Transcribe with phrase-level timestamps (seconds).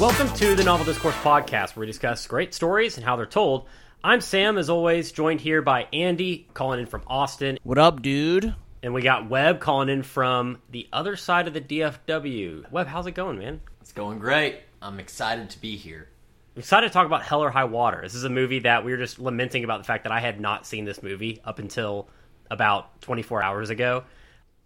[0.00, 3.68] Welcome to the Novel Discourse Podcast, where we discuss great stories and how they're told.
[4.02, 7.58] I'm Sam, as always, joined here by Andy, calling in from Austin.
[7.64, 8.54] What up, dude?
[8.82, 12.70] And we got Webb calling in from the other side of the DFW.
[12.72, 13.60] Webb, how's it going, man?
[13.82, 14.60] It's going great.
[14.80, 16.08] I'm excited to be here.
[16.56, 18.00] I'm excited to talk about Hell or High Water.
[18.02, 20.40] This is a movie that we were just lamenting about the fact that I had
[20.40, 22.08] not seen this movie up until
[22.50, 24.04] about 24 hours ago.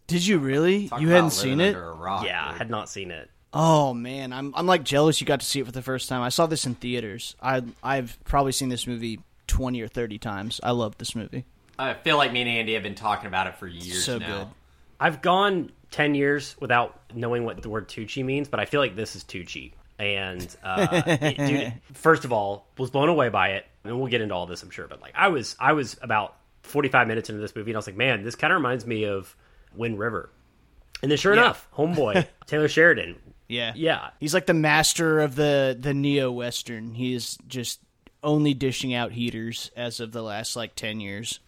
[0.07, 0.89] Did you really?
[0.91, 1.75] Talk you hadn't seen it?
[1.75, 3.31] under a rock, Yeah, I had not seen it.
[3.55, 6.21] Oh man, I'm I'm like jealous you got to see it for the first time.
[6.23, 7.37] I saw this in theaters.
[7.41, 10.61] I I've probably seen this movie 20 or 30 times.
[10.63, 11.45] I love this movie.
[11.79, 14.27] I feel like me and Andy have been talking about it for years So now.
[14.27, 14.47] good.
[15.01, 18.97] I've gone 10 years without knowing what the word Tucci means, but I feel like
[18.97, 19.73] this is Tucci.
[19.99, 23.67] And, uh, it- dude, first of all, was blown away by it.
[23.85, 24.87] And we'll get into all this, I'm sure.
[24.89, 27.87] But, like, I was, I was about 45 minutes into this movie, and I was
[27.87, 29.37] like, man, this kind of reminds me of
[29.77, 30.31] Wind River.
[31.03, 31.43] And then, sure Yeah.
[31.43, 33.17] enough, Homeboy, Taylor Sheridan.
[33.49, 33.73] Yeah.
[33.75, 34.11] Yeah.
[34.21, 36.95] He's like the master of the the neo western.
[36.95, 37.81] He is just
[38.23, 41.41] only dishing out heaters as of the last like 10 years.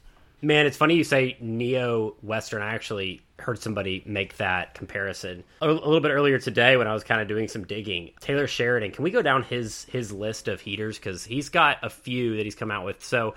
[0.42, 2.60] Man, it's funny you say neo western.
[2.60, 6.92] I actually heard somebody make that comparison a, a little bit earlier today when I
[6.92, 8.10] was kind of doing some digging.
[8.20, 11.90] Taylor Sheridan, can we go down his his list of heaters because he's got a
[11.90, 13.02] few that he's come out with.
[13.04, 13.34] So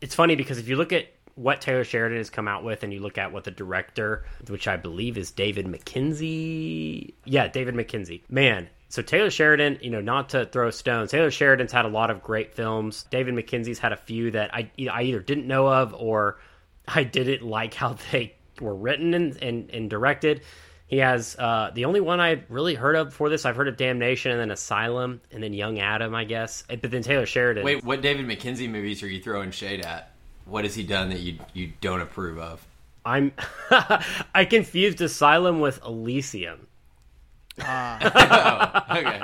[0.00, 2.92] it's funny because if you look at what Taylor Sheridan has come out with and
[2.92, 8.22] you look at what the director, which I believe is David Mackenzie, yeah, David Mackenzie,
[8.28, 8.68] man.
[8.88, 11.10] So Taylor Sheridan, you know, not to throw stones.
[11.10, 13.06] Taylor Sheridan's had a lot of great films.
[13.10, 16.38] David Mackenzie's had a few that I I either didn't know of or
[16.88, 20.42] I didn't like how they were written and, and, and directed.
[20.86, 23.46] He has uh, the only one I've really heard of before this.
[23.46, 26.64] I've heard of Damnation and then Asylum and then Young Adam, I guess.
[26.68, 27.64] But then Taylor Sheridan.
[27.64, 30.11] Wait, what David Mackenzie movies are you throwing shade at?
[30.44, 32.66] What has he done that you you don't approve of?
[33.04, 33.32] I'm
[34.34, 36.66] I confused Asylum with Elysium.
[37.62, 39.20] Okay.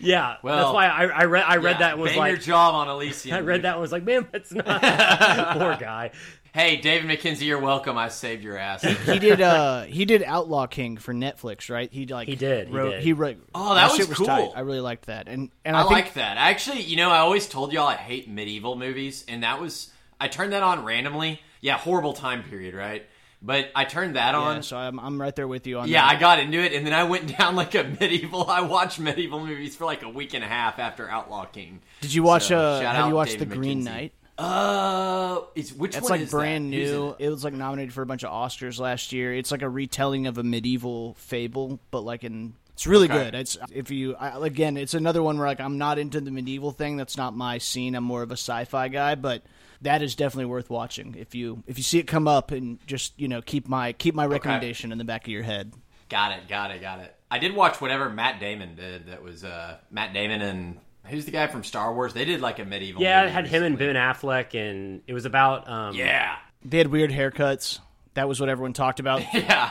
[0.00, 2.30] Yeah, Well, that's why I, I read I read Yeah, that and was bang like
[2.32, 3.36] your job on Elysium.
[3.36, 4.66] I read that and was like, man, that's not
[5.58, 6.10] poor guy.
[6.52, 7.96] Hey, David Mackenzie, you're welcome.
[7.98, 8.82] I saved your ass.
[8.82, 11.92] He did uh he did Outlaw King for Netflix, right?
[11.92, 13.02] He like He did, he wrote did.
[13.02, 14.26] he wrote Oh, that was shit was cool.
[14.26, 14.50] tight.
[14.54, 15.28] I really liked that.
[15.28, 16.36] And and I, I, think like that.
[16.36, 19.90] Actually, you know, I always told y'all I hate medieval movies, and that was
[20.24, 21.40] I turned that on randomly.
[21.60, 23.04] Yeah, horrible time period, right?
[23.42, 24.56] But I turned that on.
[24.56, 26.16] yeah, so I'm I'm right there with you on Yeah, that.
[26.16, 28.48] I got into it, and then I went down like a medieval.
[28.48, 31.82] I watched medieval movies for like a week and a half after Outlaw King.
[32.00, 33.84] Did you watch So, uh have you watched David The Green McKenzie.
[33.84, 34.12] Knight?
[34.36, 36.76] Uh, it's which It's like brand that?
[36.76, 37.10] New.
[37.18, 37.26] it?
[37.26, 39.34] It was like nominated for a bunch of Oscars last year.
[39.34, 43.24] It's like a retelling of a medieval fable, but like in it's really Okay.
[43.24, 43.34] good.
[43.34, 46.72] It's if you I, again, it's another one where like I'm not into the medieval
[46.72, 46.96] thing.
[46.96, 47.94] That's not my scene.
[47.94, 49.42] I'm more of a sci-fi guy, but
[49.84, 53.18] that is definitely worth watching if you if you see it come up and just
[53.18, 55.72] you know keep my keep my recommendation in the back of your head.
[56.08, 57.14] Got it, got it, got it.
[57.30, 59.06] I did watch whatever Matt Damon did.
[59.06, 62.14] That was uh Matt Damon and who's the guy from Star Wars?
[62.14, 63.02] They did like a medieval.
[63.02, 63.78] Yeah, it movie had him and.
[63.78, 67.80] Ben Affleck, and it was about um, Yeah, They had weird haircuts.
[68.14, 69.22] That was what everyone talked about.
[69.34, 69.70] yeah.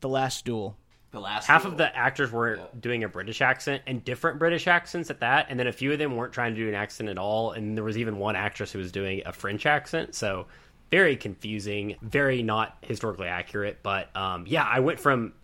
[0.00, 0.76] the Last Duel.
[1.14, 5.10] The last half of the actors were doing a British accent and different British accents
[5.10, 7.18] at that, and then a few of them weren't trying to do an accent at
[7.18, 10.46] all, and there was even one actress who was doing a French accent, so
[10.90, 13.78] very confusing, very not historically accurate.
[13.84, 15.34] But um, yeah, I went from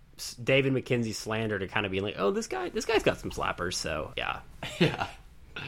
[0.42, 3.30] David Mackenzie slander to kind of being like, oh, this guy, this guy's got some
[3.30, 4.40] slappers, so yeah.
[4.80, 5.06] yeah.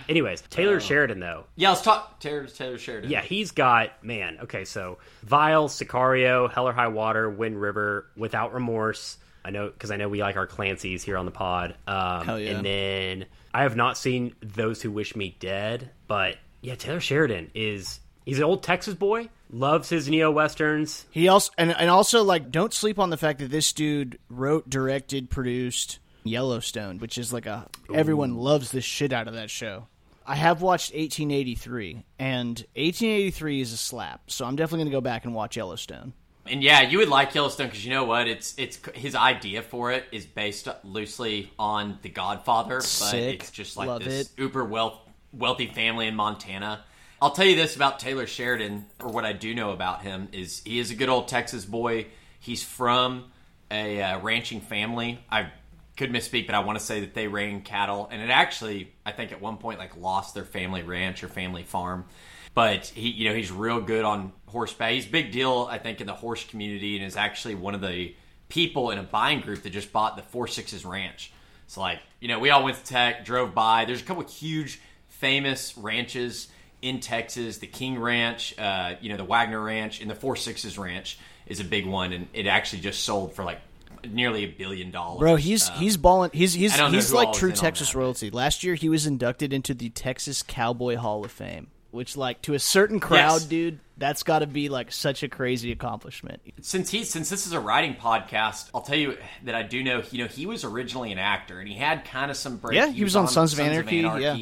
[0.09, 3.09] Anyways, Taylor Sheridan though, Yeah, let's talk Taylor, Taylor Sheridan.
[3.09, 4.39] yeah, he's got man.
[4.43, 9.19] Okay, so Vile, Sicario, Hell or High Water, Wind River, Without Remorse.
[9.45, 11.75] I know because I know we like our Clancy's here on the pod.
[11.87, 12.51] Um, Hell yeah.
[12.57, 17.51] And then I have not seen Those Who Wish Me Dead, but yeah, Taylor Sheridan
[17.55, 19.29] is he's an old Texas boy.
[19.51, 21.05] Loves his neo westerns.
[21.11, 24.69] He also and and also like don't sleep on the fact that this dude wrote,
[24.71, 29.89] directed, produced Yellowstone, which is like a everyone loves the shit out of that show.
[30.25, 34.31] I have watched 1883, and 1883 is a slap.
[34.31, 36.13] So I'm definitely gonna go back and watch Yellowstone.
[36.47, 38.27] And yeah, you would like Yellowstone because you know what?
[38.27, 43.77] It's it's his idea for it is based loosely on The Godfather, but it's just
[43.77, 44.41] like Love this it.
[44.41, 44.99] uber wealth
[45.33, 46.85] wealthy family in Montana.
[47.21, 50.61] I'll tell you this about Taylor Sheridan, or what I do know about him is
[50.65, 52.07] he is a good old Texas boy.
[52.41, 53.31] He's from
[53.71, 55.21] a uh, ranching family.
[55.31, 55.53] I
[55.97, 59.13] could misspeak, but I want to say that they ran cattle, and it actually, I
[59.13, 62.07] think, at one point, like lost their family ranch or family farm.
[62.55, 64.93] But he, you know, he's real good on horseback.
[64.93, 67.81] He's a big deal, I think, in the horse community, and is actually one of
[67.81, 68.15] the
[68.49, 71.33] people in a buying group that just bought the Four Sixes Ranch.
[71.67, 73.87] So, like, you know, we all went to Tech, drove by.
[73.87, 76.49] There's a couple of huge, famous ranches
[76.83, 77.59] in Texas.
[77.59, 81.61] The King Ranch, uh, you know, the Waggoner Ranch, and the Four Sixes Ranch is
[81.61, 83.61] a big one, and it actually just sold for like
[84.07, 85.21] nearly a billion dollars.
[85.21, 86.31] Bro, he's Um, he's balling.
[86.35, 88.31] He's he's I don't know he's like true Texas royalty.
[88.31, 92.55] Last year, he was inducted into the Texas Cowboy Hall of Fame, which, like, to
[92.55, 93.45] a certain crowd, Yes.
[93.45, 96.41] dude, that's got to be like such a crazy accomplishment.
[96.61, 100.03] since he since this is a writing podcast, I'll tell you that I do know.
[100.11, 102.75] You know, he was originally an actor, and he had kind of some break.
[102.75, 104.37] Yeah, he was on Sons of Anarchy, yeah.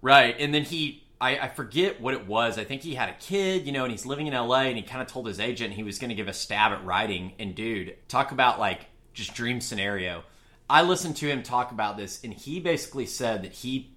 [0.00, 0.34] right.
[0.38, 2.56] And then he, I, I forget what it was.
[2.58, 4.62] I think he had a kid, you know, and he's living in L.A.
[4.64, 6.84] and he kind of told his agent he was going to give a stab at
[6.84, 7.32] writing.
[7.38, 10.22] And dude, talk about like just dream scenario.
[10.70, 13.90] I listened to him talk about this, and he basically said that he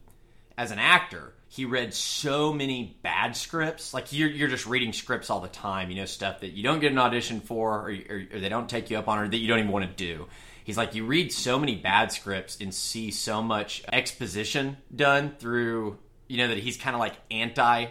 [0.57, 3.93] as an actor, he read so many bad scripts.
[3.93, 6.79] Like you're you're just reading scripts all the time, you know, stuff that you don't
[6.79, 9.37] get an audition for, or, or, or they don't take you up on, or that
[9.37, 10.27] you don't even want to do.
[10.63, 15.97] He's like, you read so many bad scripts and see so much exposition done through,
[16.27, 17.85] you know, that he's kind of like anti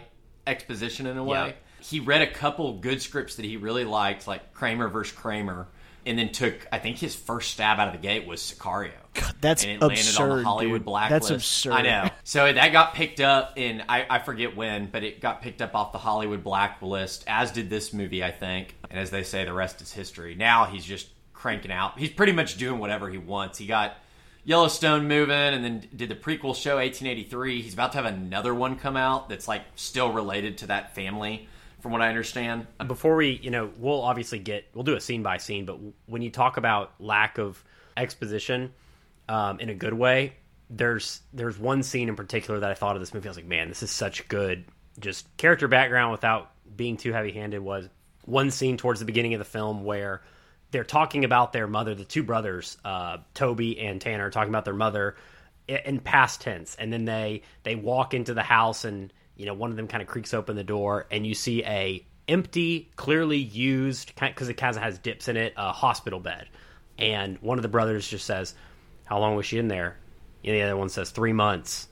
[0.45, 1.47] exposition in a way.
[1.47, 1.53] Yeah.
[1.79, 5.67] He read a couple good scripts that he really liked, like Kramer versus Kramer,
[6.05, 8.91] and then took, I think his first stab out of the gate was Sicario.
[9.41, 10.85] That's and it landed on absurd, the Hollywood dude.
[10.85, 11.29] blacklist.
[11.29, 11.73] That's absurd.
[11.73, 12.09] I know.
[12.23, 15.75] So that got picked up, and I, I forget when, but it got picked up
[15.75, 18.75] off the Hollywood blacklist, as did this movie, I think.
[18.89, 20.35] And as they say, the rest is history.
[20.35, 21.97] Now he's just cranking out.
[21.99, 23.57] He's pretty much doing whatever he wants.
[23.57, 23.97] He got
[24.43, 27.61] Yellowstone moving, and then did the prequel show 1883.
[27.61, 31.47] He's about to have another one come out that's like still related to that family,
[31.79, 32.65] from what I understand.
[32.87, 35.77] before we, you know, we'll obviously get we'll do a scene by scene, but
[36.07, 37.63] when you talk about lack of
[37.95, 38.73] exposition
[39.29, 40.33] um, in a good way,
[40.69, 43.27] there's there's one scene in particular that I thought of this movie.
[43.27, 44.65] I was like, man, this is such good
[44.99, 47.59] just character background without being too heavy handed.
[47.59, 47.89] Was
[48.25, 50.21] one scene towards the beginning of the film where
[50.71, 54.73] they're talking about their mother, the two brothers, uh, Toby and Tanner, talking about their
[54.73, 55.15] mother
[55.67, 59.69] in past tense, and then they they walk into the house, and you know one
[59.69, 64.13] of them kind of creaks open the door, and you see a empty, clearly used
[64.15, 66.47] because it has dips in it, a hospital bed,
[66.97, 68.53] and one of the brothers just says,
[69.07, 69.97] "How long was she in there?"
[70.43, 71.87] And the other one says, three months."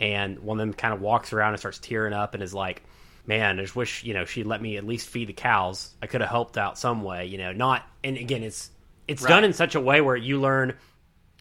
[0.00, 2.82] And one of them kind of walks around and starts tearing up and is like,
[3.26, 5.94] man, I just wish, you know, she'd let me at least feed the cows.
[6.02, 8.70] I could have helped out some way, you know, not, and again, it's,
[9.08, 9.28] it's Right.
[9.28, 10.74] done in such a way where you learn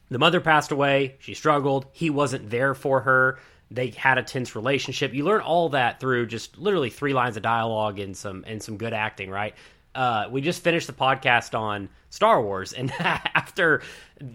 [0.10, 3.40] the mother passed away, she struggled, he wasn't there for her,
[3.72, 5.14] they had a tense relationship.
[5.14, 8.78] You learn all that through just literally three lines of dialogue and some, and some
[8.78, 9.56] good acting, right?
[9.96, 13.82] Uh, we just finished the podcast on Star Wars, and after,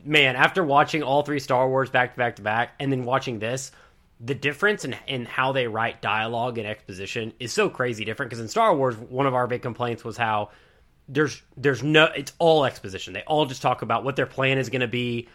[0.04, 3.38] man, after watching all three Star Wars back to back to back, and then watching
[3.38, 3.72] this,
[4.20, 8.30] the difference in, in how they write dialogue and exposition is so crazy different.
[8.30, 10.50] Because in Star Wars, one of our big complaints was how
[11.08, 13.12] there's there's no it's all exposition.
[13.12, 15.28] They all just talk about what their plan is going to be,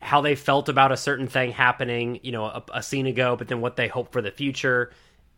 [0.00, 3.48] how they felt about a certain thing happening, you know, a, a scene ago, but
[3.48, 4.90] then what they hope for the future,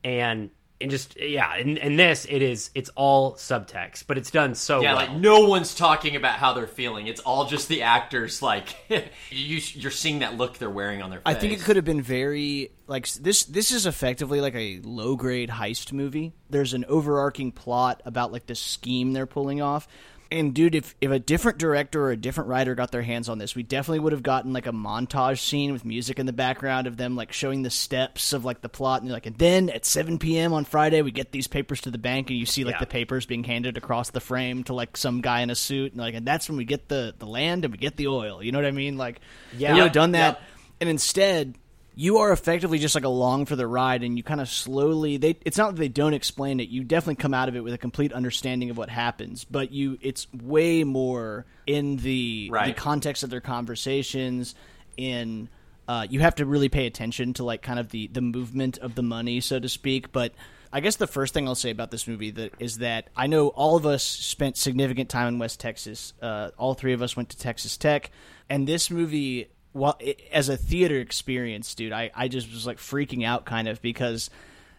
[0.02, 4.54] and and just yeah, in, in this it is it's all subtext, but it's done
[4.54, 5.06] so Yeah, well.
[5.06, 7.06] like no one's talking about how they're feeling.
[7.06, 8.42] It's all just the actors.
[8.42, 11.26] Like you, you're seeing that look they're wearing on their face.
[11.26, 13.44] I think it could have been very like this.
[13.44, 16.32] This is effectively like a low grade heist movie.
[16.50, 19.88] There's an overarching plot about like the scheme they're pulling off.
[20.34, 23.38] And dude, if if a different director or a different writer got their hands on
[23.38, 26.88] this, we definitely would have gotten like a montage scene with music in the background
[26.88, 29.70] of them like showing the steps of like the plot, and you're like, and then
[29.70, 30.52] at 7 p.m.
[30.52, 32.80] on Friday, we get these papers to the bank, and you see like Yeah.
[32.80, 36.00] the papers being handed across the frame to like some guy in a suit, and
[36.00, 38.42] like, and that's when we get the the land and we get the oil.
[38.42, 38.96] You know what I mean?
[38.98, 39.20] Like,
[39.56, 39.68] Yeah.
[39.68, 40.42] they would have done that yep.
[40.80, 41.54] and instead
[41.96, 45.36] you are effectively just like along for the ride and you kind of slowly they
[45.44, 47.78] it's not that they don't explain it you definitely come out of it with a
[47.78, 53.30] complete understanding of what happens but you it's way more in the the context of
[53.30, 54.54] their conversations
[54.96, 55.48] in
[55.86, 58.94] uh, you have to really pay attention to like kind of the the movement of
[58.94, 60.32] the money so to speak but
[60.72, 63.46] I guess the first thing I'll say about this movie that is that I know
[63.46, 66.14] all of us spent significant time in West Texas.
[66.20, 68.10] Uh, all three of us went to Texas Tech,
[68.50, 72.78] and this movie, well, it, as a theater experience, dude, I, I just was like
[72.78, 74.30] freaking out kind of because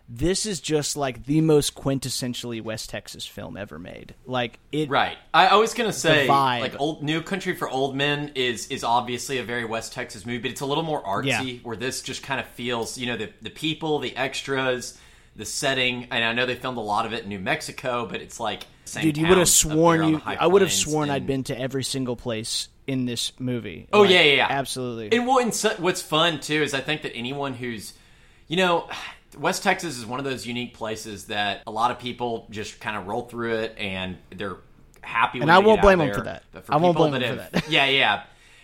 [0.07, 4.15] this is just like the most quintessentially West Texas film ever made.
[4.25, 5.17] Like it, Right.
[5.33, 9.39] I, I was gonna say, like, old No Country for Old Men is is obviously
[9.39, 11.55] a very West Texas movie, but it's a little more artsy.
[11.55, 11.59] Yeah.
[11.63, 14.97] Where this just kind of feels, you know, the the people, the extras,
[15.35, 16.07] the setting.
[16.11, 18.65] And I know they filmed a lot of it in New Mexico, but it's like
[18.85, 20.21] same dude, you would have sworn you.
[20.25, 23.87] I would have sworn I'd been to every single place in this movie.
[23.91, 25.15] Oh Like, yeah, yeah, yeah, absolutely.
[25.17, 27.93] And, well, and so, what's fun too is I think that anyone who's,
[28.47, 28.89] you know,
[29.37, 32.95] West Texas is one of those unique places that a lot of people just kind
[32.95, 34.57] of roll through it and they're
[35.01, 35.39] happy.
[35.39, 36.43] And I won't blame them for that.
[36.51, 37.69] But for I won't blame them have- for that.
[37.69, 38.23] yeah, yeah.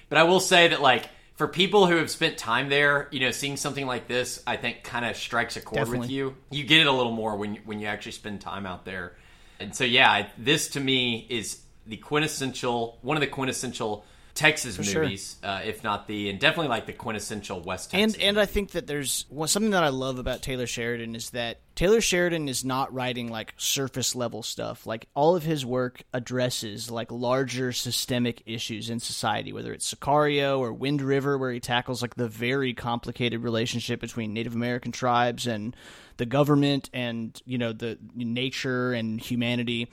[0.10, 3.32] But I will say that like for people who have spent time there, you know,
[3.32, 6.36] seeing something like this, I think kind of strikes a chord with you.
[6.50, 9.16] You get it a little more when you, when you actually spend time out there.
[9.60, 15.04] And so yeah, this to me is the quintessential one of the quintessential Texas sure.
[15.04, 18.16] movies, uh, if not the, and definitely like the quintessential West Texas.
[18.16, 21.32] And and I think that there's well, something that I love about Taylor Sheridan is
[21.32, 24.86] that Taylor Sheridan is not writing like surface level stuff.
[24.86, 30.60] Like all of his work addresses like larger systemic issues in society, whether it's Sicario
[30.60, 35.48] or Wind River, where he tackles like the very complicated relationship between Native American tribes
[35.48, 35.76] and
[36.18, 39.90] the government and you know the nature and humanity.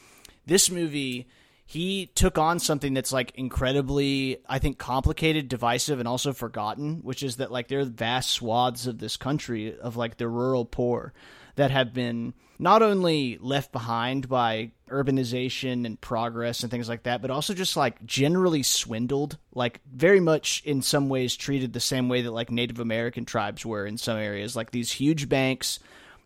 [0.47, 1.29] This movie
[1.69, 7.23] he took on something that's like incredibly i think complicated divisive and also forgotten which
[7.23, 11.13] is that like there are vast swaths of this country of like the rural poor
[11.57, 17.21] that have been not only left behind by urbanization and progress and things like that
[17.21, 22.09] but also just like generally swindled like very much in some ways treated the same
[22.09, 24.57] way that like native american tribes were in some areas.
[24.57, 25.79] Like these huge banks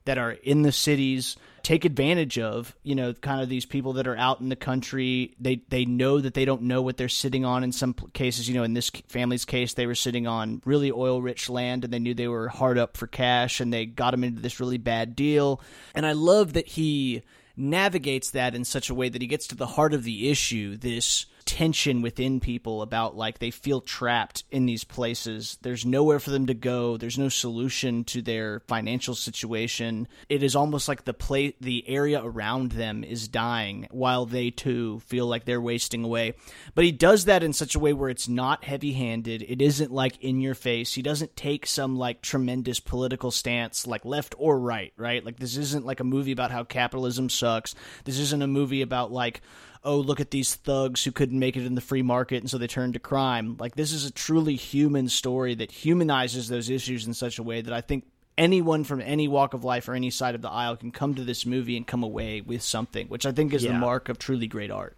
[0.04, 4.06] that are in the cities take advantage of you know kind of these people that
[4.06, 5.34] are out in the country.
[5.40, 8.48] They they know that they don't know what they're sitting on in some cases.
[8.48, 11.92] You know in this family's case they were sitting on really oil rich land and
[11.92, 14.78] they knew they were hard up for cash and they got them into this really
[14.78, 15.60] bad deal.
[15.94, 17.22] And i love that he
[17.56, 20.74] navigates that in such a way that he gets to the heart of the issue
[20.76, 25.58] this tension within people about like they feel trapped in these places.
[25.60, 26.96] There's nowhere for them to go.
[26.96, 30.08] There's no solution to their financial situation.
[30.30, 35.00] It is almost like the play the area around them is dying while they too
[35.00, 36.32] feel like they're wasting away.
[36.74, 39.42] But he does that in such a way where it's not heavy-handed.
[39.42, 40.94] It isn't like in your face.
[40.94, 45.22] He doesn't take some like tremendous political stance like left or right, right?
[45.22, 47.74] Like this isn't like a movie about how capitalism sucks.
[48.04, 49.42] This isn't a movie about like
[49.84, 52.58] oh, look at these thugs who couldn't make it in the free market and so
[52.58, 53.56] they turned to crime.
[53.58, 57.60] Like, this is a truly human story that humanizes those issues in such a way
[57.60, 58.04] that I think
[58.38, 61.24] anyone from any walk of life or any side of the aisle can come to
[61.24, 63.72] this movie and come away with something, which I think is yeah.
[63.72, 64.96] the mark of truly great art.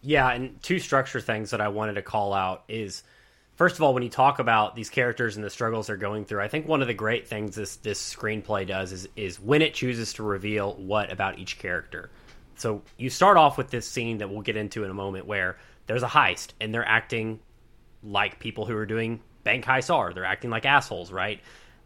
[0.00, 3.02] Yeah, and two structure things that I wanted to call out is
[3.56, 6.40] first of all, when you talk about these characters and the struggles they're going through,
[6.40, 9.74] I think one of the great things this this screenplay does is is when it
[9.74, 12.10] chooses to reveal what about each character.
[12.58, 15.58] So you start off with this scene that we'll get into in a moment where
[15.86, 17.40] there's a heist and they're acting
[18.02, 20.12] like people who are doing bank heists are.
[20.12, 21.40] They're acting like assholes, right?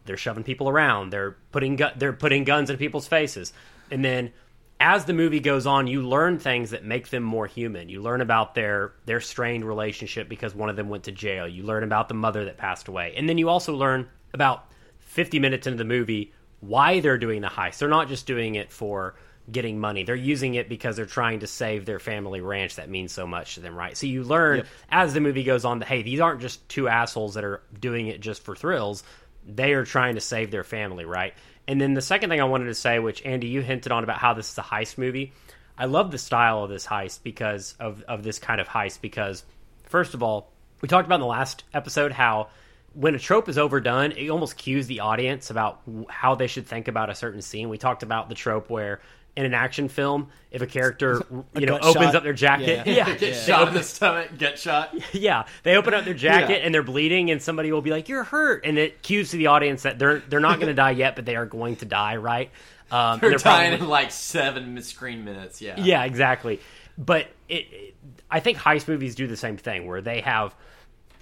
[0.05, 1.11] They're shoving people around.
[1.11, 3.53] They're putting gu- they're putting guns in people's faces.
[3.89, 4.33] And then
[4.79, 7.87] as the movie goes on, you learn things that make them more human.
[7.87, 11.47] You learn about their their strained relationship because one of them went to jail.
[11.47, 13.13] You learn about the mother that passed away.
[13.15, 14.65] And then you also learn about
[14.99, 17.77] 50 minutes into the movie why they're doing the heist.
[17.77, 19.15] They're not just doing it for
[19.51, 20.03] getting money.
[20.03, 23.55] They're using it because they're trying to save their family ranch that means so much
[23.55, 23.95] to them, right?
[23.97, 24.67] So you learn yep.
[24.89, 28.07] as the movie goes on that hey, these aren't just two assholes that are doing
[28.07, 29.03] it just for thrills.
[29.45, 31.33] They are trying to save their family, right?
[31.67, 34.17] And then the second thing I wanted to say, which Andy you hinted on about
[34.17, 35.33] how this is a heist movie.
[35.77, 39.43] I love the style of this heist because of of this kind of heist because
[39.85, 42.49] first of all, we talked about in the last episode how
[42.93, 46.87] when a trope is overdone, it almost cues the audience about how they should think
[46.87, 47.69] about a certain scene.
[47.69, 49.01] We talked about the trope where
[49.35, 51.21] in an action film if a character
[51.55, 52.15] you know opens shot.
[52.15, 53.15] up their jacket yeah, yeah.
[53.17, 53.41] get yeah.
[53.41, 56.65] shot in the stomach get shot yeah they open up their jacket yeah.
[56.65, 59.47] and they're bleeding and somebody will be like you're hurt and it cues to the
[59.47, 62.15] audience that they're they're not going to die yet but they are going to die
[62.15, 62.51] right
[62.91, 66.59] um, they're, they're dying probably, in like seven screen minutes yeah yeah exactly
[66.97, 67.95] but it, it
[68.29, 70.53] i think heist movies do the same thing where they have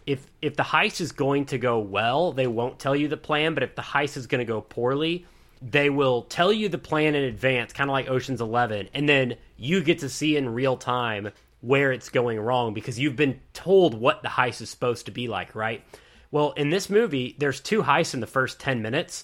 [0.05, 3.53] if if the heist is going to go well they won't tell you the plan
[3.53, 5.25] but if the heist is going to go poorly
[5.61, 9.35] they will tell you the plan in advance, kind of like Ocean's 11, and then
[9.57, 11.29] you get to see in real time
[11.61, 15.27] where it's going wrong because you've been told what the heist is supposed to be
[15.27, 15.83] like, right?
[16.31, 19.23] Well, in this movie, there's two heists in the first 10 minutes.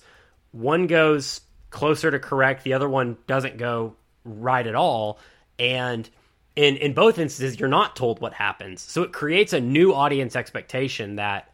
[0.51, 1.41] One goes
[1.72, 5.20] closer to correct, the other one doesn't go right at all.
[5.58, 6.08] And
[6.56, 8.82] in in both instances, you're not told what happens.
[8.82, 11.51] So it creates a new audience expectation that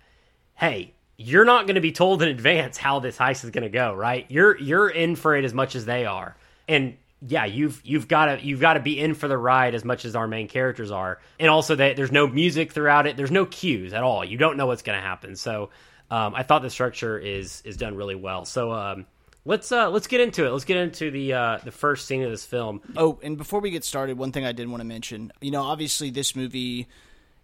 [0.56, 3.70] hey, you're not going to be told in advance how this heist is going to
[3.70, 4.25] go, right?
[4.30, 6.36] You're you're in for it as much as they are,
[6.68, 9.86] and yeah, you've you've got to you've got to be in for the ride as
[9.86, 13.15] much as our main characters are, and also that there's no music throughout it.
[13.15, 14.25] There's no cues at all.
[14.25, 15.36] You don't know what's going to happen.
[15.36, 15.70] So
[16.12, 18.44] um, I thought the structure is is done really well.
[18.46, 19.06] So um,
[19.46, 20.50] let's uh, let's get into it.
[20.50, 22.82] Let's get into the uh, the first scene of this film.
[22.98, 25.32] Oh, and before we get started, one thing I did want to mention.
[25.39, 26.88] You know, obviously this movie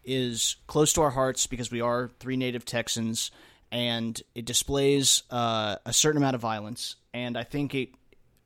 [0.04, 3.32] is close to our hearts because we are three native Texans
[3.72, 6.96] and it displays uh, a certain amount of violence.
[7.14, 7.90] And I think it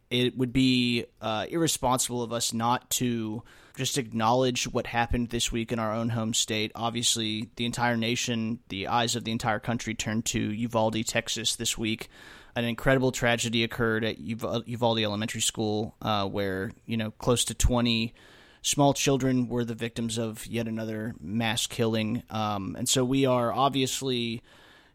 [0.09, 3.41] it would be uh, irresponsible of us not to
[3.75, 6.71] just acknowledge what happened this week in our own home state.
[6.75, 11.77] Obviously, the entire nation, the eyes of the entire country turned to Uvalde, Texas this
[11.77, 12.09] week.
[12.55, 18.13] An incredible tragedy occurred at Uvalde Elementary School, uh, where you know close to twenty
[18.61, 22.21] small children were the victims of yet another mass killing.
[22.29, 24.43] Um, and so we are obviously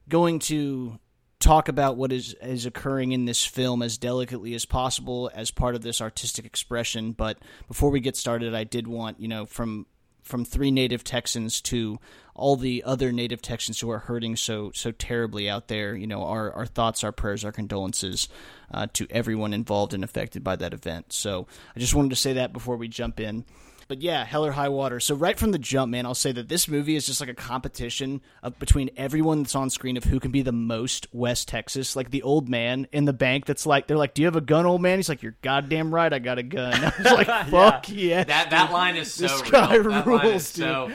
[0.09, 0.99] going to
[1.41, 5.75] talk about what is is occurring in this film as delicately as possible as part
[5.75, 7.13] of this artistic expression.
[7.13, 7.39] But
[7.69, 9.87] before we get started, I did want you know from
[10.23, 11.99] from three native Texans to
[12.35, 15.95] all the other native Texans who are hurting so so terribly out there.
[15.95, 18.29] You know, our our thoughts, our prayers, our condolences
[18.73, 21.13] uh, to everyone involved and affected by that event.
[21.13, 23.45] So I just wanted to say that before we jump in.
[23.89, 25.01] But yeah, Hell or High Water.
[25.01, 27.35] So right from the jump, man, I'll say that this movie is just like a
[27.35, 31.97] competition of between everyone that's on screen of who can be the most West Texas.
[31.97, 34.43] Like the old man in the bank that's like, they're like, "Do you have a
[34.43, 37.27] gun, old man?" He's like, "You're goddamn right, I got a gun." I was like,
[37.51, 39.51] "Fuck yeah!" That that line is so This real.
[39.53, 40.91] guy that line rules, is so.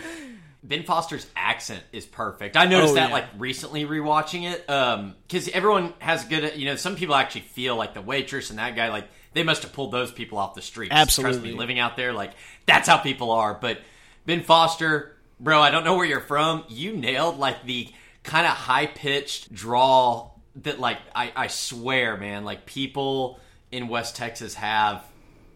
[0.66, 2.56] Ben Foster's accent is perfect.
[2.56, 3.14] I noticed Oh, that yeah.
[3.14, 6.56] like recently rewatching it, um, because everyone has good.
[6.58, 9.64] You know, some people actually feel like the waitress and that guy, like they must
[9.64, 10.92] have pulled those people off the streets.
[10.92, 11.52] Trust Absolutely.
[11.52, 12.32] me, living out there, like
[12.66, 13.54] that's how people are.
[13.54, 13.80] But
[14.26, 16.64] Ben Foster, bro, I don't know where you're from.
[16.70, 17.90] You nailed like the
[18.24, 23.40] kind of high pitched drawl that, like, I, I swear, man, like people
[23.72, 25.04] in West Texas have.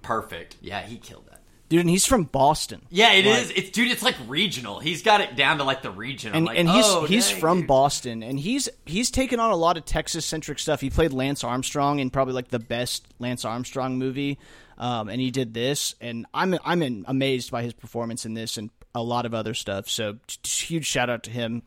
[0.02, 0.56] Perfect.
[0.62, 1.42] Yeah, he killed that.
[1.68, 2.82] dude, and he's from Boston.
[2.90, 3.48] Yeah, it is.
[3.50, 3.92] Like- It's dude.
[3.92, 4.80] It's like regional.
[4.80, 6.34] He's got it down to like the region.
[6.34, 7.68] And, like, and he's oh, he's dang, from dude.
[7.68, 10.80] Boston, and he's he's taken on a lot of Texas centric stuff.
[10.80, 14.38] He played Lance Armstrong in probably like the best Lance Armstrong movie,
[14.78, 18.58] um, and he did this, and I'm I'm in, amazed by his performance in this
[18.58, 19.90] and a lot of other stuff.
[19.90, 21.64] So huge shout out to him.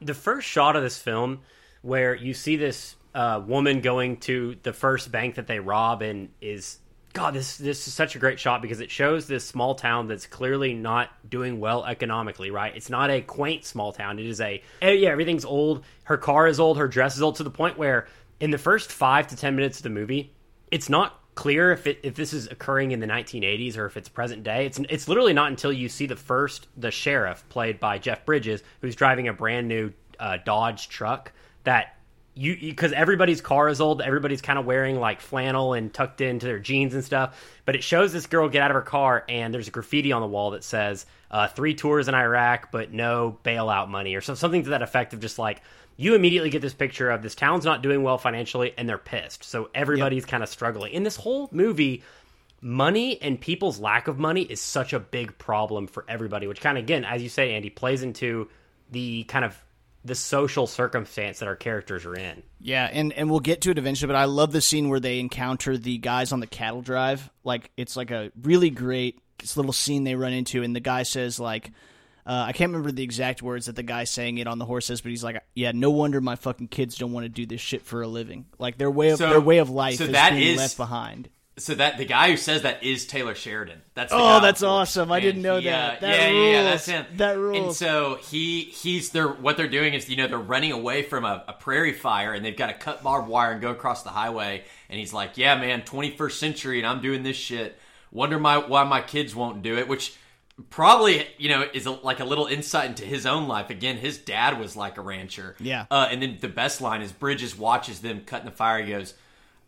[0.00, 1.40] the first shot of this film
[1.82, 6.30] where you see this uh, woman going to the first bank that they rob and
[6.40, 6.78] is
[7.12, 10.26] god this this is such a great shot because it shows this small town that's
[10.26, 14.62] clearly not doing well economically right it's not a quaint small town it is a
[14.80, 17.76] eh, yeah everything's old her car is old her dress is old to the point
[17.76, 18.06] where
[18.40, 20.32] in the first five to ten minutes of the movie
[20.70, 24.08] it's not clear if it if this is occurring in the 1980s or if it's
[24.08, 24.66] present day.
[24.66, 28.62] It's it's literally not until you see the first the sheriff played by Jeff Bridges
[28.80, 31.32] who's driving a brand new uh, Dodge truck
[31.64, 31.96] that
[32.34, 36.46] you because everybody's car is old, everybody's kind of wearing like flannel and tucked into
[36.46, 37.42] their jeans and stuff.
[37.64, 40.22] But it shows this girl get out of her car and there's a graffiti on
[40.22, 44.34] the wall that says uh, three tours in Iraq but no bailout money or so,
[44.34, 45.62] something to that effect of just like
[46.02, 49.44] you immediately get this picture of this town's not doing well financially and they're pissed.
[49.44, 50.92] So everybody's kind of struggling.
[50.92, 52.02] In this whole movie,
[52.60, 56.78] money and people's lack of money is such a big problem for everybody, which kind
[56.78, 58.48] of again, as you say, Andy, plays into
[58.90, 59.56] the kind of
[60.04, 62.42] the social circumstance that our characters are in.
[62.60, 65.20] Yeah, and and we'll get to it eventually, but I love the scene where they
[65.20, 67.30] encounter the guys on the cattle drive.
[67.44, 69.20] Like it's like a really great
[69.56, 71.70] little scene they run into, and the guy says like.
[72.24, 74.86] Uh, I can't remember the exact words that the guy saying it on the horse
[74.86, 77.60] says, but he's like, "Yeah, no wonder my fucking kids don't want to do this
[77.60, 78.46] shit for a living.
[78.58, 80.76] Like their way of So- their way of life so is that being is- left
[80.76, 83.82] behind." So that the guy who says that is Taylor Sheridan.
[83.92, 85.12] That's Oh, that's awesome.
[85.12, 86.00] I didn't know he, uh, that.
[86.00, 87.04] That yeah, yeah, yeah, that's him.
[87.16, 87.64] That rule.
[87.66, 91.26] And so he he's they're what they're doing is you know they're running away from
[91.26, 94.08] a, a prairie fire and they've got to cut barbed wire and go across the
[94.10, 94.64] highway.
[94.88, 97.78] And he's like, "Yeah, man, 21st century, and I'm doing this shit.
[98.10, 100.14] Wonder my why my kids won't do it." Which
[100.70, 103.70] probably you know is a, like a little insight into his own life.
[103.70, 105.56] Again, his dad was like a rancher.
[105.60, 105.86] Yeah.
[105.90, 108.82] Uh, and then the best line is Bridges watches them cutting the fire.
[108.82, 109.14] He goes,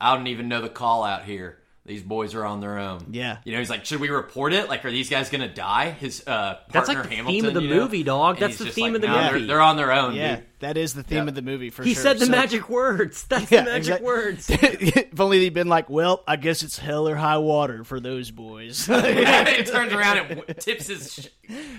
[0.01, 3.09] "I don't even know the call out here." These boys are on their own.
[3.11, 3.37] Yeah.
[3.45, 4.71] You know, he's like, should we report it?
[4.71, 5.91] Like, are these guys going to die?
[5.91, 7.83] His uh, That's like the Hamilton, theme of the you know?
[7.83, 8.37] movie, dog.
[8.37, 10.37] And That's the theme like, of the "No, they're- movie." They're, on their own, Yeah,
[10.37, 10.45] dude.
[10.61, 11.29] that is the theme Yeah.
[11.29, 12.01] of the movie for He sure.
[12.01, 13.25] He said the So- magic words.
[13.29, 14.47] That's Yeah, the magic exact- words.
[14.51, 18.31] if only they'd been like, "Well, I guess it's hell or high water for those
[18.31, 21.13] boys." it turns around and tips his.
[21.13, 21.27] sh-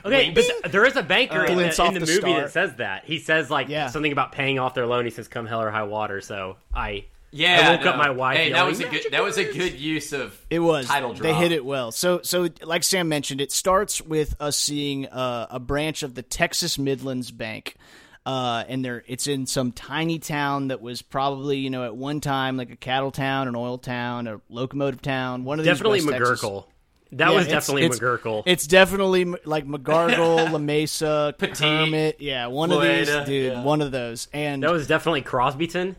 [0.06, 2.42] Okay, but there is a banker in, the, in the, the movie star.
[2.42, 3.06] that says that.
[3.06, 3.88] He says like Yeah.
[3.88, 5.06] something about paying off their loan.
[5.06, 7.92] He says, "Come hell or high water." So I yeah, I woke no.
[7.92, 8.38] up my wife.
[8.38, 8.92] Hey, that was a good.
[8.94, 10.40] "Magic That was a good use of.
[10.50, 10.88] It was.
[10.88, 11.22] title drop.
[11.24, 11.92] They hit it well.
[11.92, 16.22] So, so like Sam mentioned, it starts with us seeing uh, a branch of the
[16.22, 17.76] Texas Midlands Bank,
[18.26, 22.22] uh, and there it's in some tiny town that was probably you know at one
[22.22, 25.44] time like a cattle town, an oil town, a locomotive town.
[25.44, 26.66] One of these Definitely West Texas- McGurkle.
[27.12, 28.44] That Yeah, was definitely it's- McGurkle.
[28.48, 32.18] It's definitely like McGargle, Lamesa, Petit, Hermit.
[32.20, 33.54] Yeah, one of Florida, these, dude.
[33.54, 33.64] yeah.
[33.64, 34.28] One of those.
[34.34, 35.96] And that was definitely Crosbyton.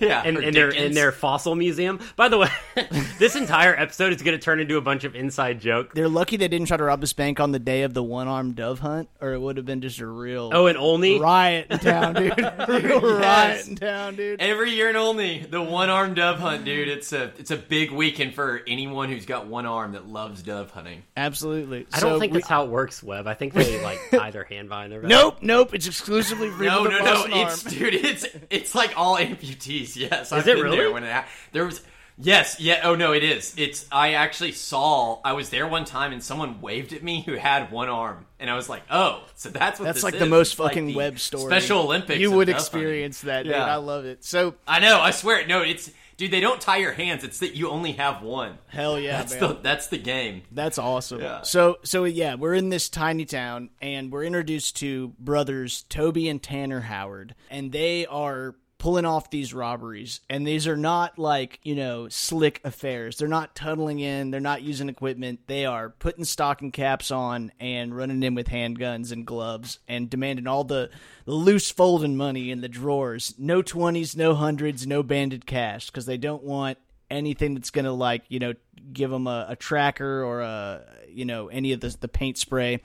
[0.00, 2.00] Yeah, in, or in their in their fossil museum.
[2.16, 2.48] By the way,
[3.18, 5.92] this entire episode is going to turn into a bunch of inside joke.
[5.94, 8.56] they're lucky they didn't try to rob this bank on the day of the one-armed
[8.56, 11.78] dove hunt, or it would have been just a real Oh, and only riot in
[11.78, 12.36] town, dude.
[12.68, 14.40] real riot in town, dude.
[14.40, 16.88] Every year and only the one armed dove hunt, dude.
[16.88, 20.70] It's a it's a big weekend for anyone who's got one arm that loves dove
[20.70, 21.02] hunting.
[21.16, 21.86] Absolutely.
[21.92, 23.26] I don't think we- that's how it works, Webb.
[23.26, 25.10] I think they like tie their hand behind their back.
[25.10, 25.74] Nope, nope.
[25.74, 27.30] It's exclusively for No, the no, no, arm.
[27.32, 29.81] it's dude, it's it's like all amputees.
[29.96, 30.76] Yes, I've it been really?
[30.76, 31.82] there when it there was.
[32.18, 32.82] Yes, yeah.
[32.84, 33.54] Oh no, it is.
[33.56, 33.86] It's.
[33.90, 35.20] I actually saw.
[35.24, 38.50] I was there one time, and someone waved at me who had one arm, and
[38.50, 40.20] I was like, "Oh, so that's what." That's like is.
[40.20, 41.46] the most It's like fucking the Webb story.
[41.46, 42.20] Special Olympics.
[42.20, 43.52] You would experience that, dude.
[43.52, 43.64] Yeah.
[43.64, 44.24] I love it.
[44.24, 45.00] So I know.
[45.00, 45.46] I swear.
[45.46, 46.30] No, it's dude.
[46.30, 47.24] They don't tie your hands.
[47.24, 48.58] It's that you only have one.
[48.68, 49.40] hell yeah, That's man.
[49.40, 50.42] the that's the game.
[50.52, 51.22] That's awesome.
[51.22, 51.42] Yeah.
[51.42, 56.42] So so yeah, we're in this tiny town and we're introduced to brothers Toby and
[56.42, 61.76] Tanner Howard and they are pulling off these robberies and these are not like, you
[61.76, 63.16] know, slick affairs.
[63.16, 65.46] They're not tunneling in, they're not using equipment.
[65.46, 70.48] They are putting stocking caps on and running in with handguns and gloves and demanding
[70.48, 70.90] all the,
[71.26, 73.36] the loose folding money in the drawers.
[73.38, 76.76] No 20s, no hundreds, no banded cash because they don't want
[77.08, 78.54] anything that's gonna like you know
[78.92, 82.80] give them a, a tracker or a you know any of the the paint spray.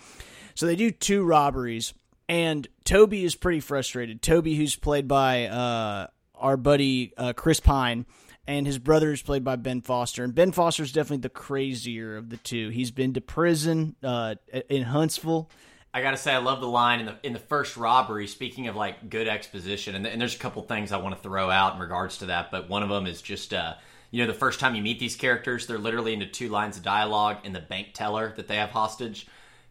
[0.54, 1.96] So they do two robberies,
[2.30, 4.22] and Toby is pretty frustrated.
[4.22, 8.06] Toby, who's played by uh, our buddy uh, Chris Pine.
[8.50, 12.16] And his brother is played by Ben Foster, and Ben Foster is definitely the crazier
[12.16, 12.70] of the two.
[12.70, 14.36] He's been to prison uh,
[14.70, 15.50] in Huntsville.
[15.94, 18.26] I gotta say, I love the line in the in the first robbery.
[18.26, 21.50] Speaking of like good exposition, and, and there's a couple things I want to throw
[21.50, 23.74] out in regards to that, but one of them is just uh,
[24.12, 26.84] you know the first time you meet these characters, they're literally into two lines of
[26.84, 29.28] dialogue, and the bank teller that they have hostage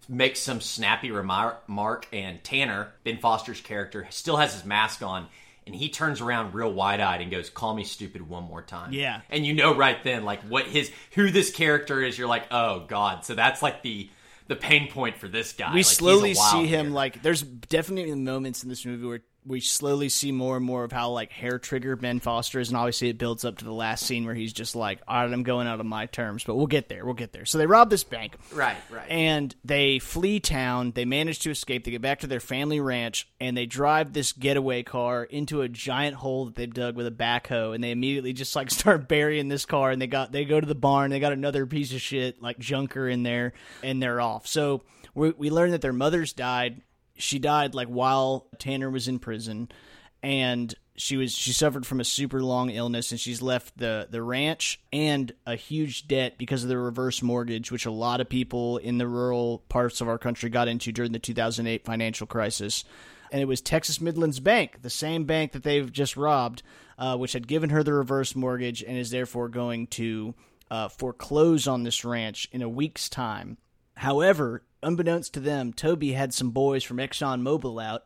[0.09, 5.27] makes some snappy remark, and Tanner Ben Foster's character still has his mask on.
[5.67, 8.93] And he turns around real wide eyed and goes, "Call me stupid one more time."
[8.93, 9.23] Yeah.
[9.31, 12.17] and you know right then, like what his who this character is.
[12.17, 14.09] You're like, "Oh God!" So that's like the
[14.47, 15.73] the pain point for this guy.
[15.73, 16.91] we Like, slowly see him character.
[16.93, 20.91] like there's definitely moments in this movie where we slowly see more and more of
[20.93, 24.05] how like hair trigger Ben Foster is, and obviously it builds up to the last
[24.05, 26.67] scene where he's just like, "All right, I'm going out on my terms," but we'll
[26.67, 27.05] get there.
[27.05, 27.45] We'll get there.
[27.45, 29.09] So they rob this bank, Right, right.
[29.09, 30.93] and they flee town.
[30.93, 31.85] They manage to escape.
[31.85, 35.69] They get back to their family ranch, and they drive this getaway car into a
[35.69, 37.75] giant hole that they've dug with a backhoe.
[37.75, 39.91] And they immediately just like start burying this car.
[39.91, 41.11] And they got they go to the barn.
[41.11, 44.47] They got another piece of shit like junker in there, and they're off.
[44.47, 44.83] So
[45.15, 46.83] we we learn that their mothers died.
[47.17, 49.69] She died like while Tanner was in prison,
[50.23, 54.23] and she was she suffered from a super long illness and she's left the the
[54.23, 58.79] ranch and a huge debt because of the reverse mortgage which a lot of people
[58.79, 62.85] in the rural parts of our country got into during the 2008 financial crisis.
[63.33, 66.63] And it was Texas Midlands Bank the same bank that they've just robbed
[66.99, 70.35] uh, which had given her the reverse mortgage and is therefore going to
[70.71, 73.59] uh, foreclose on this ranch in a week's time.
[73.97, 78.05] However, unbeknownst to them, Toby had some boys from Exxon Mobil out,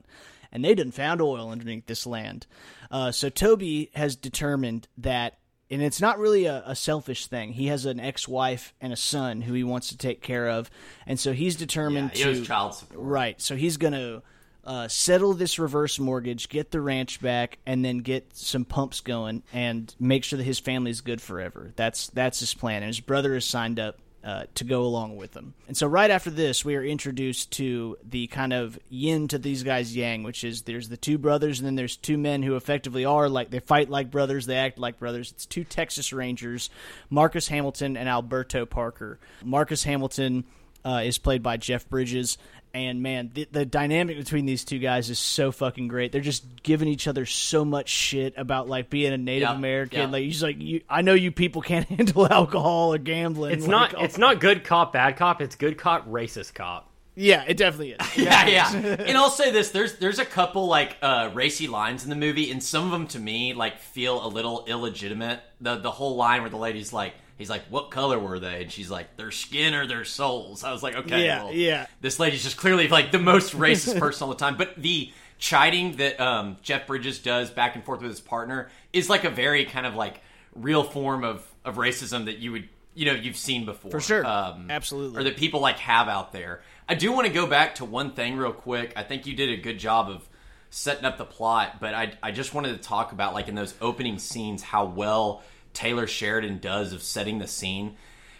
[0.51, 2.47] and they didn't found oil underneath this land.
[2.91, 5.39] Uh, so Toby has determined that,
[5.71, 7.53] and it's not really a, a selfish thing.
[7.53, 10.71] He has an ex-wife and a son who he wants to take care of,
[11.07, 13.01] and so he's determined Yeah, he to child support.
[13.01, 13.41] Right.
[13.41, 14.23] So he's going to
[14.65, 19.43] uh, settle this reverse mortgage, get the ranch back, and then get some pumps going
[19.53, 21.73] and make sure that his family's good forever.
[21.77, 22.83] That's that's his plan.
[22.83, 23.99] And his brother is signed up.
[24.23, 25.55] Uh, to go along with them.
[25.67, 29.63] And so, right after this, we are introduced to the kind of yin to these
[29.63, 33.07] guys' yang, which is there's the two brothers, and then there's two men who effectively
[33.07, 35.33] are like they fight like brothers, they act like brothers.
[35.33, 36.69] It's two Texas Rangers,
[37.09, 39.19] Marcus Hamilton and Alberto Parker.
[39.43, 40.45] Marcus Hamilton
[40.85, 42.39] uh, is played by Jeff Bridges.
[42.73, 46.13] And man, the, the dynamic between these two guys is so fucking great.
[46.13, 49.99] They're just giving each other so much shit about like being a Native Yeah, American.
[49.99, 50.07] yeah.
[50.07, 53.55] Like he's like, you, I know you people can't handle alcohol or gambling.
[53.55, 54.03] It's Like, not.
[54.05, 55.43] It's not good cop, bad cop.
[55.43, 56.87] It's good cop, racist cop.
[57.17, 58.17] Yeah, it definitely is.
[58.17, 58.73] yeah, yeah.
[58.73, 62.53] and I'll say this: there's there's a couple like uh, racy lines in the movie,
[62.53, 65.41] and some of them to me like feel a little illegitimate.
[65.61, 68.71] The the whole line where the lady's like, he's like, "What color were they?" and
[68.71, 71.87] she's like, "Their skin or their souls." I was like, okay, Yeah, well, yeah.
[72.01, 74.57] This lady's just clearly like the most racist person all the time.
[74.57, 79.09] But the chiding that um, Jeff Bridges does back and forth with his partner is
[79.09, 80.21] like a very kind of like
[80.55, 84.27] real form of of racism that you would you know you've seen before For sure.
[84.27, 85.21] um, Absolutely.
[85.21, 86.61] or that people like have out there.
[86.89, 88.93] I do want to go back to one thing real quick.
[88.97, 90.29] I think you did a good job of
[90.71, 93.75] setting up the plot, but I I just wanted to talk about like in those
[93.81, 97.97] opening scenes how well Taylor Sheridan does of setting the scene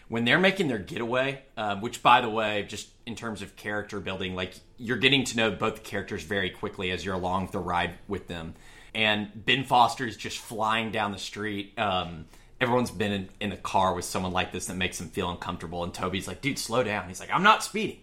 [0.09, 1.43] when they're making their getaway.
[1.57, 5.37] Um, which, by the way, just in terms of character building, like you're getting to
[5.37, 8.55] know both the characters very quickly as you're along the ride with them.
[8.95, 11.79] And Ben Foster is just flying down the street.
[11.79, 12.27] Um,
[12.61, 15.85] everyone's been in, in a car with someone like this that makes them feel uncomfortable.
[15.85, 17.09] And Toby's like, dude, slow down.
[17.09, 17.99] He's like, I'm not speeding.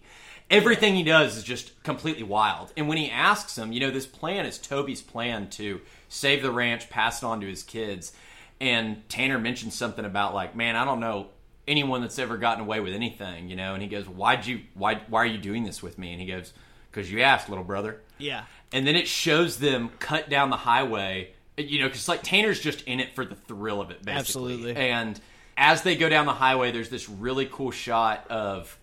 [0.50, 2.72] Everything he does is just completely wild.
[2.78, 6.52] And when he asks him, you know, this plan is Toby's plan to save the
[6.52, 8.13] ranch, pass it on to his kids.
[8.60, 11.28] And Tanner mentioned something about like, man, I don't know
[11.67, 13.74] anyone that's ever gotten away with anything, you know.
[13.74, 16.12] And he goes, why'd you, why, why are you doing this with me?
[16.12, 16.54] And he goes,
[16.89, 18.02] because you asked, little brother.
[18.17, 18.46] Yeah.
[18.72, 22.84] And then it shows them cut down the highway You know, because like Tanner's just
[22.84, 24.54] in it for the thrill of it, basically.
[24.54, 24.76] Absolutely.
[24.76, 25.20] And
[25.58, 28.78] as they go down the highway, there's this really cool shot of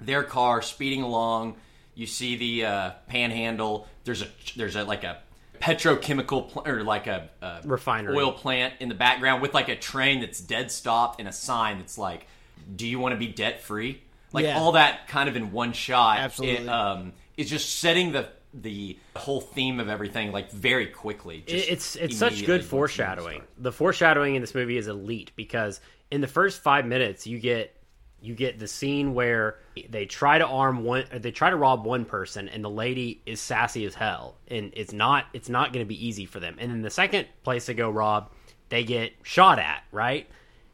[0.00, 1.56] their car speeding along.
[1.94, 3.86] You see the uh, panhandle.
[4.04, 5.18] There's a there's a like a
[5.60, 8.16] petrochemical pl- or like a, a Refinery.
[8.16, 11.78] oil plant in the background with like a train that's dead stopped and a sign
[11.78, 12.26] that's like,
[12.74, 14.58] "Do you want to be debt free?" Like Yeah.
[14.58, 16.18] all that kind of in one shot.
[16.18, 16.64] Absolutely.
[16.64, 21.44] It, um, is just setting the the whole theme of everything like very quickly.
[21.46, 23.42] Just it's it's such good foreshadowing.
[23.58, 27.74] The foreshadowing in this movie is elite because in the first five minutes you get
[28.20, 32.04] you get the scene where they try to arm one they try to rob one
[32.04, 35.88] person and the lady is sassy as hell and it's not it's not going to
[35.88, 36.56] be easy for them.
[36.58, 38.30] And then the second place they go rob,
[38.68, 40.28] they get shot at, right?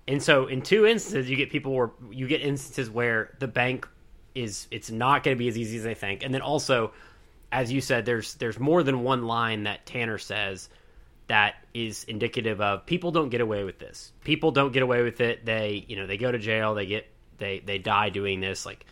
[0.08, 3.86] And so in two instances you get people where you get instances where the bank
[4.34, 6.24] is it's not going to be as easy as they think.
[6.24, 6.92] And then also
[7.54, 10.68] as you said, there's there's more than one line that Tanner says
[11.28, 14.12] that is indicative of people don't get away with this.
[14.24, 15.46] People don't get away with it.
[15.46, 16.74] They you know they go to jail.
[16.74, 17.06] They get
[17.44, 18.64] they they die doing this.
[18.66, 18.84] Like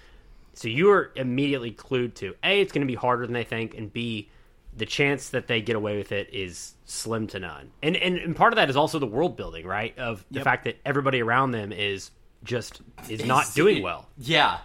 [0.54, 3.74] so, you are immediately clued to a it's going to be harder than they think,
[3.74, 4.28] and b
[4.76, 7.70] the chance that they get away with it is slim to none.
[7.82, 9.98] And and, and part of that is also the world building, right?
[9.98, 10.44] Of the Yep.
[10.44, 12.10] fact that everybody around them is
[12.44, 14.08] just is not doing well.
[14.18, 14.58] Yeah,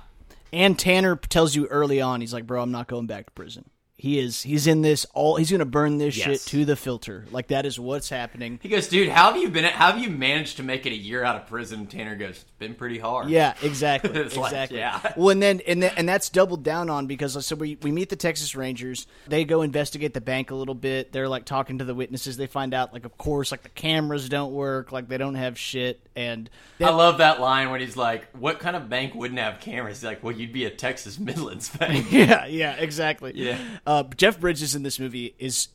[0.54, 3.70] And Tanner tells you early on, he's like, "Bro, I'm not going back to prison."
[4.00, 4.44] He is.
[4.44, 5.38] He's in this all.
[5.38, 7.26] He's gonna burn this shit to the filter.
[7.32, 8.60] Like that is what's happening.
[8.62, 9.10] he goes, dude.
[9.10, 9.64] How have you been?
[9.64, 11.88] How have you managed to make it a year out of prison?
[11.88, 13.30] Tanner goes, it's been pretty hard.
[13.30, 14.12] Yeah, exactly.
[14.12, 14.78] It's like, exactly.
[14.78, 15.14] yeah.
[15.18, 18.10] Well, and then and then, and that's doubled down on because so we we meet
[18.10, 19.08] the Texas Rangers.
[19.28, 21.12] They go investigate the bank a little bit.
[21.12, 22.38] They're like talking to the witnesses.
[22.38, 24.92] They find out like of course like the cameras don't work.
[24.92, 26.08] Like they don't have shit.
[26.16, 30.02] And I love that line when he's like, "What kind of bank wouldn't have cameras?"
[30.02, 33.34] He's like, "Well, you'd be a Texas Midlands bank." yeah, yeah, exactly.
[33.36, 33.58] Yeah.
[33.88, 35.70] Uh, Jeff Bridges in this movie is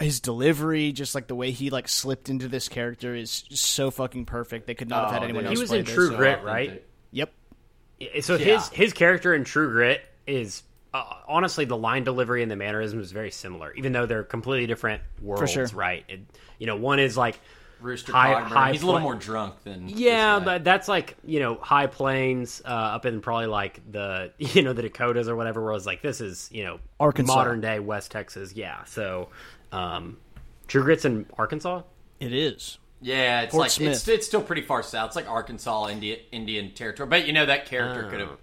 [0.00, 4.24] his delivery, just like the way he like slipped into this character, is so fucking
[4.26, 4.66] perfect.
[4.66, 5.48] They could not have had Oh, anyone dude.
[5.50, 5.58] else.
[5.58, 5.94] He was play in this.
[5.94, 6.46] True So Grit, authentic.
[6.70, 6.82] right?
[7.10, 7.32] Yep.
[8.20, 8.44] So Yeah.
[8.58, 10.62] his his character in True Grit is
[10.94, 14.66] uh, honestly the line delivery and the mannerism is very similar, even though they're completely
[14.66, 15.50] different worlds.
[15.50, 15.66] sure.
[15.74, 16.04] Right?
[16.08, 16.20] It,
[16.58, 17.40] you know, one is like
[17.80, 18.46] Rooster High- Cogburn.
[18.46, 22.60] high He's a little more drunk than yeah, but that's like you know high plains
[22.64, 25.62] uh, up in probably like the you know the Dakotas or whatever.
[25.64, 27.34] Where it's like this is you know Arkansas.
[27.34, 28.52] modern day West Texas.
[28.54, 29.28] Yeah, so
[29.72, 30.16] um,
[30.66, 31.82] True Grit's in Arkansas.
[32.20, 32.78] It is.
[33.00, 33.92] yeah, it's Fort like Smith.
[33.92, 35.08] it's it's still pretty far south.
[35.08, 37.08] It's like Arkansas, India, Indian territory.
[37.08, 38.38] But you know that character could have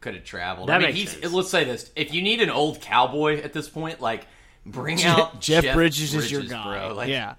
[0.00, 0.70] could have traveled.
[0.70, 0.72] Oh.
[0.72, 1.32] That I mean, makes he's sense.
[1.32, 4.26] let's say this: if you need an old cowboy at this point, like
[4.64, 6.78] bring out Jeff, Bridges, is your guy.
[6.88, 6.94] bro.
[6.94, 7.34] Like, yeah.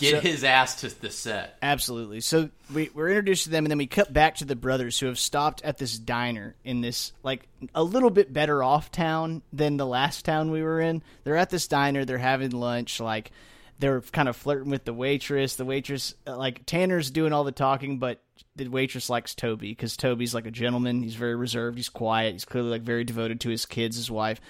[0.00, 1.56] Get So- his ass to the set.
[1.62, 2.20] Absolutely.
[2.20, 5.06] So we, we're introduced to them, and then we cut back to the brothers who
[5.06, 9.76] have stopped at this diner in this, like, a little bit better off town than
[9.76, 11.02] the last town we were in.
[11.24, 13.30] They're at this diner, they're having lunch, like,
[13.78, 15.56] they're kind of flirting with the waitress.
[15.56, 18.20] The waitress, uh, like, Tanner's doing all the talking, but
[18.54, 21.02] the waitress likes Toby because Toby's, like, a gentleman.
[21.02, 24.40] He's very reserved, he's quiet, he's clearly, like, very devoted to his kids, his wife.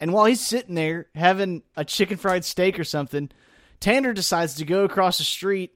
[0.00, 3.30] And while he's sitting there having a chicken fried steak or something,
[3.82, 5.74] Tanner decides to go across the street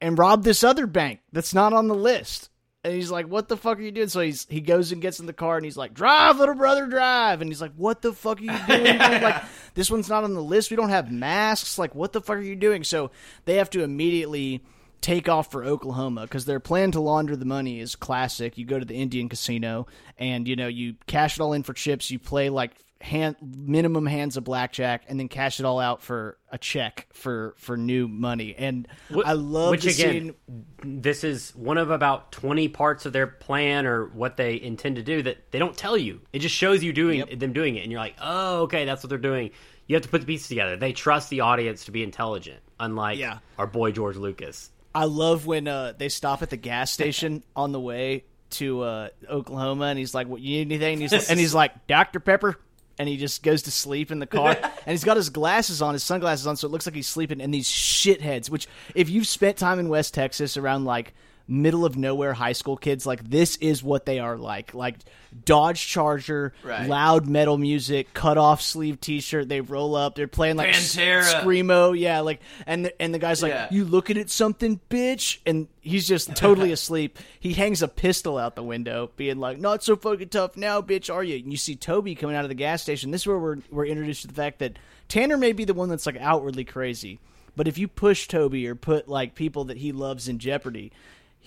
[0.00, 2.50] and rob this other bank that's not on the list.
[2.84, 5.18] And he's like, "What the fuck are you doing?" So he's he goes and gets
[5.18, 8.12] in the car and he's like, "Drive, little brother, drive." And he's like, "What the
[8.12, 8.98] fuck are you doing?" dude?
[9.22, 9.42] like,
[9.74, 10.70] this one's not on the list.
[10.70, 11.78] We don't have masks.
[11.78, 12.84] Like, what the fuck are you doing?
[12.84, 13.10] So
[13.44, 14.62] they have to immediately
[15.00, 18.56] take off for Oklahoma because their plan to launder the money is classic.
[18.56, 21.72] You go to the Indian casino and you know you cash it all in for
[21.72, 22.08] chips.
[22.08, 26.36] You play like hand minimum hands of blackjack and then cash it all out for
[26.50, 28.54] a check for for new money.
[28.58, 28.88] And
[29.24, 31.00] I love Which again, scene.
[31.00, 35.02] this is one of about twenty parts of their plan or what they intend to
[35.02, 36.20] do that they don't tell you.
[36.32, 39.10] It just shows you doing them doing it, and you're like, oh, okay, that's what
[39.10, 39.50] they're doing.
[39.86, 40.76] You have to put the pieces together.
[40.76, 43.38] They trust the audience to be intelligent, unlike Yeah.
[43.58, 44.70] our boy George Lucas.
[44.94, 49.08] I love when uh, they stop at the gas station on the way to uh,
[49.30, 52.56] Oklahoma, and he's like, "What you need anything?" And he's, and he's like, "Dr Pepper,"
[52.98, 55.94] and he just goes to sleep in the car, and he's got his glasses on,
[55.94, 57.40] his sunglasses on, so it looks like he's sleeping.
[57.40, 61.14] And these shitheads, which if you've spent time in West Texas around like
[61.46, 64.96] middle of nowhere high school kids, like this is what they are like, like
[65.44, 66.88] Dodge Charger, Right.
[66.88, 69.48] loud metal music, cut off sleeve T-shirt.
[69.48, 71.22] They roll up, they're playing like Pantera.
[71.42, 73.68] screamo, yeah, like, and the, and the guy's like, Yeah.
[73.70, 77.18] "You looking at something, bitch?" And he's just totally asleep.
[77.38, 81.12] He hangs a pistol out the window, being like, "Not so fucking tough now, bitch,
[81.12, 83.10] are you?" And you see Toby coming out of the gas station.
[83.10, 85.88] This is where we're we're introduced to the fact that Tanner may be the one
[85.88, 87.18] that's like outwardly crazy,
[87.56, 90.92] but if you push Toby or put like people that he loves in jeopardy,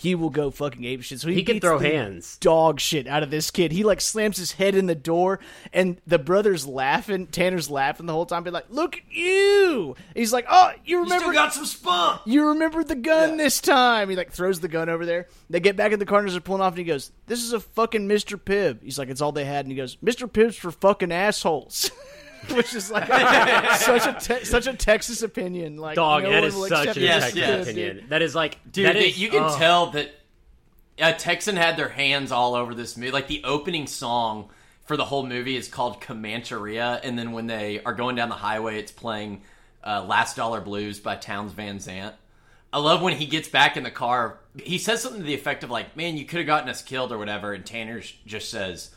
[0.02, 1.20] he will go fucking ape shit.
[1.20, 2.38] So he, He can throw hands.
[2.40, 3.72] dog shit out of this kid.
[3.72, 5.40] He like slams his head in the door,
[5.72, 7.28] and the brother's laughing.
[7.28, 11.04] Tanner's laughing the whole time, be like, "Look at you!" He's like, "Oh, you You
[11.04, 11.26] remember?
[11.26, 12.22] still got some spunk.
[12.26, 15.28] you remembered the gun this time." He like throws the gun over there.
[15.52, 17.54] They get back in the car and they're pulling off, and he goes, "This is
[17.54, 18.40] a fucking Mr.
[18.40, 20.28] Pibb." He's like, "It's all they had," and he goes, "Mr.
[20.28, 21.92] Pibb's for fucking assholes."
[22.56, 23.08] Which is like
[23.78, 25.78] such a te- such a Texas opinion.
[25.78, 27.02] Like Dog, no that one is will such a Mr.
[27.02, 27.68] Yes, Texas yes.
[27.68, 27.96] Opinion.
[27.98, 28.10] dude.
[28.10, 29.58] That is like Dude, that they- is- you can oh.
[29.58, 30.12] tell that
[31.02, 33.12] uh, Texan had their hands all over this movie.
[33.12, 34.50] Like the opening song
[34.86, 38.36] for the whole movie is called Comancheria, and then when they are going down the
[38.36, 39.42] highway, it's playing
[39.86, 42.16] uh, "Last Dollar Blues" by Townes Van Zandt.
[42.74, 44.40] I love when he gets back in the car.
[44.62, 47.12] He says something to the effect of like, "Man, you could have gotten us killed
[47.12, 48.92] or whatever," and Tanner just says,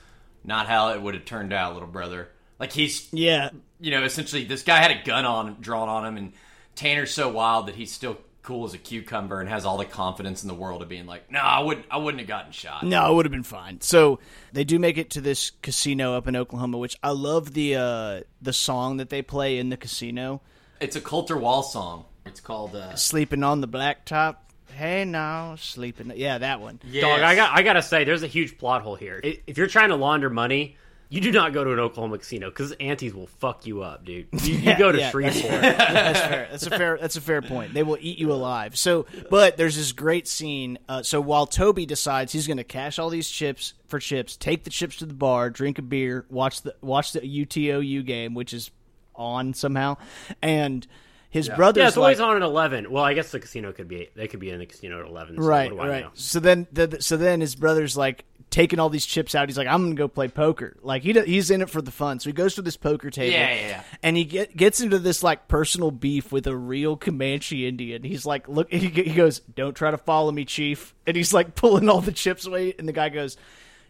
[0.44, 4.44] "Not how it would have turned out, little brother." Like he's Yeah, you know, essentially
[4.44, 6.32] this guy had a gun on drawn on him, and
[6.74, 10.42] Tanner's so wild that he's still cool as a cucumber and has all the confidence
[10.42, 13.00] in the world of being like, "No, I wouldn't, I wouldn't have gotten shot." No,
[13.00, 13.80] I would have been fine.
[13.80, 14.20] So
[14.52, 18.20] they do make it to this casino up in Oklahoma, which I love the uh,
[18.40, 20.42] the song that they play in the casino,
[20.80, 22.04] It's a Colter Wall song.
[22.26, 22.76] It's called.
[22.76, 24.36] Uh, "Sleeping on the Blacktop."
[24.76, 26.12] Hey now, sleeping.
[26.16, 26.80] Yeah, that one.
[27.00, 29.20] Dog, I got I gotta say, there's a huge plot hole here.
[29.46, 30.76] If you're trying to launder money,
[31.14, 34.27] you do not go to an Oklahoma casino because aunties will fuck you up, dude.
[34.42, 35.48] You, you go to yeah, Shreveport.
[35.61, 36.48] That's fair.
[36.50, 36.98] That's a fair.
[37.00, 37.72] That's a fair point.
[37.72, 38.77] They will eat you alive.
[38.77, 40.77] So, but there's this great scene.
[40.88, 44.64] Uh, so while Toby decides he's going to cash all these chips for chips, take
[44.64, 48.53] the chips to the bar, drink a beer, watch the watch the UTOU game, which
[48.53, 48.72] is
[49.14, 49.96] on somehow,
[50.42, 50.85] and
[51.31, 52.90] his brother's yeah, it's like, always on at eleven.
[52.90, 55.37] Well, I guess the casino could be they could be in the casino at eleven.
[55.37, 56.05] So right, what do I right.
[56.05, 56.11] know?
[56.14, 59.48] So then, the, so then his brother's like taking all these chips out.
[59.48, 60.76] He's like, I'm gonna go play poker.
[60.80, 62.20] Like he he's in it for the fun.
[62.20, 63.32] So he goes to this poker table.
[63.32, 63.82] Yeah, yeah, yeah.
[64.00, 68.04] And he get, gets into this like personal beef with a real Comanche Indian.
[68.04, 70.94] He's like, look, he, he goes, don't try to follow me, chief.
[71.04, 72.72] And he's like pulling all the chips away.
[72.78, 73.36] And the guy goes,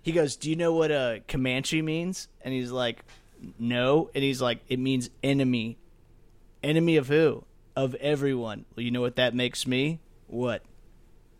[0.00, 2.29] he goes, do you know what a Comanche means?
[2.40, 3.05] And he's like,
[3.59, 4.11] no.
[4.14, 5.77] And he's like, it means enemy.
[6.62, 7.44] Enemy of who?
[7.77, 8.64] Of everyone.
[8.74, 10.00] Well, you know what that makes me?
[10.27, 10.62] What?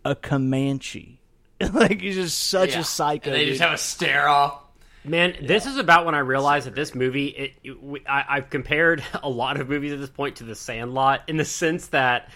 [0.05, 1.23] A Comanche.
[1.73, 2.81] like he's just such yeah.
[2.81, 3.31] a psycho.
[3.31, 3.55] And they dude.
[3.55, 4.61] just have a stare off.
[5.05, 7.27] Man, this is about when I realized that this movie.
[7.27, 11.23] It, it, I, I've compared a lot of movies at this point to The Sandlot
[11.29, 12.31] in the sense that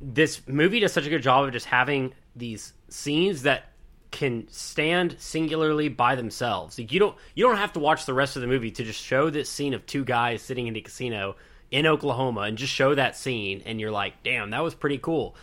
[0.00, 3.64] this movie does such a good job of just having these scenes that
[4.10, 6.78] can stand singularly by themselves.
[6.78, 9.02] Like you don't you don't have to watch the rest of the movie to just
[9.02, 11.36] show this scene of two guys sitting in a casino
[11.70, 15.36] in Oklahoma and just show that scene and you're like, "Damn, that was pretty cool."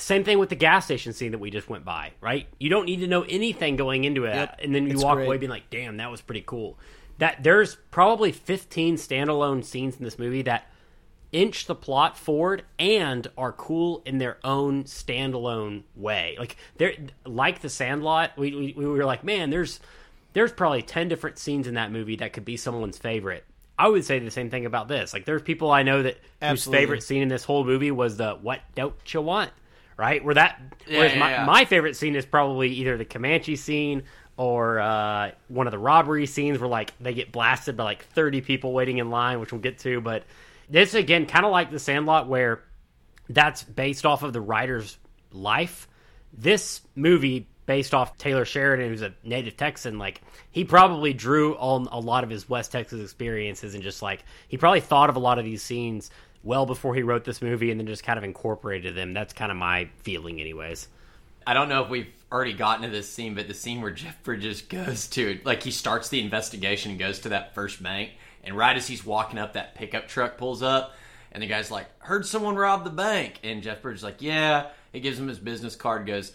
[0.00, 2.46] Same thing with the gas station scene that we just went by, right?
[2.58, 4.60] You don't need to know anything going into it, Yep.
[4.62, 5.26] and then you It's walk great.
[5.26, 6.78] away being like, "Damn, that was pretty cool."
[7.18, 10.70] That there's probably 15 standalone scenes in this movie that
[11.32, 16.34] inch the plot forward and are cool in their own standalone way.
[16.38, 18.32] Like they're like the Sandlot.
[18.36, 19.80] We, we we were like, man, there's
[20.32, 23.44] there's probably 10 different scenes in that movie that could be someone's favorite.
[23.78, 25.12] I would say the same thing about this.
[25.12, 26.48] Like there's people I know that Absolutely.
[26.78, 29.50] whose favorite scene in this whole movie was the "What don't you want?"
[30.00, 30.24] Right?
[30.24, 30.58] Where that
[30.88, 31.44] whereas yeah, my, yeah.
[31.44, 34.04] my favorite scene is probably either the Comanche scene
[34.38, 38.40] or uh, one of the robbery scenes where like they get blasted by like 30
[38.40, 40.00] people waiting in line, which we'll get to.
[40.00, 40.24] But
[40.70, 42.62] this again, kind of like the Sandlot, where
[43.28, 44.96] that's based off of the writer's
[45.32, 45.86] life.
[46.32, 51.88] This movie, based off Taylor Sheridan, who's a native Texan, like he probably drew on
[51.92, 55.20] a lot of his West Texas experiences and just like he probably thought of a
[55.20, 56.10] lot of these scenes
[56.42, 59.12] well before he wrote this movie and then just kind of incorporated them.
[59.12, 60.88] That's kind of my feeling, anyways.
[61.46, 64.22] I don't know if we've already gotten to this scene, but the scene where Jeff
[64.22, 68.10] Bridges goes to, like, he starts the investigation and goes to that first bank,
[68.44, 70.94] and right as he's walking up, that pickup truck pulls up,
[71.32, 75.00] and the guy's like, "Heard someone rob the bank," and Jeff Bridges like, "Yeah." He
[75.00, 76.32] gives him his business card, goes,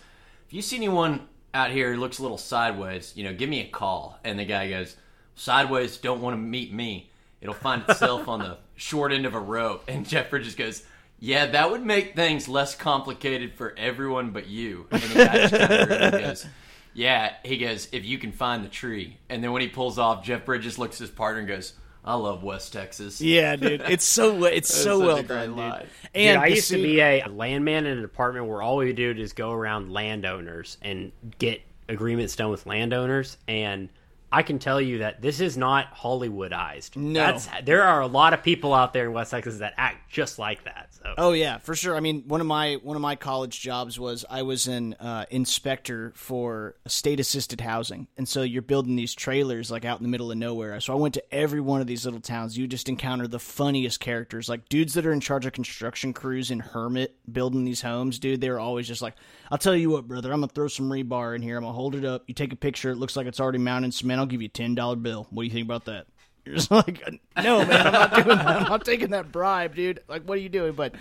[0.47, 3.61] "If you see anyone out here who looks a little sideways, you know, give me
[3.61, 4.95] a call." And the guy goes,
[5.35, 7.09] "Sideways don't want to meet me.
[7.45, 10.83] It'll find itself on the short end of a rope." And Jeff Bridges goes.
[11.17, 14.87] Yeah, that would make things less complicated for everyone but you.
[14.91, 16.45] And the guy just kinda goes,
[16.93, 19.17] Yeah, he goes, if you can find the tree.
[19.29, 21.73] And then when he pulls off, Jeff Bridges looks at his partner and goes,
[22.05, 23.19] I love West Texas.
[23.19, 25.89] Yeah, dude, it's so it's so well great done, dude.
[26.13, 28.87] And Dude, I the used to be a landman in an apartment where all we
[28.87, 33.37] would do is go around landowners and get agreements done with landowners.
[33.47, 33.89] And
[34.31, 36.95] I can tell you that this is not Hollywoodized.
[36.97, 37.19] No.
[37.19, 40.39] That's, there are a lot of people out there in West Texas that act just
[40.39, 40.89] like that.
[40.91, 41.13] So.
[41.17, 41.95] Oh yeah, for sure.
[41.95, 45.25] I mean, one of my one of my college jobs was I was an uh,
[45.29, 50.09] inspector for state assisted housing, and so you're building these trailers like out in the
[50.09, 50.79] middle of nowhere.
[50.81, 52.57] So I went to every one of these little towns.
[52.57, 56.51] You just encounter the funniest characters, like dudes that are in charge of construction crews
[56.51, 58.19] in Hermit building these homes.
[58.19, 59.15] Dude, they're always just like,
[59.51, 61.57] "I'll tell you what, brother, I'm gonna throw some rebar in here.
[61.57, 62.23] I'm gonna hold it up.
[62.27, 62.91] You take a picture.
[62.91, 64.19] It looks like it's already mounted in cement.
[64.19, 65.27] I'll give you a ten dollar bill.
[65.29, 66.07] What do you think about that?"
[66.45, 67.01] You're just like,
[67.37, 68.47] no, man, I'm not doing that.
[68.47, 70.01] I'm not taking that bribe, dude.
[70.07, 70.73] Like, what are you doing?
[70.73, 70.93] But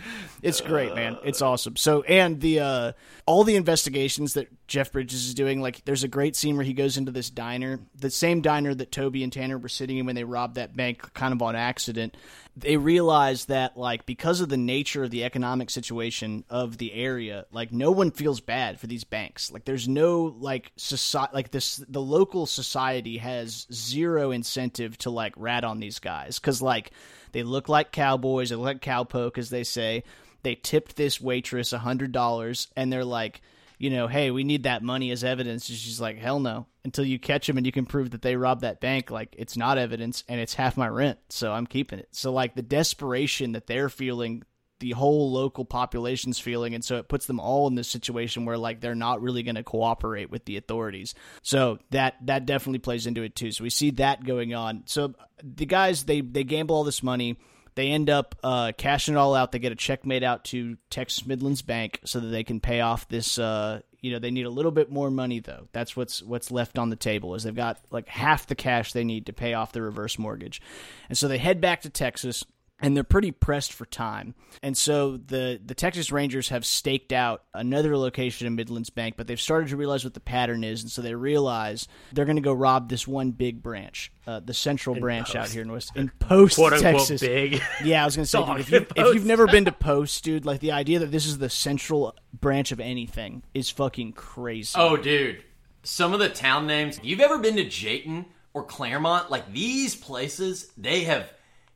[0.42, 1.18] it's great, man.
[1.22, 1.76] It's awesome.
[1.76, 2.92] So, and the uh,
[3.26, 6.72] all the investigations that Jeff Bridges is doing, like, there's a great scene where he
[6.72, 10.14] goes into this diner, the same diner that Toby and Tanner were sitting in when
[10.14, 12.16] they robbed that bank, kind of on accident.
[12.56, 17.46] They realize that, like, because of the nature of the economic situation of the area,
[17.50, 19.50] like, no one feels bad for these banks.
[19.50, 25.34] Like, there's no like society, like this, the local society has zero incentive to like
[25.36, 26.92] rat on these guys because like
[27.32, 30.04] they look like cowboys, they look like cowpoke, as they say.
[30.44, 33.40] They tipped this waitress a hundred dollars, and they're like,
[33.78, 35.68] you know, hey, we need that money as evidence.
[35.68, 36.66] And she's like, hell no.
[36.84, 39.56] Until you catch them and you can prove that they robbed that bank, like it's
[39.56, 42.08] not evidence and it's half my rent, so I'm keeping it.
[42.12, 44.42] So like the desperation that they're feeling
[44.80, 48.58] the whole local population's feeling and so it puts them all in this situation where
[48.58, 53.06] like they're not really going to cooperate with the authorities so that that definitely plays
[53.06, 56.74] into it too so we see that going on so the guys they they gamble
[56.74, 57.38] all this money
[57.74, 59.52] they end up uh, cashing it all out.
[59.52, 62.80] They get a check made out to texas midlands bank so that they can pay
[62.80, 65.68] off this uh, you know they need a little bit more money though.
[65.72, 69.04] That's what's what's left on the table is they've got like half the cash they
[69.04, 70.60] need to pay off the reverse mortgage.
[71.08, 72.44] And so they head back to texas
[72.80, 74.34] and they're pretty pressed for time.
[74.62, 79.26] And so the the Texas Rangers have staked out another location in Midlands Bank, but
[79.26, 82.42] they've started to realize what the pattern is, and so they realize they're going to
[82.42, 85.36] go rob this one big branch, uh, the central branch Post.
[85.36, 87.20] out here in West in Post, Quote Texas.
[87.20, 87.62] big.
[87.84, 90.24] Yeah, I was going to say, dude, if, you, if you've never been to Post,
[90.24, 94.72] dude, like the idea that this is the central branch of anything is fucking crazy.
[94.76, 95.42] Oh, dude.
[95.82, 96.98] Some of the town names.
[96.98, 99.30] If You've ever been to Jayton or Clairemont?
[99.30, 101.30] Like these places, they have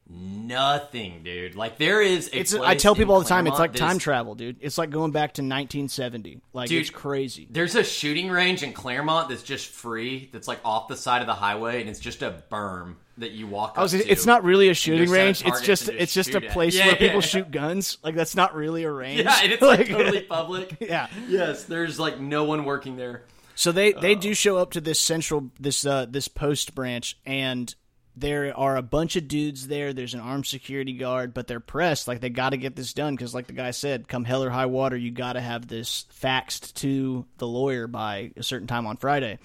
[0.09, 1.55] nothing, dude.
[1.55, 4.35] Like there is a It's, I tell people all the time, it's like time travel,
[4.35, 4.57] dude.
[4.61, 6.41] It's like going back to 1970.
[6.53, 7.47] Like Dude, it's crazy.
[7.51, 10.29] There's a shooting range in Clairemont that's just free.
[10.33, 13.47] That's like off the side of the highway, and it's just a berm that you
[13.47, 13.75] walk.
[13.77, 14.09] I was, up to.
[14.09, 15.41] it's not really a shooting range.
[15.41, 17.27] It's target just it's just a place Yeah, where yeah, people yeah.
[17.27, 17.99] shoot guns.
[18.03, 19.21] Like that's not really a range.
[19.23, 20.77] Yeah, and it's like totally public.
[20.81, 21.09] yeah.
[21.29, 23.25] Yes, there's like no one working there.
[23.55, 24.21] So they they Oh.
[24.21, 27.75] do show up to this central this uh this post branch and
[28.21, 29.93] there are a bunch of dudes there.
[29.93, 32.09] There's an armed security guard, but they're pressed.
[32.09, 34.51] Like they got to get this done because, like the guy said, come hell or
[34.51, 38.87] high water, you got to have this faxed to the lawyer by a certain time
[38.87, 39.39] on Friday.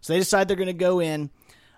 [0.00, 1.30] So they decide they're going to go in.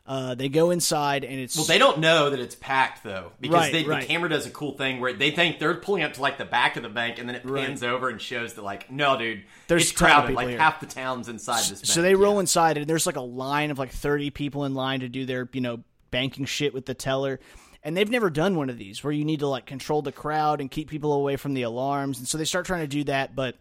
[0.07, 3.55] Uh, they go inside, and it's Well, they don't know that it's packed though, because
[3.55, 4.01] Right, they, right.
[4.01, 6.45] the camera does a cool thing where they think they're pulling up to like the
[6.45, 7.67] back of the bank, and then it Right.
[7.67, 10.35] pans over and shows that like, no, dude, There's it's a ton of crowded.
[10.35, 10.59] Like here.
[10.59, 11.83] half the town's inside this.
[11.85, 12.03] So bank.
[12.03, 12.41] they roll Yeah.
[12.41, 15.49] inside, and there's like a line of like 30 people in line to do their,
[15.53, 15.81] you know,
[16.11, 17.41] banking shit with the teller.
[17.83, 20.61] And they've never done one of these where you need to like control the crowd
[20.61, 22.19] and keep people away from the alarms.
[22.19, 23.57] And so they start trying to do that, but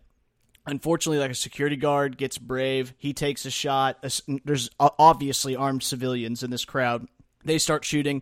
[0.65, 2.93] unfortunately, like a security guard gets brave.
[2.97, 4.05] He takes a shot.
[4.43, 7.07] There's obviously armed civilians in this crowd.
[7.45, 8.21] They start shooting.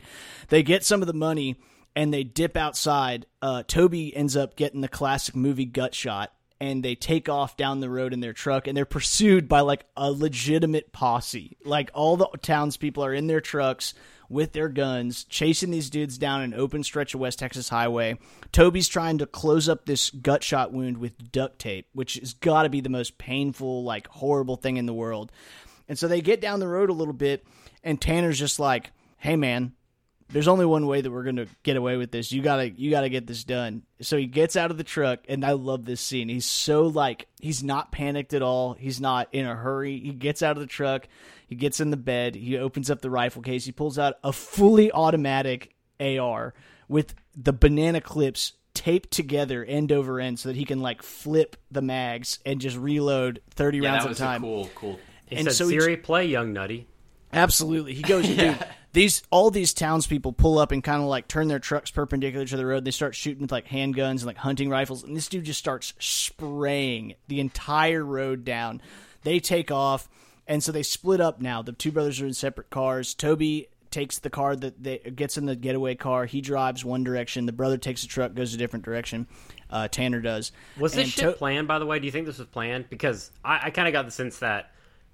[0.50, 1.56] They get some of the money
[1.96, 3.26] and they dip outside.
[3.42, 6.32] Uh, Toby ends up getting the classic movie gut shot.
[6.60, 9.86] And they take off down the road in their truck, and they're pursued by like
[9.96, 11.56] a legitimate posse.
[11.64, 13.94] Like all the townspeople are in their trucks
[14.30, 18.18] with their guns, chasing these dudes down an open stretch of West Texas highway.
[18.52, 22.64] Toby's trying to close up this gut shot wound with duct tape, which has got
[22.64, 25.32] to be the most painful, like horrible thing in the world.
[25.88, 27.46] And so they get down the road a little bit,
[27.84, 29.72] and Tanner's just like, "Hey, man,
[30.30, 32.34] there's only one way that we're gonna get away with this.
[32.34, 35.46] You gotta, you gotta get this done." So he gets out of the truck, and
[35.46, 36.28] I love this scene.
[36.28, 38.74] He's so like, he's not panicked at all.
[38.74, 40.00] He's not in a hurry.
[40.00, 41.08] He gets out of the truck.
[41.48, 42.36] He gets in the bed.
[42.36, 43.66] He opens up the rifle case.
[43.66, 46.54] He pulls out a fully automatic AR
[46.88, 51.56] with the banana clips taped together end over end so that he can like flip
[51.72, 54.44] the mags and just reload 30 Yeah, rounds at a time.
[54.44, 55.00] a cool, cool.
[55.26, 56.88] He And said, so he- Siri, play Young Nutty.
[57.34, 57.94] Absolutely.
[57.94, 58.58] He goes, dude,
[58.94, 62.56] these all these townspeople pull up and kind of like turn their trucks perpendicular to
[62.58, 62.86] the road.
[62.86, 65.94] They start shooting with like handguns and like hunting rifles, and this dude just starts
[66.00, 68.82] spraying the entire road down.
[69.24, 70.08] They take off,
[70.48, 71.62] and so they split up now.
[71.62, 73.14] The two brothers are in separate cars.
[73.14, 76.26] Toby takes the car that they gets in the getaway car.
[76.26, 77.46] He drives one direction.
[77.46, 79.28] The brother takes the truck, goes a different direction.
[79.70, 80.52] Uh, Tanner does.
[80.78, 82.00] Was this And shit To- planned, by the way?
[82.00, 82.90] Do you think this was planned?
[82.90, 84.72] Because I, I kind of got the sense that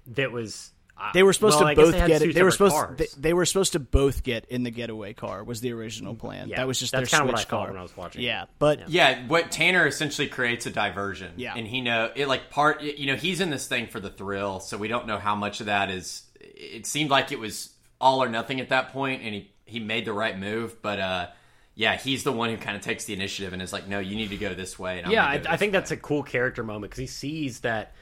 [0.08, 0.70] that was
[1.12, 2.34] They were supposed Well, to guess both get it.
[2.34, 3.14] They were supposed they, cars.
[3.14, 5.42] they were supposed to both get in the getaway car.
[5.42, 6.48] Was the original plan?
[6.48, 8.22] Yeah, that was just that's their kinda what switch I car when I was watching.
[8.22, 11.32] Yeah, but Yeah, what Tanner essentially creates a diversion.
[11.36, 11.54] Yeah.
[11.56, 12.82] and he know it like part.
[12.82, 15.60] You know, he's in this thing for the thrill, so we don't know how much
[15.60, 16.22] of that is.
[16.40, 17.70] It seemed like it was
[18.00, 20.80] all or nothing at that point, and he he made the right move.
[20.80, 21.26] But uh,
[21.74, 24.14] yeah, he's the one who kind of takes the initiative and is like, "No, you
[24.14, 25.90] need to go this way." And I'm yeah, gonna I, go I think way." that's
[25.90, 27.94] a cool character moment because he sees that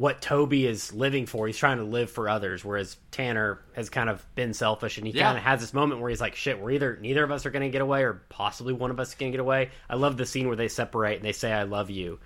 [0.00, 4.08] what Toby is living for, he's trying to live for others, whereas Tanner has kind
[4.08, 5.26] of been selfish, and he Yeah.
[5.26, 7.50] kind of has this moment where he's like, "Shit, we're either neither of us are
[7.50, 9.96] going to get away, or possibly one of us is going to get away." I
[9.96, 12.18] love the scene where they separate and they say, "I love you."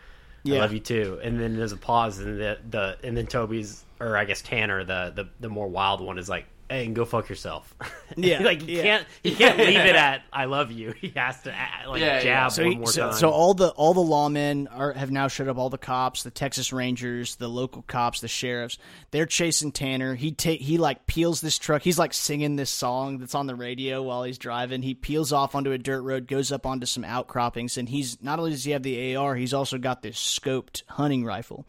[0.46, 1.18] I love you too.
[1.20, 4.84] And then there's a pause, and the, the and then Toby's, or I guess Tanner,
[4.84, 7.74] the the, the more wild one, is like, "Hey, and go fuck yourself."
[8.16, 8.82] Yeah, like he yeah.
[8.82, 12.16] can't he can't leave it at "I love you." He has to uh, like Yeah,
[12.18, 12.22] yeah.
[12.22, 13.12] jab so, one he- more so, time.
[13.14, 15.58] so all the all the lawmen are have now showed up.
[15.58, 18.78] All the cops, the Texas Rangers, the local cops, the sheriffs.
[19.10, 20.14] They're chasing Tanner.
[20.14, 21.82] He take he like peels this truck.
[21.82, 24.82] He's like singing this song that's on the radio while he's driving.
[24.82, 28.38] He peels off onto a dirt road, goes up onto some outcroppings, and he's not
[28.38, 31.66] only does he have the AR, he's also got this scoped hunting rifle.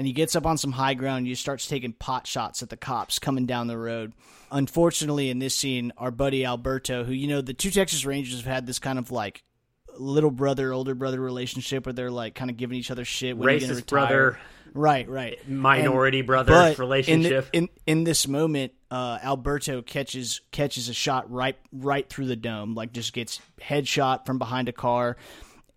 [0.00, 2.70] And he gets up on some high ground and he starts taking pot shots at
[2.70, 4.14] the cops coming down the road.
[4.50, 8.46] Unfortunately, in this scene, our buddy Alberto, who you know, the two Texas Rangers have
[8.46, 9.42] had this kind of like
[9.98, 13.60] little brother older brother relationship where they're like kind of giving each other shit when
[13.60, 14.38] Racist brother.
[14.72, 17.50] right right Minority brother but relationship.
[17.52, 22.26] in, the, in in this moment uh alberto catches catches a shot right right through
[22.26, 25.18] the dome like just gets headshot from behind a car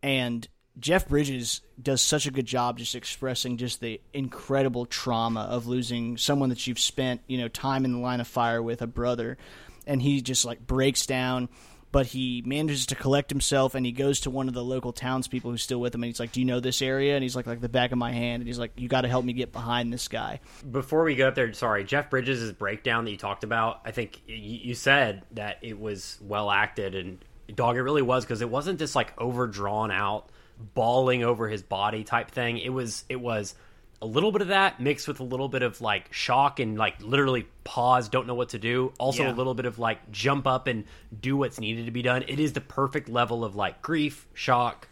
[0.02, 0.48] and
[0.80, 6.18] jeff bridges does such a good job just expressing just the incredible trauma of losing
[6.18, 9.38] someone that you've spent you know time in the line of fire with a brother
[9.86, 11.48] and he just like breaks down
[11.92, 15.52] but he manages to collect himself and he goes to one of the local townspeople
[15.52, 17.46] who's still with him and he's like do you know this area and he's like
[17.46, 19.52] like the back of my hand and he's like you got to help me get
[19.52, 20.40] behind this guy
[20.72, 23.82] Before we go up there, sorry, Jeff Bridges' breakdown that you talked about.
[23.86, 28.26] I think you, you said that it was well acted, and dog, it really was
[28.26, 30.30] because it wasn't just like overdrawn out,
[30.74, 32.58] bawling over his body type thing.
[32.58, 33.56] It was it was
[34.02, 37.02] a little bit of that mixed with a little bit of like shock and like
[37.02, 38.92] literally pause, don't know what to do.
[39.00, 39.32] Also Yeah.
[39.32, 40.84] a little bit of like jump up and
[41.22, 42.24] do what's needed to be done.
[42.28, 44.90] It is the perfect level of like grief, shock.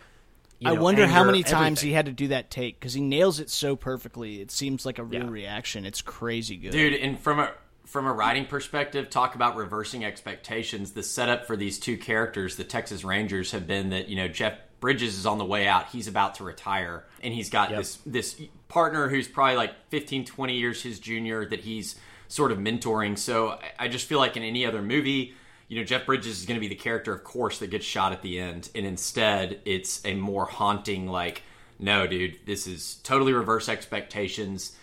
[0.59, 1.89] you I know, wonder how anger, many times everything.
[1.89, 4.39] he had to do that take because he nails it so perfectly.
[4.41, 5.29] It seems like a real Yeah.
[5.29, 5.85] reaction.
[5.85, 6.71] It's crazy good.
[6.71, 7.51] dude and from a
[7.85, 12.63] from a writing perspective talk about reversing expectations the setup for these two characters the
[12.63, 15.87] texas rangers have been that you know jeff bridges is on the way out.
[15.87, 20.57] He's about to retire and he's got this this partner who's probably like 15 20
[20.57, 21.95] years his junior that he's
[22.27, 23.17] sort of mentoring.
[23.17, 25.33] So I- i just feel like in any other movie
[25.69, 28.11] you know jeff bridges is going to be the character of course that gets shot
[28.11, 31.43] at the end and instead it's a more haunting like
[31.79, 34.75] no dude this is totally reverse expectations.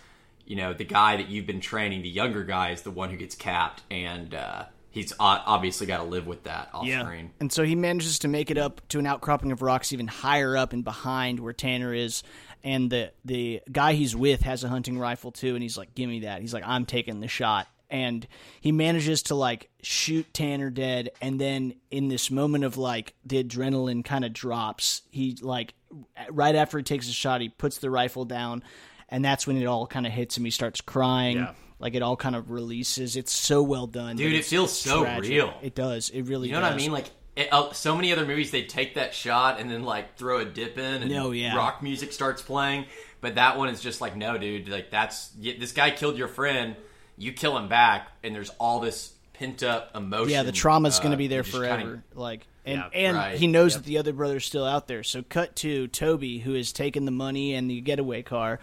[0.45, 3.17] You know, the guy that you've been training, the younger guy, is the one who
[3.17, 7.31] gets capped, and uh, he's obviously got to live with that off screen.
[7.39, 10.57] And so he manages to make it up to an outcropping of rocks even higher
[10.57, 12.23] up and behind where Tanner is.
[12.63, 16.09] And the the guy he's with has a hunting rifle too, and he's like, "Give
[16.09, 18.27] me that." He's like, "I'm taking the shot." And
[18.59, 23.41] he manages to like shoot Tanner dead, and then in this moment of like the
[23.43, 25.73] adrenaline kind of drops, he like
[26.29, 28.61] right after he takes a shot, he puts the rifle down,
[29.07, 30.43] and that's when it all kind of hits him.
[30.43, 31.53] He starts crying, Yeah.
[31.79, 33.15] Like it all kind of releases.
[33.15, 35.29] It's so well done, Dude, it feels so tragic.
[35.31, 35.53] real.
[35.61, 36.09] It does.
[36.09, 36.47] It really.
[36.49, 36.91] You know what I mean?
[36.91, 40.39] Like, it, uh, so many other movies, they take that shot and then like throw
[40.39, 41.55] a dip in, and Oh, yeah.
[41.55, 42.85] rock music starts playing.
[43.21, 46.27] But that one is just like, no, dude, like that's y- this guy killed your
[46.29, 46.75] friend.
[47.17, 50.29] You kill him back, and there's all this pent up emotion.
[50.31, 51.77] Yeah, the trauma's uh, going to be there forever.
[51.81, 53.37] kinda- like, and Yeah, and right.
[53.37, 53.83] he knows Yep.
[53.83, 55.03] that the other brother's still out there.
[55.03, 58.59] So, cut to Toby, who has taken the money and the getaway car,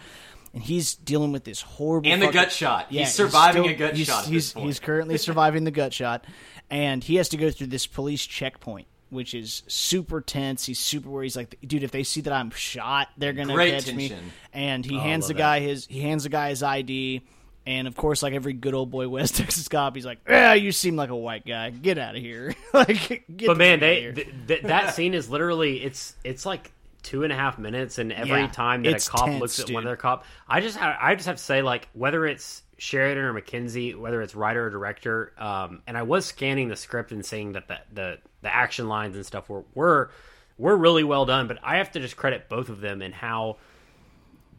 [0.57, 2.87] and he's dealing with this horrible And the fucking- gut shot.
[2.91, 4.25] Yeah, he's surviving still- a gut he's, shot.
[4.25, 4.67] At he's, this point.
[4.67, 6.25] he's currently surviving the gut shot,
[6.71, 8.89] and he has to go through this police checkpoint.
[9.09, 10.67] Which is super tense.
[10.67, 11.27] He's super worried.
[11.27, 14.09] he's like, dude, if they see that I'm shot, they're gonna Great catch me.
[14.09, 14.33] tension.
[14.53, 15.39] And he Oh, hands love the that.
[15.39, 17.23] guy his he hands the guy his ID,
[17.67, 20.73] and of course, like every good old boy West Texas cop, he's like, "Yeah, you
[20.73, 21.71] seem like a white guy.
[21.71, 24.13] Get out of here!" like, get But man, fuck they here.
[24.13, 26.73] th- th- that scene is literally it's it's like
[27.07, 29.69] two and a half minutes, and every Yeah, time that a cop tense, looks at
[29.69, 29.85] one dude.
[29.85, 33.25] of their cop, I just have, I just have to say like whether it's Sheridan
[33.25, 37.25] or Mackenzie, whether it's writer or director, um, and I was scanning the script and
[37.25, 40.11] seeing that the the, the action lines and stuff were were
[40.59, 43.59] were really well done, but I have to just credit both of them and how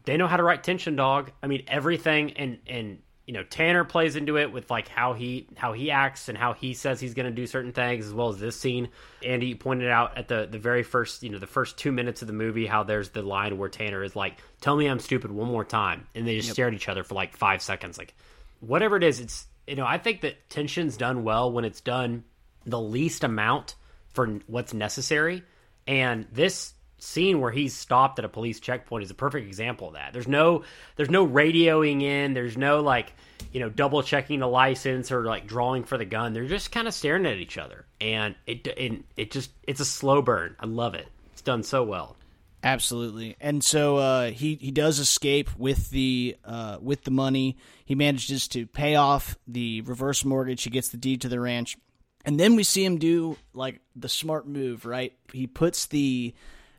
[0.04, 2.98] they know how to write tension dog i mean everything and and
[3.28, 6.54] you know tanner plays into it with like how he how he acts and how
[6.54, 8.88] he says he's going to do certain things as well as this scene.
[9.22, 12.26] Andy pointed out at the the very first you know the first two minutes of
[12.26, 15.46] the movie how there's the line where tanner is like tell me i'm stupid one
[15.48, 17.98] more time and they just stare at each other for like five seconds.
[17.98, 18.14] Like
[18.60, 22.24] whatever it is, it's you know I think that tension's done well when it's done
[22.64, 23.74] the least amount
[24.14, 25.42] for what's necessary,
[25.86, 29.94] and this scene where he's stopped at a police checkpoint is a perfect example of
[29.94, 30.12] that.
[30.12, 30.64] There's no
[30.96, 33.12] there's no radioing in, there's no like,
[33.52, 36.32] you know, double checking the license or like drawing for the gun.
[36.32, 37.86] They're just kind of staring at each other.
[38.00, 40.56] And it it, it just it's a slow burn.
[40.60, 41.08] I love it.
[41.32, 42.16] It's done so well.
[42.62, 43.36] Absolutely.
[43.40, 47.56] And so uh, he he does escape with the uh, with the money.
[47.84, 50.64] He manages to pay off the reverse mortgage.
[50.64, 51.76] He gets the deed to the ranch.
[52.24, 55.12] And then we see him do like the smart move, right?
[55.32, 56.34] He puts the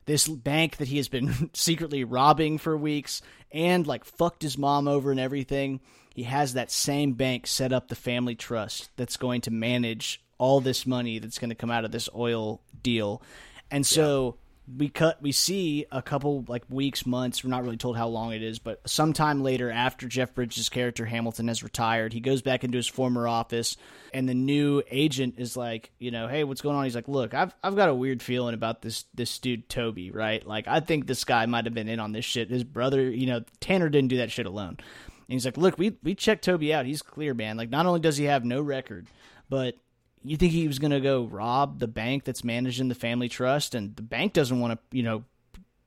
[0.10, 4.88] this bank that he has been secretly robbing for weeks and like fucked his mom
[4.88, 5.80] over and everything.
[6.16, 10.62] He has that same bank set up the family trust that's going to manage all
[10.62, 13.22] this money that's going to come out of this oil deal.
[13.70, 14.38] And so
[14.78, 18.34] we cut we see a couple like weeks months we're not really told how long
[18.34, 22.64] it is but sometime later after jeff bridges character hamilton has retired he goes back
[22.64, 23.78] into his former office
[24.14, 26.84] and the new agent is like you know hey what's going on?
[26.84, 30.46] He's like look i've, I've got a weird feeling about this this dude toby right?
[30.46, 32.50] Like i think this guy might have been in on this shit.
[32.50, 34.78] His brother you know tanner didn't do that shit alone.
[34.78, 36.86] And he's like look we we checked toby out.
[36.86, 37.58] He's clear man.
[37.58, 39.08] Like not only does he have no record
[39.50, 39.76] but
[40.24, 43.76] you think he was going to go rob the bank that's managing the family trust
[43.76, 45.24] and the bank doesn't want to you know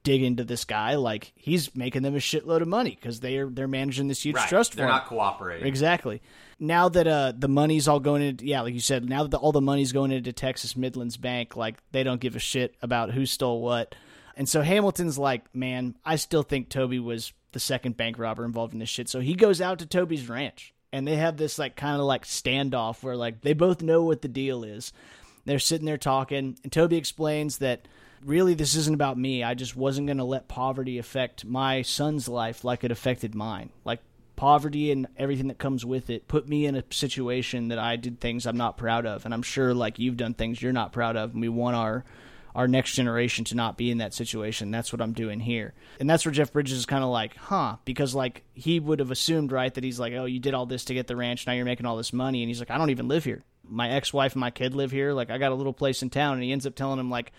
[0.04, 3.68] dig into this guy like he's making them a shitload of money because they're they're
[3.68, 4.48] managing this huge Right.
[4.48, 4.90] trust They're him.
[4.90, 5.66] not cooperating.
[5.68, 6.20] exactly
[6.58, 9.36] now that uh the money's all going into yeah like you said now that the,
[9.36, 13.12] all the money's going into texas midlands bank like they don't give a shit about
[13.12, 13.94] who stole what
[14.36, 18.72] and so hamilton's like man i still think toby was the second bank robber involved
[18.72, 21.76] in this shit so he goes out to toby's ranch and they have this like
[21.76, 24.92] kind of like standoff where like they both know what the deal is.
[25.44, 27.88] They're sitting there talking and toby explains that
[28.24, 29.42] really this isn't about me.
[29.42, 33.70] I just wasn't going to let poverty affect my son's life like it affected mine.
[33.84, 34.00] Like
[34.36, 38.20] poverty and everything that comes with it put me in a situation that I did
[38.20, 41.16] things I'm not proud of and I'm sure like you've done things you're not proud
[41.16, 42.04] of and we want our
[42.54, 46.08] our next generation to not be in that situation that's what I'm doing here and
[46.08, 49.52] that's where Jeff Bridges is kind of like huh because like he would have assumed
[49.52, 51.64] right that he's like oh you did all this to get the ranch now you're
[51.64, 54.40] making all this money and he's like I don't even live here my ex-wife and
[54.40, 56.66] my kid live here like I got a little place in town and he ends
[56.66, 57.32] up telling him like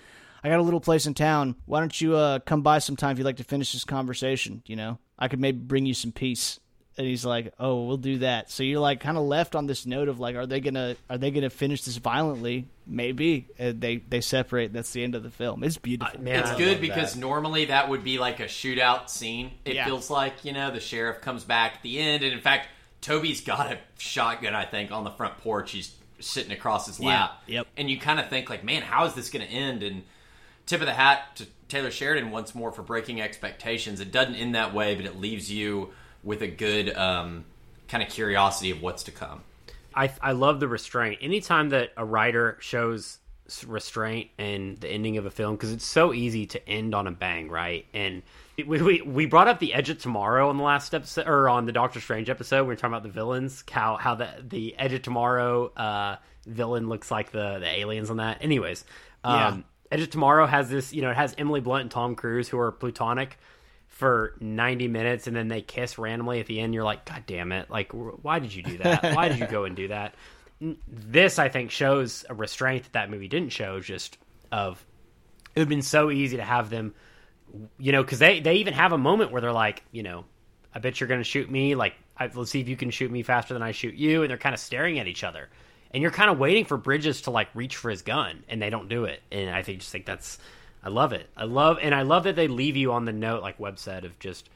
[0.43, 1.55] I got a little place in town.
[1.65, 4.61] Why don't you uh, come by sometime if you'd like to finish this conversation?
[4.65, 6.59] You know, I could maybe bring you some peace.
[6.97, 9.85] And he's like, "Oh, we'll do that." So you're like kind of left on this
[9.85, 12.67] note of like, are they gonna are they gonna finish this violently?
[12.85, 14.73] Maybe and they they separate.
[14.73, 15.63] That's the end of the film.
[15.63, 16.21] It's beautiful.
[16.21, 17.19] Man, it's I good because that.
[17.19, 19.51] normally that would be like a shootout scene.
[19.65, 19.85] It Yeah.
[19.85, 22.23] feels like, you know, the sheriff comes back at the end.
[22.23, 22.67] And in fact,
[23.01, 25.71] Toby's got a shotgun, I think, on the front porch.
[25.71, 27.41] He's sitting across his lap.
[27.47, 27.67] Yep.
[27.75, 29.81] And you kind of think, like, man, how is this going to end?
[29.83, 30.03] And
[30.67, 33.99] tip of the hat to Taylor Sheridan once more for breaking expectations.
[33.99, 35.89] It doesn't end that way, but it leaves you
[36.23, 37.45] with a good um,
[37.87, 39.43] kind of curiosity of what's to come.
[39.95, 41.19] I I love the restraint.
[41.21, 43.19] Anytime that a writer shows
[43.67, 47.11] restraint in the ending of a film, because it's so easy to end on a
[47.11, 47.85] bang, right?
[47.93, 48.23] And
[48.57, 51.65] we, we we brought up the Edge of Tomorrow on the last episode, or on
[51.65, 52.63] the Doctor Strange episode.
[52.63, 56.15] We were talking about the villains, how how the the Edge of Tomorrow uh,
[56.47, 58.37] villain looks like the the aliens on that.
[58.41, 58.85] Anyways,
[59.23, 59.57] um, Yeah.
[59.91, 62.57] Edge of Tomorrow has this, you know, it has Emily Blunt and Tom Cruise who
[62.57, 63.37] are plutonic
[64.03, 66.73] for 90 minutes and then they kiss randomly at the end.
[66.73, 67.69] You're like, God damn it.
[67.69, 69.15] Like, why did you do that?
[69.15, 70.15] Why did you go and do that?
[70.59, 74.17] This, I think, shows a restraint that that movie didn't show, just
[74.51, 74.85] of
[75.55, 76.93] it would have been so easy to have them,
[77.79, 80.25] you know, because they, they even have a moment where they're like, you know,
[80.75, 81.75] I bet you're to shoot me.
[81.75, 84.23] Like, I, let's see if you can shoot me faster than I shoot you.
[84.23, 85.49] And they're kind of staring at each other.
[85.91, 88.69] And you're kind of waiting for Bridges to like reach for his gun, and they
[88.69, 89.21] don't do it.
[89.31, 90.39] And I think just think that's,
[90.83, 91.29] I love it.
[91.37, 94.03] I love, and I love that they leave you on the note, like Webb said,
[94.05, 94.49] of just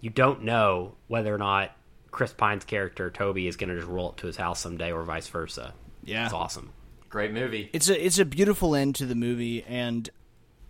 [0.00, 1.72] you don't know whether or not
[2.10, 5.02] Chris Pine's character Toby is going to just roll up to his house someday, or
[5.02, 5.74] vice versa.
[6.04, 6.24] Yeah.
[6.24, 6.72] it's awesome.
[7.08, 7.70] Great movie.
[7.72, 10.10] it's a it's a beautiful end to the movie and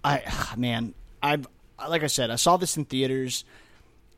[0.05, 0.23] i
[0.59, 0.93] man
[1.23, 1.47] i've
[1.89, 3.45] like i said i saw this in theaters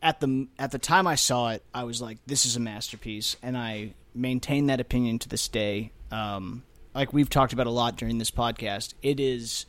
[0.03, 3.37] at the at the time i saw it i was like this is a masterpiece
[3.45, 6.65] and i maintain that opinion to this day um,
[6.97, 9.65] like we've talked about a lot during this podcast it is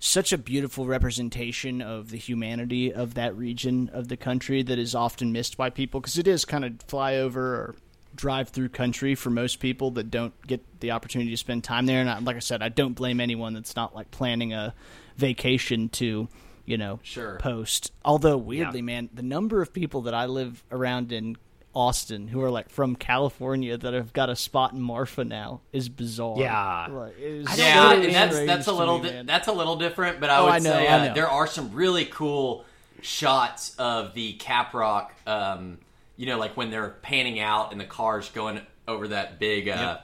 [0.00, 4.94] such a beautiful representation of the humanity of that region of the country that is
[4.94, 7.74] often missed by people because it is kind of flyover or
[8.14, 12.00] drive through country for most people that don't get the opportunity to spend time there.
[12.00, 14.72] And I, like I said, I don't blame anyone that's not like planning a
[15.16, 16.28] vacation to,
[16.64, 17.36] you know, Sure.
[17.38, 17.92] post.
[18.04, 18.84] Although weirdly, Yeah.
[18.84, 21.36] man, the number of people that I live around in
[21.74, 25.88] Austin who are like from California that have got a spot in Marfa now is
[25.88, 26.38] bizarre.
[26.38, 26.86] Yeah.
[26.90, 29.52] Like, it is I so Yeah, and that's that's a little me, di- that's a
[29.52, 32.04] little different, but I Oh, would I know, say I uh, there are some really
[32.06, 32.64] cool
[33.02, 35.78] shots of the Caprock um,
[36.16, 39.68] You know, like when they're panning out and the cars going over that big.
[39.68, 39.98] Uh,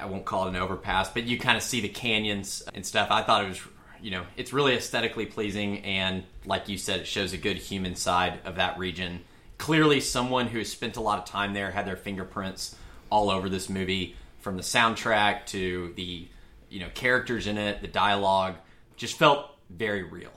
[0.00, 3.10] I won't call it an overpass, but you kind of see the canyons and stuff.
[3.10, 3.60] I thought it was,
[4.02, 7.94] you know, it's really aesthetically pleasing, and like you said, it shows a good human
[7.94, 9.20] side of that region.
[9.58, 12.76] Clearly, someone who spent a lot of time there had their fingerprints
[13.10, 16.28] all over this movie, from the soundtrack to the,
[16.68, 18.56] you know, characters in it, the dialogue,
[18.96, 20.32] just felt very real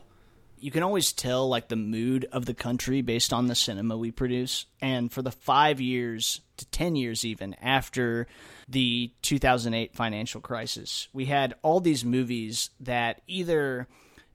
[0.62, 4.12] you can always tell like the mood of the country based on the cinema we
[4.12, 4.66] produce.
[4.82, 8.28] And for the five years to 10 years even after
[8.68, 13.88] the 2008 financial crisis, we had all these movies that either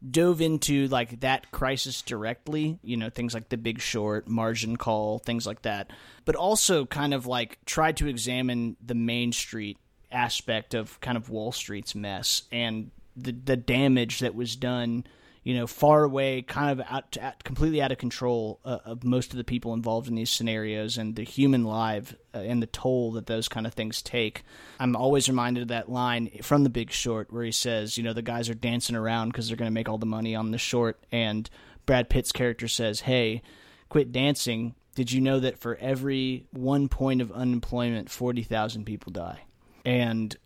[0.09, 5.19] dove into like that crisis directly, you know, things like The Big Short, Margin Call,
[5.19, 5.91] things like that,
[6.25, 9.79] but also kind of like tried to examine the Main Street
[10.13, 15.05] aspect of kind of Wall Street's mess and the the damage that was done
[15.45, 19.33] you know, far away, kind of out, out completely out of control uh, of most
[19.33, 23.13] of the people involved in these scenarios and the human life uh, and the toll
[23.13, 24.43] that those kind of things take.
[24.81, 28.15] I'm always reminded of that line from The Big Short where he says, you know,
[28.15, 30.59] the guys are dancing around because they're going to make all the money on the
[30.59, 31.49] short, and
[31.85, 33.43] Brad Pitt's character says, "Hey,
[33.91, 39.41] quit dancing." Did you know that for every one point of unemployment, 40,000 people die?
[39.85, 40.37] And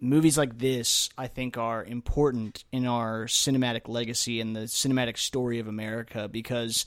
[0.00, 5.58] movies like this, I think, are important in our cinematic legacy and the cinematic story
[5.58, 6.86] of America because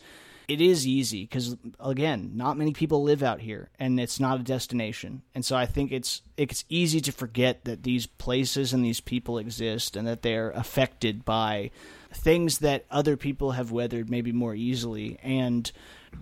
[0.49, 4.43] it is easy because again not many people live out here and it's not a
[4.43, 5.22] destination.
[5.36, 9.38] And so i think it's it's easy to forget that these places and these people
[9.38, 11.70] exist and that they're affected by
[12.12, 15.20] things that other people have weathered maybe more easily.
[15.22, 15.72] And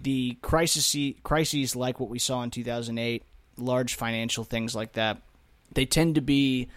[0.01, 3.23] the crises crises like what we saw in 2008
[3.57, 5.21] large financial things like that
[5.73, 6.67] they tend to be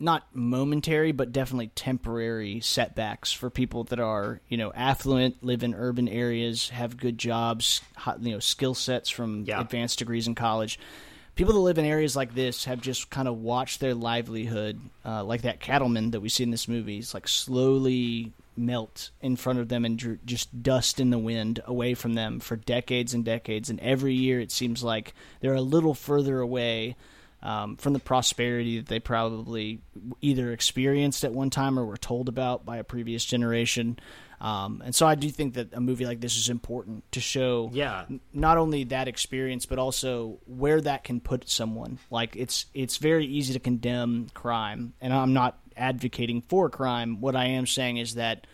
[0.00, 5.74] not momentary but definitely temporary setbacks for people that are you know affluent live in
[5.74, 7.80] urban areas have good jobs
[8.20, 9.60] you know skill sets from yeah.
[9.60, 10.78] advanced degrees in college.
[11.34, 15.24] People that live in areas like this have just kind of watched their livelihood uh,
[15.24, 16.98] like that cattleman that we see in this movie.
[16.98, 21.60] It's like slowly melt in front of them and dr- just dust in the wind
[21.66, 23.68] away from them for decades and decades.
[23.68, 26.94] And every year it seems like they're a little further away
[27.44, 29.80] um, from the prosperity that they probably
[30.22, 33.98] either experienced at one time or were told about by a previous generation.
[34.40, 37.70] Um, and so I do think that a movie like this is important to show
[37.72, 38.04] yeah.
[38.10, 41.98] N- not only that experience but also where that can put someone.
[42.10, 47.20] Like it's it's very easy to condemn crime, and I'm not advocating for crime.
[47.20, 48.46] What I am saying is that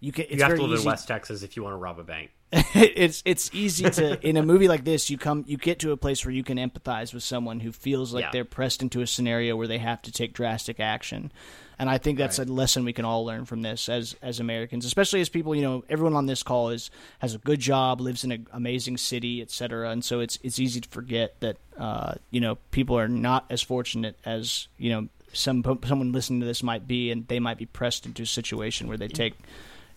[0.00, 0.26] you can.
[0.30, 0.82] you have to live easy.
[0.82, 2.30] in West Texas if you want to rob a bank.
[2.52, 5.98] it's it's easy to in a movie like this you come you get to a
[5.98, 8.30] place where you can empathize with someone who feels like yeah.
[8.32, 11.30] they're pressed into a scenario where they have to take drastic action
[11.78, 12.48] and I think that's right.
[12.48, 15.60] a lesson we can all learn from this as as Americans especially as people you
[15.60, 19.42] know everyone on this call is has a good job lives in an amazing city
[19.42, 23.44] etc and so it's it's easy to forget that uh, you know people are not
[23.50, 27.58] as fortunate as you know some someone listening to this might be and they might
[27.58, 29.34] be pressed into a situation where they take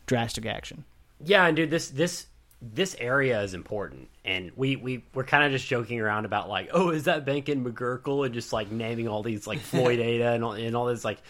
[0.05, 0.83] drastic action
[1.23, 2.25] yeah and dude this this
[2.62, 4.09] this area is important.
[4.24, 7.49] And we we we're kind of just joking around about like oh is that bank
[7.49, 8.26] in mcgurkle?
[8.26, 11.22] And just like naming all these like floydada and all, and all this like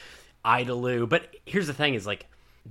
[0.43, 1.07] Idalou.
[1.07, 2.27] But here's the thing is like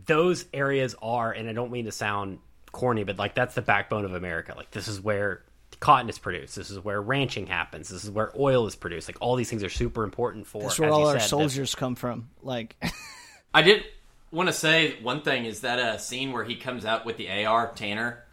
[0.07, 2.39] those areas are and i don't mean to sound
[2.71, 4.55] corny but like that's the backbone of america.
[4.57, 5.43] Like this is where
[5.81, 6.57] cotton is produced.
[6.57, 7.89] This is where ranching happens.
[7.89, 9.09] This is where oil is produced.
[9.09, 11.95] Like all these things are super important for that's where all our said, soldiers come
[11.95, 12.77] from like.
[13.55, 13.83] I did
[14.31, 17.47] want to say one thing is that a scene where he comes out with the
[17.47, 18.25] ar tanner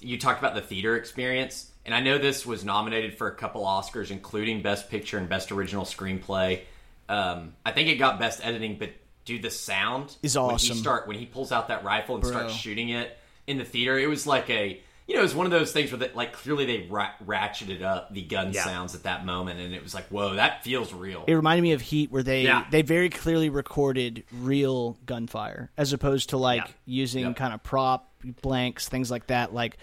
[0.00, 3.64] you talked about the theater experience, and I know this was nominated for a couple
[3.64, 6.60] Oscars, including Best Picture and Best Original Screenplay.
[7.08, 8.90] Um, I think it got Best Editing, but
[9.24, 10.68] dude, the sound is awesome.
[10.68, 12.30] When he start when he pulls out that rifle and Bro.
[12.32, 15.46] starts shooting it in the theater, it was like a you know, it was one
[15.46, 18.62] of those things where, they, like, clearly they ra- ratcheted up the gun yeah.
[18.62, 21.24] sounds at that moment, and it was like, whoa, that feels real.
[21.26, 22.66] It reminded me of Heat, where they yeah.
[22.70, 26.72] they very clearly recorded real gunfire, as opposed to like yeah.
[26.84, 27.36] using yep.
[27.36, 29.54] kind of prop blanks, things like that.
[29.54, 29.78] Like,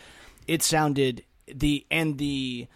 [0.47, 2.67] it sounded the and the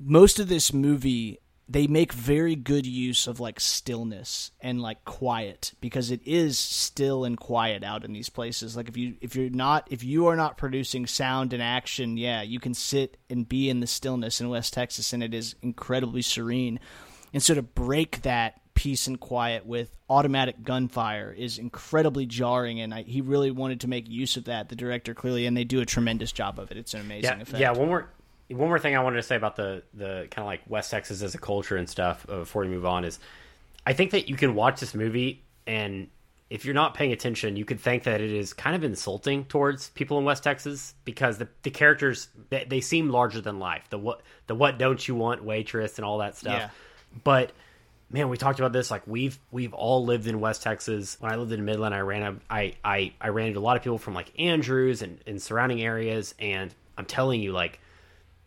[0.00, 1.38] most of this movie
[1.68, 7.24] they make very good use of like stillness and like quiet because it is still
[7.24, 8.76] and quiet out in these places.
[8.76, 12.42] Like if you if you're not if you are not producing sound and action yeah
[12.42, 16.20] you can sit and be in the stillness in west texas and it is incredibly
[16.20, 16.80] serene.
[17.32, 22.92] And so to break that peace and quiet with automatic gunfire is incredibly jarring and
[22.92, 25.80] I, he really wanted to make use of that the director clearly and they do
[25.80, 26.76] a tremendous job of it.
[26.76, 27.58] It's an amazing yeah, effect.
[27.58, 28.10] yeah one more
[28.48, 31.22] one more thing I wanted to say about the the kind of like West Texas
[31.22, 33.18] as a culture and stuff uh, before we move on is,
[33.86, 36.08] I think that you can watch this movie and
[36.50, 39.88] if you're not paying attention, you could think that it is kind of insulting towards
[39.90, 43.88] people in West Texas because the, the characters they, they seem larger than life.
[43.90, 46.60] The what the what don't you want waitress and all that stuff.
[46.60, 46.68] Yeah.
[47.24, 47.52] But
[48.10, 48.90] man, we talked about this.
[48.90, 51.16] Like we've we've all lived in West Texas.
[51.18, 53.76] When I lived in Midland, I ran a, I, I I ran into a lot
[53.76, 57.80] of people from like Andrews and, and surrounding areas, and I'm telling you, like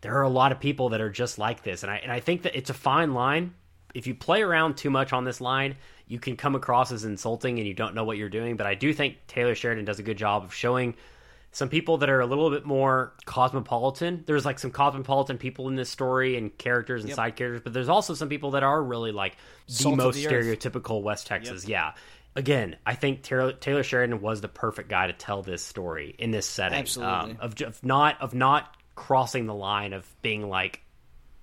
[0.00, 2.20] there are a lot of people that are just like this, and I and I
[2.20, 3.54] think that it's a fine line.
[3.94, 5.76] If you play around too much on this line,
[6.06, 8.56] you can come across as insulting and you don't know what you're doing.
[8.56, 10.94] But I do think Taylor Sheridan does a good job of showing
[11.52, 14.24] some people that are a little bit more cosmopolitan.
[14.26, 17.88] There's like some cosmopolitan people in this story and characters and side characters, but there's
[17.88, 19.36] also some people that are really like
[19.66, 21.66] the Salt most the stereotypical West Texas.
[21.66, 21.94] Yeah.
[22.36, 26.30] Again, I think Taylor, Taylor Sheridan was the perfect guy to tell this story in
[26.30, 26.78] this setting.
[26.78, 27.32] Absolutely.
[27.32, 30.80] Um, of, of not of not crossing the line of being like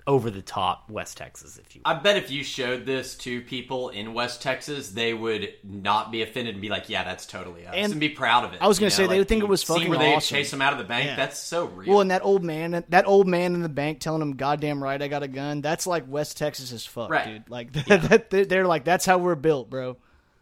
[0.08, 1.82] over the top West Texas, if you.
[1.84, 6.22] I bet if you showed this to people in West Texas, they would not be
[6.22, 8.62] offended and be like, "Yeah, that's totally us," And and, be proud of it.
[8.62, 9.98] I was gonna you say, know, they like would think it was scene fucking where
[9.98, 10.36] they awesome.
[10.36, 11.06] chase him out of the bank.
[11.08, 11.16] Yeah.
[11.16, 11.90] That's so real.
[11.90, 15.02] Well, and that old man, that old man in the bank telling him, "Goddamn right,
[15.02, 17.26] I got a gun." That's like West Texas as fuck, Right.
[17.26, 17.50] dude.
[17.50, 19.98] Like that, they're like, that's how we're built, bro.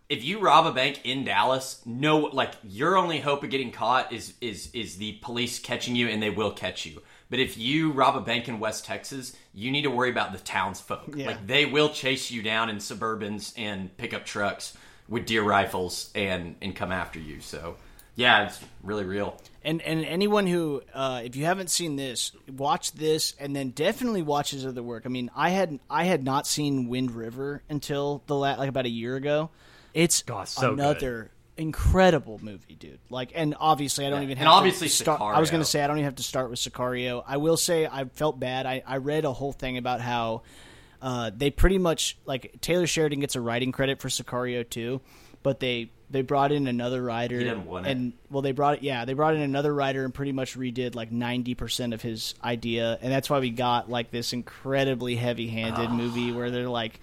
[0.10, 4.12] If you rob a bank in Dallas, no, like your only hope of getting caught
[4.12, 7.02] is is is the police catching you, and they will catch you.
[7.30, 10.40] But if you rob a bank in West Texas, you need to worry about the
[10.40, 11.16] townsfolk.
[11.16, 11.28] Yeah.
[11.28, 14.78] Like they will chase you down in Suburbans and pickup trucks
[15.08, 17.40] with deer rifles and and come after you.
[17.40, 17.78] So
[18.16, 19.42] yeah, it's really real.
[19.64, 24.22] And and anyone who, uh, if you haven't seen this, watch this, and then definitely
[24.22, 25.04] watch his other work.
[25.06, 28.86] I mean, I had I had not seen Wind River until the la- like about
[28.86, 29.50] a year ago.
[29.94, 30.80] It's God, so good.
[30.80, 33.00] another incredible movie, dude.
[33.10, 34.24] Like, and obviously, I don't Yeah.
[34.26, 35.22] even And have obviously to start.
[35.22, 37.24] I was gonna say I don't even have to start with Sicario.
[37.28, 38.66] I will say I felt bad.
[38.66, 40.42] I I read a whole thing about how
[41.02, 45.02] uh, they pretty much like Taylor Sheridan gets a writing credit for Sicario too,
[45.44, 47.92] but they they brought in another writer He didn't want it.
[47.92, 50.94] and well they brought it yeah they brought in another writer and pretty much redid
[50.94, 56.32] like 90% of his idea and that's why we got like this incredibly heavy-handed movie
[56.32, 57.00] where they're like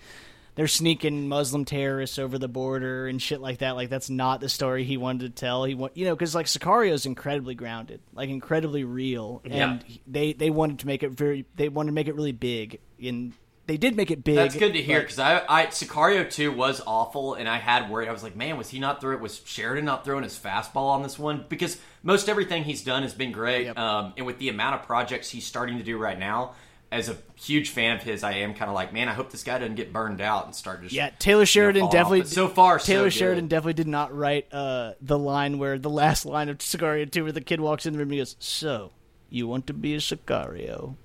[0.55, 3.77] they're sneaking Muslim terrorists over the border and shit like that.
[3.77, 5.65] Like that's not the story he wanted to tell.
[5.65, 9.79] He want you know because like Sicario is incredibly grounded, like incredibly real, and Yeah.
[10.07, 12.81] they they wanted to make it very they wanted to make it really big.
[13.03, 13.33] And
[13.67, 14.35] they did make it big.
[14.35, 18.09] That's good to hear because I, I Sicario two was awful, and I had worried.
[18.09, 20.91] I was like, man, was he not throw it Was Sheridan not throwing his fastball
[20.91, 21.45] on this one?
[21.49, 23.79] Because most everything he's done has been great, Yep.
[23.79, 26.55] um, and with the amount of projects he's starting to do right now,
[26.93, 29.45] as a huge fan of his, I am kind of like, man, I hope this
[29.45, 31.93] guy doesn't get burned out and start just Yeah, Taylor Sheridan fall off.
[31.93, 32.25] definitely.
[32.25, 33.13] So far, so Taylor good.
[33.13, 37.23] Sheridan definitely did not write uh, the line where the last line of Sicario two,
[37.25, 38.91] where the kid walks in the room and he goes, "So,
[39.29, 40.97] you want to be a Sicario?"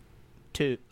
[0.54, 0.78] Two.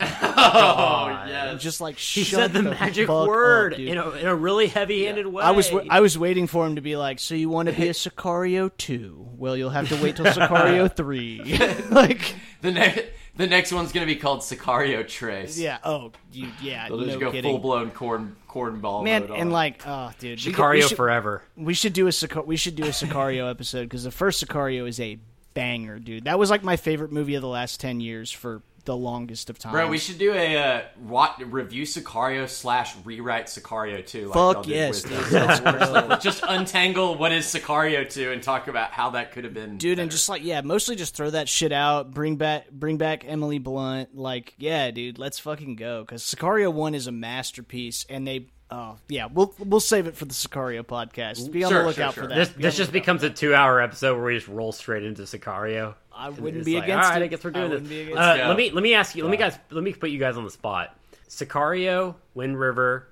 [0.46, 4.34] Oh yes, Just like He said the, the magic word up, in, a, in a
[4.34, 5.42] really heavy-handed way.
[5.42, 7.88] I was I was waiting for him to be like, "So you want to be
[7.88, 9.26] a Sicario two?
[9.36, 11.42] Well, you'll have to wait till Sicario three.
[11.90, 13.04] like, the next
[13.36, 15.58] the next one's gonna be called Sicario Tres.
[15.60, 19.22] yeah, oh, you, yeah, they'll just no go kidding, full blown corn cornball man.
[19.22, 19.52] mode on And it.
[19.52, 21.42] like, oh, dude, we- we Sicario should- forever.
[21.56, 24.86] We should do a Sica- we should do a Sicario episode because the first Sicario
[24.88, 25.18] is a
[25.54, 26.24] banger, dude.
[26.24, 29.58] That was like my favorite movie of the last ten years for the longest of
[29.58, 29.72] time.
[29.72, 34.26] Bro, we should do a uh, wat- review Sicario slash rewrite Sicario 2.
[34.26, 35.12] Like Fuck y'all yes, dude.
[35.12, 36.08] uh, Salesforce.
[36.08, 39.78] Like, just untangle what is Sicario 2 and talk about how that could have been.
[39.78, 40.16] dude, and better.
[40.16, 42.12] just like yeah, mostly just throw that shit out.
[42.12, 44.16] Bring back bring back Emily Blunt.
[44.16, 48.48] Like yeah, dude, let's fucking go because Sicario one is a masterpiece, and they.
[48.70, 51.52] Oh yeah, we'll we'll save it for the Sicario podcast.
[51.52, 52.24] Be on Sure, the lookout sure.
[52.24, 52.34] for that.
[52.34, 55.94] This, Be this just becomes a two-hour episode where we just roll straight into Sicario.
[56.16, 57.24] I wouldn't be like, against All right, it.
[57.24, 58.16] I guess we're doing this.
[58.16, 58.46] Uh, it.
[58.46, 59.24] let me let me ask you.
[59.24, 59.58] Let me guys.
[59.70, 60.96] Let me put you guys on the spot.
[61.28, 63.08] Sicario, Wind River,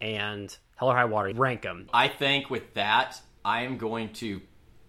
[0.00, 1.32] and Hell or High Water.
[1.34, 1.88] Rank them.
[1.92, 4.40] I think with that, I am going to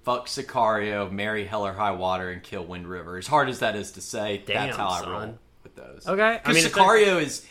[0.04, 3.18] fuck Sicario, marry Hell or High Water, and kill Wind River.
[3.18, 5.10] As hard as that is to say, Damn, that's how I son.
[5.12, 6.08] roll with those.
[6.08, 7.46] Okay, I Because mean, it's- Sicario is.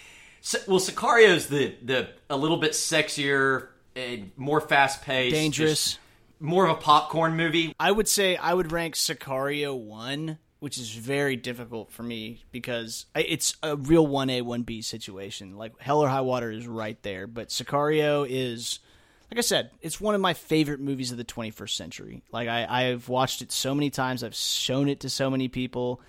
[0.66, 5.98] Well, Sicario is the, the a little bit sexier, and more fast paced, dangerous.
[6.40, 7.74] More of a popcorn movie.
[7.78, 13.06] I would say I would rank Sicario one, which is very difficult for me because
[13.14, 15.56] it's a real one A one B situation.
[15.56, 18.80] Like Hell or High Water is right there, but Sicario is,
[19.30, 22.22] like I said, it's one of my favorite movies of the 21st century.
[22.32, 26.00] Like I, I've watched it so many times, I've shown it to so many people.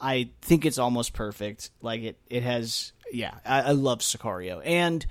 [0.00, 1.70] I think it's almost perfect.
[1.80, 2.92] Like it, it has.
[3.12, 5.06] Yeah, I, I love Sicario, and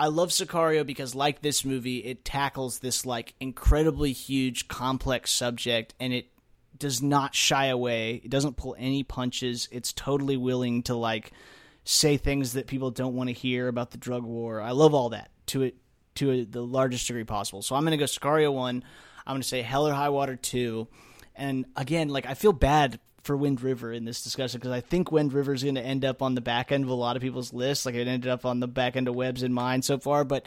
[0.00, 5.94] I love Sicario because, like this movie, it tackles this like incredibly huge, complex subject,
[5.98, 6.28] and it
[6.76, 8.20] does not shy away.
[8.24, 9.68] It doesn't pull any punches.
[9.72, 11.32] It's totally willing to like
[11.84, 14.60] say things that people don't want to hear about the drug war.
[14.60, 15.76] I love all that to it
[16.16, 17.62] to a, the largest degree possible.
[17.62, 18.84] So I'm going to go Sicario one.
[19.26, 20.86] I'm going to say Hell or High Water two,
[21.34, 25.12] and again, like I feel bad for Wind River in this discussion because I think
[25.12, 27.20] Wind River is going to end up on the back end of a lot of
[27.20, 27.84] people's lists.
[27.84, 30.46] Like it ended up on the back end of Webb's in mine so far, but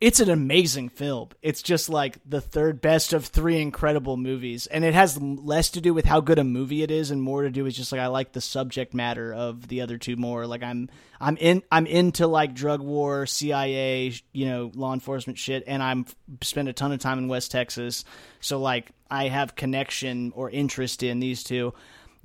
[0.00, 1.28] it's an amazing film.
[1.40, 5.80] It's just like the third best of three incredible movies, and it has less to
[5.80, 8.00] do with how good a movie it is, and more to do with just like
[8.00, 10.48] I like the subject matter of the other two more.
[10.48, 15.62] Like I'm, I'm in, I'm into like drug war, CIA, you know, law enforcement shit,
[15.68, 16.06] and I'm
[16.42, 18.04] spent a ton of time in West Texas,
[18.40, 21.72] so like I have connection or interest in these two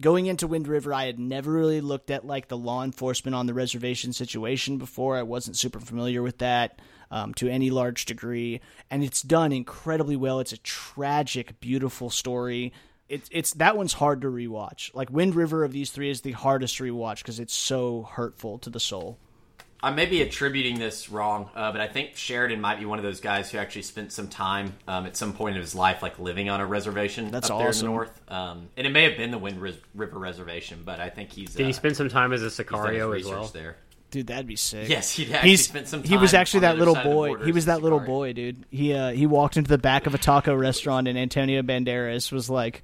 [0.01, 3.45] going into Wind River, I had never really looked at like the law enforcement on
[3.45, 5.15] the reservation situation before.
[5.15, 6.79] I wasn't super familiar with that
[7.11, 10.39] um, to any large degree, and it's done incredibly well.
[10.39, 12.73] It's a tragic, beautiful story.
[13.07, 14.93] It's it's that one's hard to rewatch.
[14.93, 18.57] Like Wind River of these three is the hardest to rewatch because it's so hurtful
[18.59, 19.19] to the soul.
[19.83, 23.03] I may be attributing this wrong, uh, but I think Sheridan might be one of
[23.03, 26.19] those guys who actually spent some time um, at some point in his life, like
[26.19, 27.87] living on a reservation That's up there in the awesome.
[27.87, 28.21] north.
[28.31, 31.55] Um, and it may have been the Wind Ris- River Reservation, but I think he's
[31.55, 33.47] Did uh, he spend some time as a he's done his Sicario as well?
[33.47, 33.75] there.
[34.11, 34.89] Dude, that'd be sick.
[34.89, 37.15] Yes, he'd actually He's spent some he was actually on that little side of the
[37.15, 37.43] boy.
[37.45, 38.05] He was that little Sicario.
[38.05, 38.65] boy, dude.
[38.69, 42.49] He uh, he walked into the back of a taco restaurant, and Antonio Banderas was
[42.49, 42.83] like,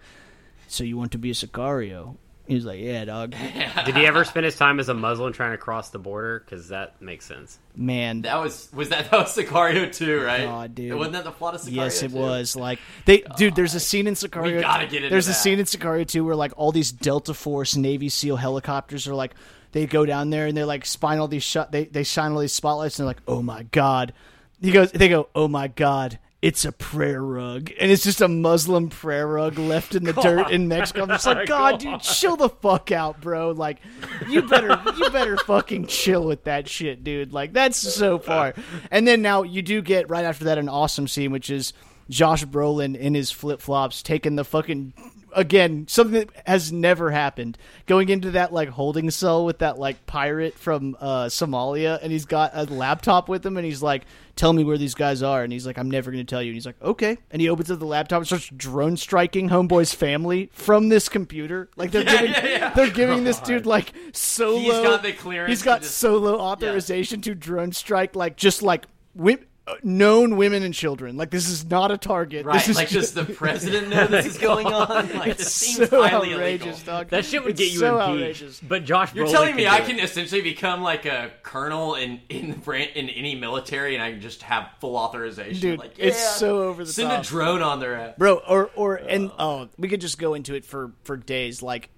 [0.67, 2.15] "So you want to be a Sicario?"
[2.47, 3.31] He was like, "Yeah, dog."
[3.85, 6.39] Did he ever spend his time as a Muslim trying to cross the border?
[6.39, 7.59] Because that makes sense.
[7.75, 10.45] Man, That was was that that was Sicario two, right?
[10.45, 10.93] God, dude.
[10.93, 11.75] Wasn't that the plot of Sicario?
[11.75, 12.17] Yes, it too?
[12.17, 12.55] was.
[12.55, 13.55] Like they, dude.
[13.55, 14.55] There's a scene in Sicario.
[14.55, 17.33] We gotta get into There's a scene in Sicario two where like all these Delta
[17.33, 19.35] Force Navy SEAL helicopters are like
[19.73, 21.71] they go down there and they're like spine all these shot.
[21.71, 24.13] They they shine all these spotlights and they're like, oh my god.
[24.61, 24.91] He goes.
[24.91, 26.17] They go, oh my god.
[26.39, 30.51] It's a prayer rug, and it's just a Muslim prayer rug left in the dirt
[30.51, 31.01] in Mexico.
[31.03, 33.51] I'm just like, God, dude, chill the fuck out, bro.
[33.51, 33.79] Like,
[34.29, 37.33] you better, you better fucking chill with that shit, dude.
[37.33, 38.53] Like, that's so far.
[38.91, 41.73] And then now you do get right after that an awesome scene, which is
[42.07, 44.93] Josh Brolin in his flip flops taking the fucking
[45.37, 47.57] again something that has never happened.
[47.85, 52.25] Going into that like holding cell with that like pirate from uh Somalia and he's
[52.25, 54.03] got a laptop with him and he's like
[54.35, 55.43] tell me where these guys are.
[55.43, 56.49] And he's like I'm never going to tell you.
[56.49, 57.17] And he's like okay.
[57.31, 61.69] And he opens up the laptop and starts drone striking homeboy's family from this computer.
[61.77, 62.33] Like they're giving
[62.75, 67.21] they're giving this dude like solo He's got the clearance he's got just- solo authorization
[67.21, 68.85] to drone strike like just like
[69.15, 69.45] wi- uh,
[69.83, 73.15] known women and children like this is not a target Right, this is like just
[73.15, 75.13] the president know this is going on?
[75.13, 76.93] Like this it's seems so highly outrageous, illegal.
[76.93, 77.09] dog.
[77.09, 78.09] That shit would It's get you so impeached.
[78.41, 78.59] outrageous.
[78.61, 80.03] But Josh, You're Brolin telling me I can it.
[80.05, 84.41] essentially become like a colonel in in the in any military, and I can just
[84.43, 85.59] have full authorization.
[85.59, 87.23] Dude, like, it's yeah, so over the Send top.
[87.23, 88.15] a drone on their ass.
[88.17, 91.89] bro or or and oh we could just go into it for for days like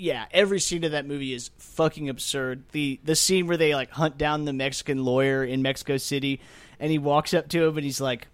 [0.00, 2.64] yeah every scene of that movie is fucking absurd.
[2.72, 6.40] The the scene where they like hunt down the mexican lawyer in mexico city
[6.78, 8.26] and he walks up to him and he's like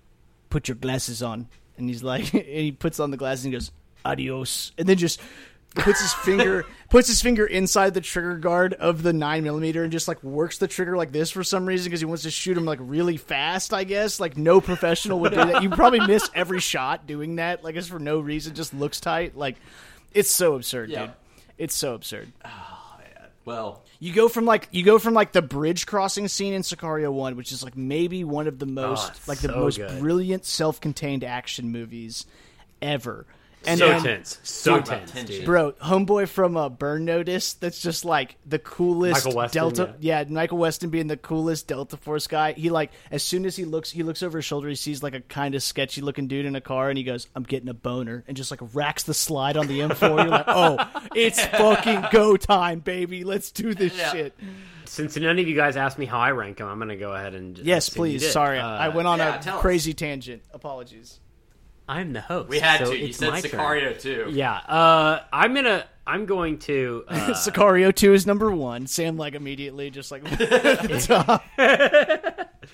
[0.50, 1.48] put your glasses on.
[1.76, 3.70] And he's like and he puts on the glasses and goes
[4.04, 4.72] adios.
[4.78, 5.20] And then just
[5.74, 9.92] puts his finger puts his finger inside the trigger guard of the 9 millimeter and
[9.92, 12.56] just like works the trigger like this for some reason because he wants to shoot
[12.56, 14.18] him like really fast i guess.
[14.20, 15.62] Like no professional would do that.
[15.62, 19.36] You probably miss every shot doing that like it's for no reason just looks tight.
[19.36, 19.56] Like
[20.14, 21.06] it's so absurd Yeah.
[21.06, 21.14] dude
[21.58, 22.98] it's so absurd oh,
[23.44, 27.12] Well, you go from like you go from like the bridge crossing scene in Sicario
[27.12, 29.76] One, which is like maybe one of the oh, most it's like the so most
[29.78, 30.00] good.
[30.00, 32.26] brilliant self-contained action movies
[32.82, 33.26] ever.
[33.66, 35.36] And so then, tense, so Talk about tense, tension.
[35.36, 35.44] dude.
[35.44, 37.54] bro, homeboy from uh, Burn Notice.
[37.54, 39.94] That's just like the coolest Michael Westen, Delta.
[40.00, 40.24] Yeah.
[40.28, 42.52] Michael Westen being the coolest Delta Force guy.
[42.52, 44.68] He like as soon as he looks, he looks over his shoulder.
[44.68, 47.26] He sees like a kind of sketchy looking dude in a car, and he goes,
[47.34, 50.00] "I'm getting a boner," and just like racks the slide on the M4.
[50.22, 50.78] You're like, "Oh,
[51.14, 53.24] it's fucking go time, baby.
[53.24, 54.12] Let's do this Yeah.
[54.12, 54.38] shit."
[54.84, 57.12] Since none of you guys asked me how I rank them, I'm going to go
[57.12, 58.30] ahead and just Yes, please.
[58.30, 59.60] Sorry, Uh, I went on yeah, a tell us.
[59.60, 60.42] crazy tangent.
[60.54, 61.18] Apologies.
[61.88, 62.48] I'm the host.
[62.48, 62.98] we had so to.
[62.98, 63.60] You it's said my turn.
[63.60, 64.26] Sicario two.
[64.30, 65.86] Yeah, uh, I'm gonna.
[66.06, 67.04] I'm going to.
[67.08, 68.86] Uh, Sicario two is number one.
[68.86, 71.40] Sam like immediately just like at.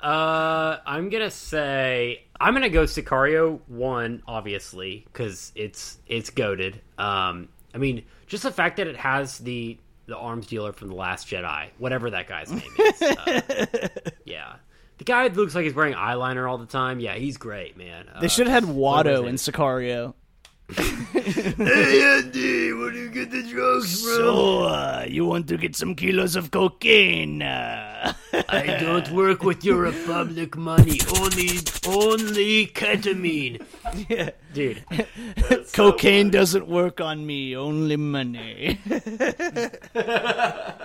[0.00, 6.80] Uh, I'm gonna say I'm gonna go Sicario one, obviously, because it's it's goaded.
[6.96, 9.76] Um, I mean, just the fact that it has the
[10.06, 13.02] the arms dealer from the Last Jedi, whatever that guy's name is.
[13.02, 13.88] Uh,
[14.24, 14.54] yeah,
[15.00, 17.00] the guy that looks like he's wearing eyeliner all the time.
[17.00, 18.04] Yeah, he's great, man.
[18.14, 20.12] Uh, They should have had Watto in Sicario.
[21.60, 24.14] Hey Andy, where do you get the drugs from?
[24.14, 27.42] So, uh, you want to get some kilos of cocaine?
[27.42, 28.12] Uh,
[28.48, 30.98] I don't work with your Republic money.
[31.20, 33.62] Only, only ketamine.
[34.54, 34.84] Dude,
[35.72, 38.78] Cocaine doesn't work on me, only money.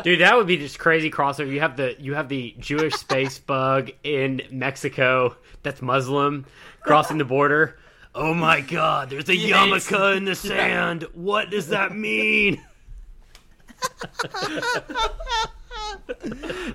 [0.03, 1.51] dude, that would be just crazy crossover.
[1.51, 6.45] You have the you have the Jewish space bug in Mexico that's Muslim
[6.81, 7.77] crossing the border.
[8.17, 9.09] Oh my God!
[9.09, 11.03] There's a Yeah, it's- yarmulke in the sand.
[11.13, 12.61] What does that mean?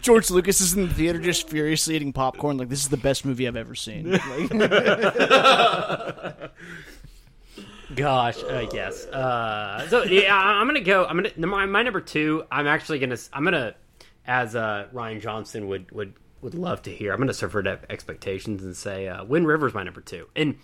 [0.03, 3.24] George Lucas is in the theater just furiously eating popcorn, like this is the best
[3.24, 4.11] movie I've ever seen.
[7.97, 9.05] Gosh, uh, yes.
[9.07, 11.05] Uh, so yeah, I- I'm gonna go.
[11.07, 12.45] I'm gonna my, my number two.
[12.51, 13.16] I'm actually gonna.
[13.32, 13.74] I'm gonna,
[14.26, 17.12] as uh, Rian Johnson would would would love to hear.
[17.12, 20.28] I'm gonna subvert e- expectations and say uh, Wind River's my number two.
[20.34, 20.59] And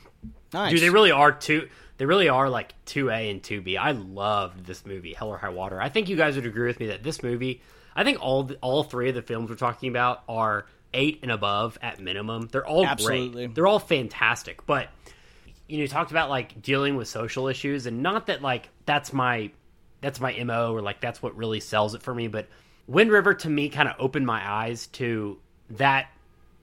[0.52, 0.72] nice.
[0.72, 1.68] dude, they really are two.
[1.98, 3.76] They really are like two A and two B.
[3.76, 5.80] I loved this movie, Hell or High Water.
[5.80, 7.62] I think you guys would agree with me that this movie.
[7.94, 11.30] I think all the, all three of the films we're talking about are eight and
[11.30, 12.48] above at minimum.
[12.52, 13.46] They're all Absolutely.
[13.46, 13.54] great.
[13.54, 14.88] They're all fantastic, but
[15.68, 19.12] you know, you talked about like dealing with social issues, and not that like that's
[19.12, 19.50] my
[20.00, 22.28] that's my mo or like that's what really sells it for me.
[22.28, 22.48] But
[22.86, 25.38] Wind River to me kind of opened my eyes to
[25.70, 26.08] that,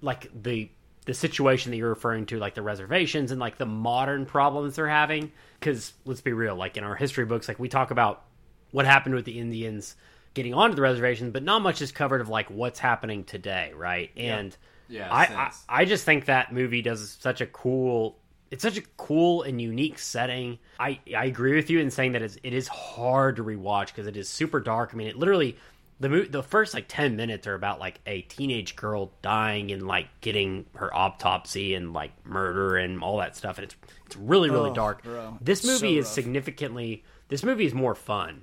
[0.02, 0.70] like the
[1.06, 4.88] the situation that you're referring to, like the reservations and like the modern problems they're
[4.88, 5.32] having.
[5.60, 8.24] Because let's be real, like in our history books, like we talk about
[8.72, 9.96] what happened with the Indians
[10.34, 14.12] getting onto the reservations, but not much is covered of like what's happening today, right?
[14.18, 14.56] And
[14.88, 15.52] Yeah, I, I.
[15.82, 18.18] I just think that movie does such a cool.
[18.52, 20.60] It's such a cool and unique setting.
[20.80, 24.06] I I agree with you in saying that it's, it is hard to rewatch because
[24.06, 24.92] it is super dark.
[24.94, 25.58] I mean, it literally
[26.04, 29.88] the mo- the first like ten minutes are about like a teenage girl dying and
[29.88, 33.76] like getting her autopsy and like murder and all that stuff, and it's
[34.06, 35.02] it's really really Oh, dark.
[35.04, 35.38] bro.
[35.42, 36.14] This movie So is rough.
[36.14, 37.04] significantly.
[37.30, 38.42] This movie is more fun.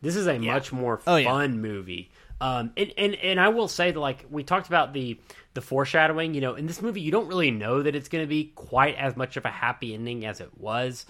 [0.00, 1.28] This is a much more Oh, yeah.
[1.30, 2.10] fun movie.
[2.40, 5.18] Um, and, and and I will say that like we talked about the
[5.54, 8.28] the foreshadowing, you know, in this movie you don't really know that it's going to
[8.28, 11.04] be quite as much of a happy ending as it was.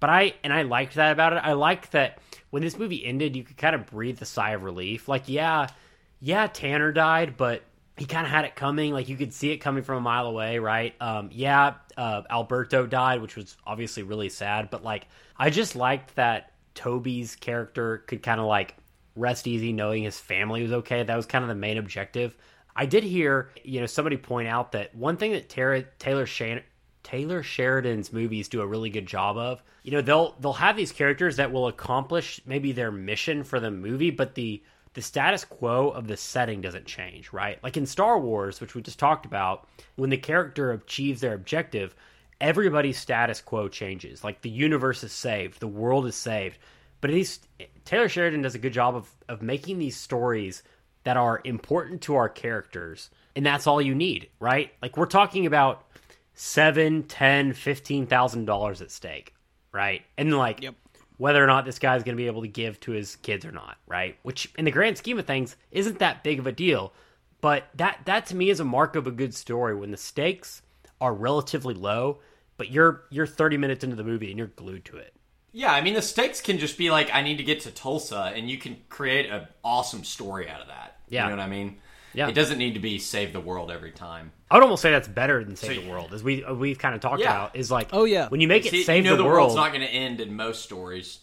[0.00, 1.36] But I and I liked that about it.
[1.42, 2.18] I like that
[2.54, 5.08] when this movie ended, you could kind of breathe a sigh of relief.
[5.08, 5.66] Like, yeah,
[6.20, 7.64] yeah, Tanner died, but
[7.96, 8.92] he kind of had it coming.
[8.92, 10.94] Like you could see it coming from a mile away, right?
[11.00, 14.70] Um, yeah, uh, Alberto died, which was obviously really sad.
[14.70, 18.76] But like, I just liked that Toby's character could kind of like
[19.16, 21.02] rest easy knowing his family was okay.
[21.02, 22.36] That was kind of the main objective.
[22.76, 26.62] I did hear, you know, somebody point out that one thing that Tara, Taylor Shan-
[27.04, 30.90] Taylor Sheridan's movies do a really good job of, you know, they'll they'll have these
[30.90, 34.62] characters that will accomplish maybe their mission for the movie, but the
[34.94, 37.62] the status quo of the setting doesn't change, right?
[37.62, 41.94] Like in Star Wars, which we just talked about, when the character achieves their objective,
[42.40, 44.24] everybody's status quo changes.
[44.24, 46.58] Like the universe is saved, the world is saved.
[47.00, 47.40] But he's
[47.84, 50.62] Taylor Sheridan does a good job of of making these stories
[51.04, 54.72] that are important to our characters, and that's all you need, right?
[54.80, 55.84] Like we're talking about
[56.34, 59.34] seven, ten, fifteen thousand dollars at stake,
[59.72, 60.02] right?
[60.18, 60.74] And like Yep.
[61.16, 63.52] whether or not this guy's going to be able to give to his kids or
[63.52, 64.16] not, right?
[64.22, 66.92] Which, in the grand scheme of things, isn't that big of a deal.
[67.40, 70.62] But that that to me is a mark of a good story when the stakes
[71.00, 72.20] are relatively low,
[72.56, 75.14] but you're you're 30 minutes into the movie and you're glued to it.
[75.52, 78.32] Yeah, I mean the stakes can just be like I need to get to Tulsa,
[78.34, 80.96] and you can create an awesome story out of that.
[81.08, 81.24] Yeah.
[81.24, 81.76] you know what I mean.
[82.14, 82.28] Yeah.
[82.28, 84.32] it doesn't need to be save the world every time.
[84.50, 86.94] I would almost say that's better than Save So- the World, as we we've kind
[86.94, 87.30] of talked Yeah.
[87.30, 87.56] about.
[87.56, 88.28] Is like, Oh, yeah.
[88.28, 89.92] when you make it See, Save you know the, the, World, world's not going to
[89.92, 91.18] end in most stories.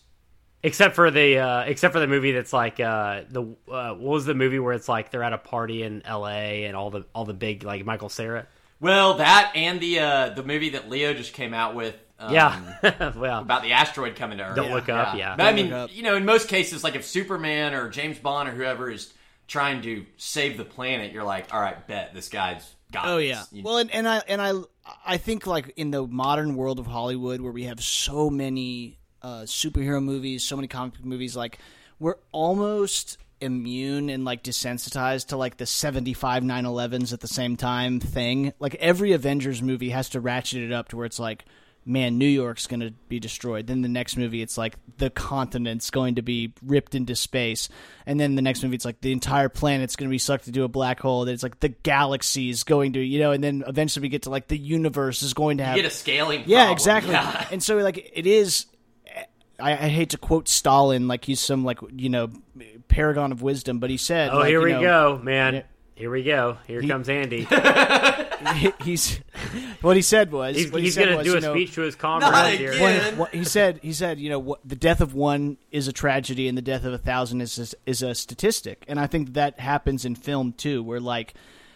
[0.63, 4.25] except for the uh, except for the movie that's like uh, the uh, what was
[4.25, 6.65] the movie where it's like they're at a party in L.A.
[6.65, 8.45] and all the all the big like Michael Cera.
[8.79, 11.95] Well, that and the uh, the movie that Leo just came out with.
[12.19, 14.55] Um, Yeah, well, about the asteroid coming to Earth.
[14.55, 15.35] Don't Look Up, yeah.
[15.35, 18.51] But I mean, you know, in most cases, like if Superman or James Bond or
[18.51, 19.11] whoever is
[19.47, 23.07] trying to save the planet, you're like, all right, bet this guy's got.
[23.07, 23.43] Oh yeah.
[23.63, 24.53] Well, and, and I and I
[25.05, 29.41] I think like in the modern world of Hollywood, where we have so many uh,
[29.41, 31.59] superhero movies, so many comic book movies, like
[31.99, 37.99] we're almost immune and like desensitized to like the 75 911s at the same time
[37.99, 38.53] thing.
[38.59, 41.45] Like every Avengers movie has to ratchet it up to where it's like
[41.85, 43.67] man, New York's going to be destroyed.
[43.67, 47.69] Then the next movie, it's like the continent's going to be ripped into space.
[48.05, 50.63] And then the next movie, it's like the entire planet's going to be sucked into
[50.63, 51.25] a black hole.
[51.25, 54.29] Then it's like the galaxy's going to, you know, and then eventually we get to
[54.29, 55.75] like the universe is going to have.
[55.75, 56.43] you get a scaling.
[56.45, 56.73] yeah, problem.
[56.75, 57.13] exactly.
[57.13, 57.47] Yeah.
[57.51, 58.67] And so, like, it is.
[59.59, 62.29] I, I hate to quote Stalin like he's some, like, you know,
[62.87, 64.31] paragon of wisdom, but he said.
[64.31, 65.53] oh like, here you we know, go, man.
[65.55, 65.63] Yeah.
[65.95, 66.57] Here we go.
[66.65, 67.47] Here comes Andy.
[68.49, 69.19] he- he's.
[69.81, 70.55] What he said was.
[70.55, 72.57] He's, he he's going to was, do you a know, speech to his Not comrades
[72.57, 72.79] here.
[72.79, 75.93] What, what he said, he said, you know, what, the death of one is a
[75.93, 78.85] tragedy, and the death of a thousand is a, is a statistic.
[78.87, 81.33] And I think that happens in film too, where like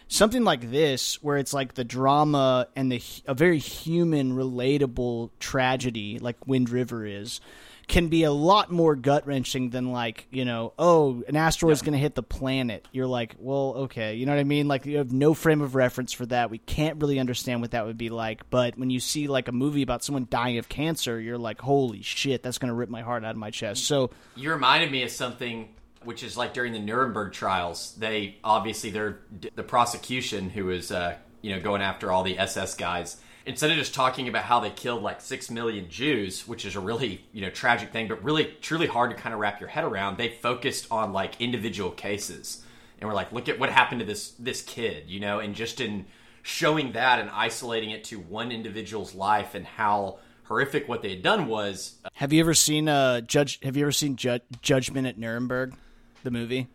[0.08, 6.18] something like this where it's like the drama and the a very human relatable tragedy
[6.20, 7.40] like wind river is
[7.88, 11.92] can be a lot more gut wrenching than like you know oh an asteroid's going
[11.92, 12.86] to hit the planet.
[12.92, 14.14] You're like well okay.
[14.14, 14.66] You know what i mean?
[14.68, 16.50] Like you have no frame of reference for that.
[16.50, 18.48] We can't really understand what that would be like.
[18.50, 22.02] But when you see like a movie about someone dying of cancer you're like holy
[22.02, 23.84] shit that's going to rip my heart out of my chest.
[23.84, 25.68] So You reminded me of something
[26.06, 27.94] which is like during the Nuremberg trials.
[27.98, 29.18] They obviously they're
[29.54, 33.16] the prosecution who was uh, you know going after all the SS guys.
[33.46, 36.80] Instead of just talking about how they killed like six million Jews, which is a
[36.80, 39.84] really you know tragic thing, but really truly hard to kind of wrap your head
[39.84, 42.62] around, they focused on like individual cases.
[42.98, 45.80] And we're like, look at what happened to this this kid, you know, and just
[45.80, 46.06] in
[46.42, 51.20] showing that and isolating it to one individual's life and how horrific what they had
[51.20, 55.18] done was have you ever seen uh judge have you ever seen Ju- judgment at
[55.18, 55.74] nuremberg
[56.22, 56.68] the movie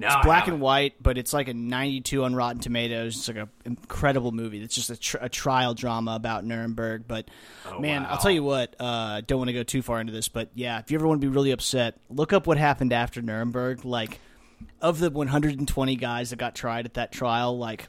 [0.00, 3.16] no, It's black and white, but it's like a 92 on Rotten Tomatoes.
[3.16, 4.62] It's like an incredible movie.
[4.62, 7.04] It's just a, tr- a trial drama about Nuremberg.
[7.06, 7.28] But
[7.78, 8.10] man, wow.
[8.10, 8.74] I'll tell you what.
[8.78, 11.20] Uh, don't want to go too far into this, but yeah, if you ever want
[11.20, 13.84] to be really upset, look up what happened after Nuremberg.
[13.84, 14.18] Like,
[14.80, 17.88] of the 120 guys that got tried at that trial, like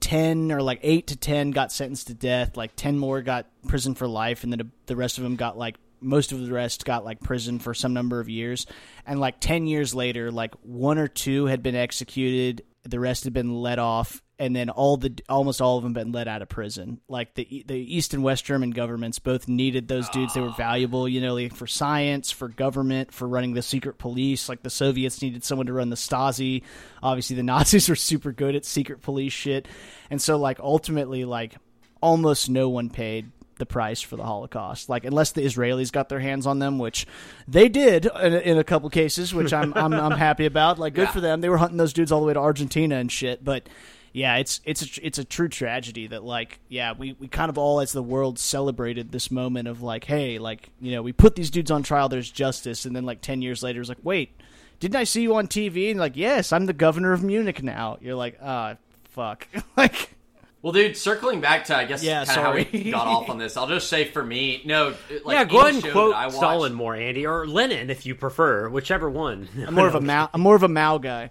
[0.00, 2.56] 10 or like 8 to 10 got sentenced to death.
[2.56, 5.76] Like 10 more got prison for life, and then the rest of them got like
[6.00, 8.66] most of the rest got like prison for some number of years.
[9.06, 13.32] And like 10 years later like one or two had been executed the rest had
[13.32, 16.48] been let off and then all the almost all of them been let out of
[16.48, 16.98] prison.
[17.08, 20.56] Like the the east and west german governments both needed those dudes they were ah.
[20.56, 24.48] valuable you know like for science for government for running the secret police.
[24.48, 26.62] Like the soviets needed someone to run the stasi.
[27.02, 29.68] Obviously the nazis were super good at secret police shit.
[30.08, 31.56] And so like ultimately like
[32.00, 34.88] almost no one paid the price for the Holocaust.
[34.88, 37.06] Like unless the Israelis got their hands on them, which
[37.46, 40.80] they did in, in a couple cases, which I'm, I'm I'm happy about.
[40.80, 41.12] Like good Yeah.
[41.12, 41.40] for them.
[41.40, 43.44] They were hunting those dudes all the way to Argentina and shit.
[43.44, 43.68] But
[44.12, 47.56] yeah, it's it's a, it's a true tragedy that like yeah we we kind of
[47.58, 51.36] all as the world celebrated this moment of like hey like you know we put
[51.36, 52.08] these dudes on trial.
[52.08, 54.32] There's justice, and then like ten years later, it's like wait.
[54.80, 55.90] Didn't I see you on TV?
[55.90, 57.98] And like, yes, I'm the governor of Munich now.
[58.00, 58.76] You're like, ah,
[59.10, 59.46] fuck.
[59.76, 60.16] like,
[60.62, 63.38] Well, dude, circling back to I guess Yeah, kind of how we got off on
[63.38, 66.36] this, I'll just say for me, no, like yeah, go ahead and quote I watched-
[66.36, 69.48] Stalin more, Andy, or Lenin if you prefer, whichever one.
[69.66, 70.28] I'm more of a Mao.
[70.34, 71.30] I'm more of a Mao guy.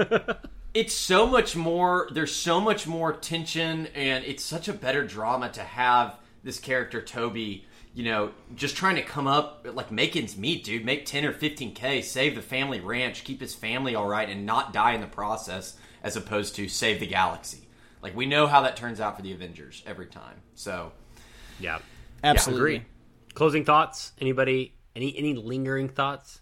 [0.73, 2.07] It's so much more.
[2.13, 7.01] There's so much more tension, and it's such a better drama to have this character
[7.01, 7.65] Toby.
[7.93, 10.85] You know, just trying to come up like make ends meet, dude.
[10.85, 14.45] Make ten or fifteen k, save the family ranch, keep his family all right, and
[14.45, 17.67] not die in the process, as opposed to save the galaxy.
[18.01, 20.41] Like we know how that turns out for the Avengers every time.
[20.55, 20.91] So
[21.59, 21.79] yeah,
[22.23, 22.75] Absolutely.
[22.77, 22.85] agree.
[23.33, 24.11] Closing thoughts?
[24.19, 24.73] Anybody?
[24.95, 26.39] Any any lingering thoughts?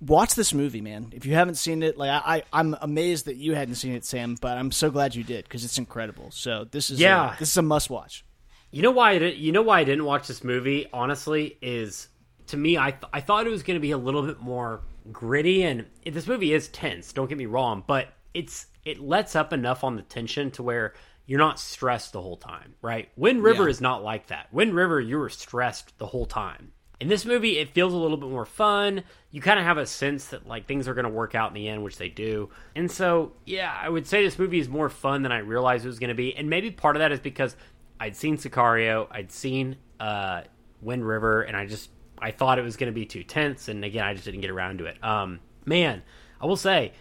[0.00, 1.08] watch this movie, man.
[1.12, 4.04] If you haven't seen it, like I, I I'm amazed that you hadn't seen it,
[4.04, 4.36] Sam.
[4.40, 6.30] But I'm so glad you did because it's incredible.
[6.30, 7.34] So this is Yeah.
[7.34, 8.24] a, this is a must watch.
[8.70, 12.08] You know why I did, you know why I didn't watch this movie honestly is
[12.48, 14.82] to me I th- I thought it was going to be a little bit more
[15.10, 19.52] gritty and this movie is tense don't get me wrong but it's it lets up
[19.52, 20.94] enough on the tension to where
[21.26, 23.10] you're not stressed the whole time right?
[23.16, 23.70] Wind River Yeah.
[23.70, 24.52] is not like that.
[24.52, 26.72] Wind River you were stressed the whole time.
[27.00, 29.02] In this movie it feels a little bit more fun.
[29.30, 31.54] You kind of have a sense that like things are going to work out in
[31.54, 32.48] the end which they do.
[32.74, 35.88] And so yeah i would say this movie is more fun than i realized it
[35.88, 36.34] was going to be.
[36.34, 37.56] And maybe part of that is because
[38.00, 40.42] i'd seen sicario i'd seen uh
[40.80, 41.90] wind river and i just
[42.20, 44.50] i thought it was going to be too tense and again i just didn't get
[44.50, 45.02] around to it.
[45.04, 46.02] Um man
[46.40, 46.92] i will say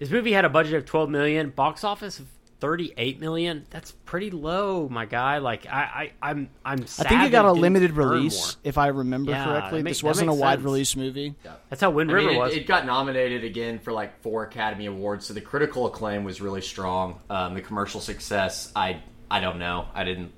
[0.00, 2.26] this movie had a budget of 12 million box office of
[2.58, 7.22] 38 million that's pretty low my guy like i, I i'm i'm sad I think
[7.22, 9.78] it got a didn't limited release, if I remember Yeah, correctly.
[9.78, 10.64] that make- this wasn't a wide sense.
[10.64, 11.34] release movie.
[11.42, 11.52] Yeah.
[11.70, 14.42] that's how wind I river mean, was it, it got nominated again for like four
[14.44, 17.20] Academy Awards, so the critical acclaim was really strong.
[17.30, 20.32] Um, the commercial success, I I don't know, I didn't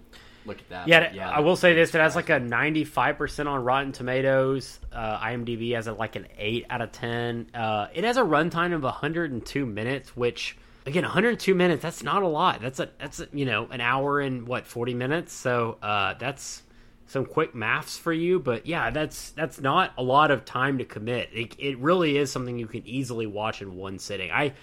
[0.45, 0.89] look at that.
[0.89, 4.81] Yeah, but I will say this: it has like a ninety-five percent on Rotten Tomatoes.
[4.93, 7.49] Uh, IMDb has a, like an eight out of ten.
[7.55, 10.57] Uh, it has a runtime of hundred and two minutes, which
[10.87, 11.83] again, one hundred and two minutes.
[11.83, 12.61] That's not a lot.
[12.61, 15.33] That's a that's a, you know an hour and what forty minutes.
[15.33, 16.63] So uh, that's
[17.07, 18.39] some quick maths for you.
[18.41, 21.29] But yeah, that's that's not a lot of time to commit.
[21.33, 24.31] It, it really is something you can easily watch in one sitting.
[24.31, 24.55] I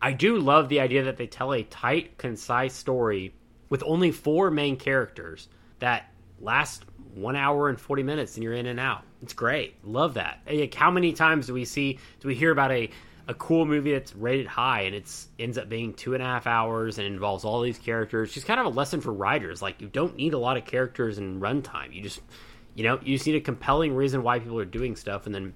[0.00, 3.34] I do love the idea that they tell a tight, concise story
[3.68, 5.48] with only four main characters
[5.78, 6.10] that
[6.40, 6.84] last
[7.14, 9.02] one hour and 40 minutes and you're in and out.
[9.22, 9.74] It's great.
[9.84, 10.40] Love that.
[10.50, 12.90] Like, how many times do we see, do we hear about a,
[13.26, 16.46] a cool movie that's rated high and it's ends up being two and a half
[16.46, 18.32] hours and involves all these characters?
[18.32, 19.62] Just kind of a lesson for writers.
[19.62, 21.94] Like, you don't need a lot of characters in runtime.
[21.94, 22.20] You just,
[22.74, 25.54] you know, you just need a compelling reason why people are doing stuff and then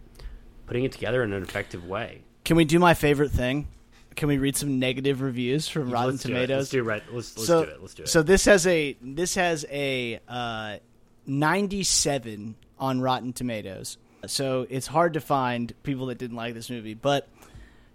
[0.67, 2.23] putting it together in an effective way.
[2.45, 3.69] Can we do my favorite thing?
[4.17, 6.29] Can we read some negative reviews from Rotten let's do.
[6.31, 6.59] Tomatoes?
[6.59, 7.03] Let's do right.
[7.13, 7.81] Let's, let's so, do it.
[7.81, 8.09] Let's do it.
[8.09, 10.77] So this has a this has a uh,
[11.27, 13.99] 97 on Rotten Tomatoes.
[14.27, 16.95] So it's hard to find people that didn't like this movie.
[16.95, 17.29] But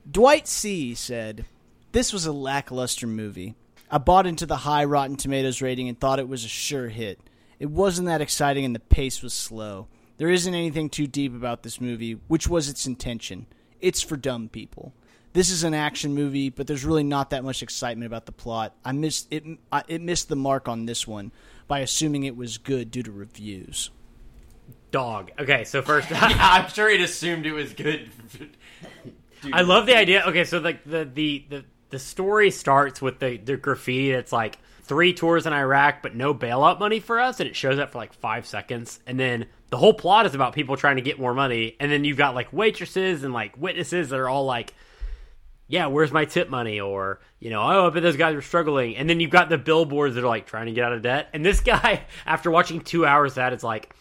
[0.10, 1.46] Dwight C said
[1.92, 3.56] this was a lackluster movie.
[3.92, 7.20] I bought into the high Rotten Tomatoes rating and thought it was a sure hit.
[7.60, 9.88] It wasn't that exciting and the pace was slow.
[10.18, 13.48] There isn't anything too deep about this movie, which was its intention.
[13.82, 14.94] It's for dumb people.
[15.36, 18.74] This is an action movie, but there's really not that much excitement about the plot.
[18.86, 19.44] I missed it.
[19.70, 21.34] I, it missed the mark on this one
[21.68, 23.90] by assuming it was good due to reviews.
[24.91, 25.32] Dog.
[25.38, 28.10] Okay, so first, yeah, I'm sure he'd assumed it was good.
[29.52, 30.24] I love the idea.
[30.26, 34.57] Okay, so like the the the the story starts with the the graffiti that's like
[34.84, 37.98] three tours in Iraq, but no bailout money for us, and it shows up for
[37.98, 41.34] like five seconds, and then the whole plot is about people trying to get more
[41.34, 44.74] money, and then you've got like waitresses and like witnesses that are all like.
[45.68, 46.80] Yeah, where's my tip money?
[46.80, 48.96] Or, you know, oh, but those guys are struggling.
[48.98, 51.30] And then you've got the billboards that are like trying to get out of debt.
[51.34, 53.94] And this guy, after watching two hours of that, it's like,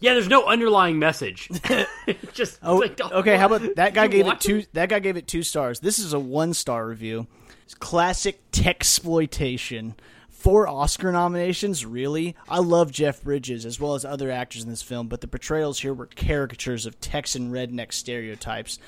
[0.00, 1.48] yeah, there's no underlying message.
[2.32, 3.36] Just Oh, like, okay.
[3.36, 4.64] How about that guy gave it two?
[4.72, 5.78] That guy gave it two stars.
[5.78, 7.28] This is a one star review.
[7.64, 9.94] It's classic tech exploitation.
[10.28, 12.34] Four Oscar nominations, really?
[12.48, 15.78] I love Jeff Bridges as well as other actors in this film, but the portrayals
[15.78, 18.80] here were caricatures of Texan redneck stereotypes.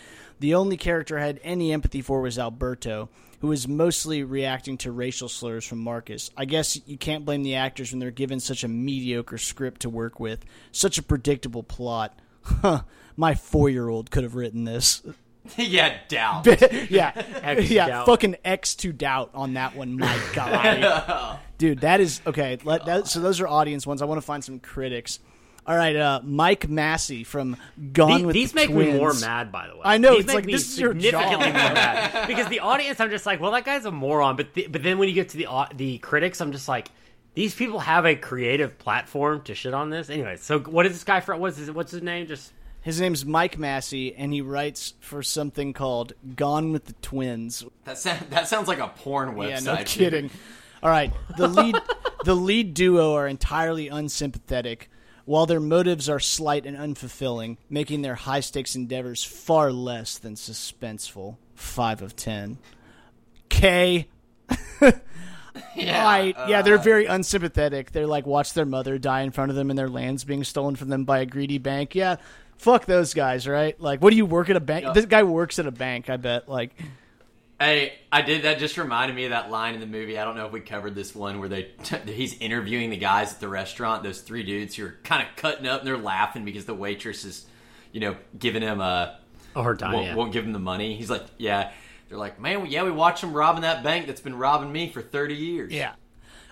[0.45, 3.09] The only character I had any empathy for was Alberto,
[3.41, 6.31] who was mostly reacting to racial slurs from Marcus.
[6.37, 9.89] I guess you can't blame the actors when they're given such a mediocre script to
[9.89, 12.19] work with, such a predictable plot.
[12.43, 12.83] Huh,
[13.17, 15.03] my four year old could have written this.
[15.57, 16.45] yeah, doubt.
[16.91, 17.13] yeah,
[17.43, 18.05] X yeah, doubt.
[18.05, 22.59] fucking X to doubt on that one, my God, Dude, that is okay.
[22.65, 24.03] Let, that, so those are audience ones.
[24.03, 25.21] I want to find some critics.
[25.67, 27.57] All right, uh, Mike Massie from
[27.93, 28.93] Gone with The- with these the make Twins.
[28.95, 29.81] me more mad, by the way.
[29.85, 31.55] I know, These it's make like, me this is your significantly job.
[31.55, 34.37] more mad because the audience, I'm just like, well, that guy's a moron.
[34.37, 36.89] But the, but then when you get to the au- the critics, I'm just like,
[37.35, 40.11] these people have a creative platform to shit on this.
[40.11, 41.35] Anyway, so what is this guy for?
[41.37, 42.27] What's his, what's his name?
[42.27, 47.65] Just His name's Mike Massie, and he writes for something called Gone with the Twins.
[47.87, 49.65] That, sound, that sounds like a porn website.
[49.65, 50.31] Yeah, no kidding.
[50.83, 51.77] All right, the lead
[52.27, 54.91] the lead duo are entirely unsympathetic,
[55.25, 60.35] while their motives are slight and unfulfilling, making their high stakes endeavors far less than
[60.35, 61.37] suspenseful.
[61.55, 62.59] Five of ten.
[63.49, 64.09] K.
[65.77, 66.35] Yeah, Right.
[66.49, 67.93] yeah, they're uh, very unsympathetic.
[67.93, 70.75] They're like watch their mother die in front of them and their land's being stolen
[70.75, 71.95] from them by a greedy bank.
[71.95, 72.17] Yeah.
[72.59, 73.81] Fuck those guys, right?
[73.81, 74.93] Like, what do you work at a bank?
[74.95, 76.49] This guy works at a bank, I bet.
[76.49, 76.73] Like,
[77.61, 78.59] Hey, I did that.
[78.59, 80.19] Just reminded me of that line in the movie.
[80.19, 81.71] I don't know if we covered this one where they
[82.07, 84.03] he's interviewing the guys at the restaurant.
[84.03, 87.25] Those three dudes who are kind of cutting up and they're laughing because the waitress
[87.25, 87.47] is,
[87.93, 89.19] you know, giving him a
[89.55, 89.93] oh, her time.
[89.93, 90.15] won't, yeah.
[90.15, 90.97] won't give him the money.
[90.97, 91.71] He's like, yeah.
[92.09, 95.01] They're like, man, yeah, we watched him robbing that bank that's been robbing me for
[95.01, 95.73] thirty years.
[95.73, 95.95] Yeah.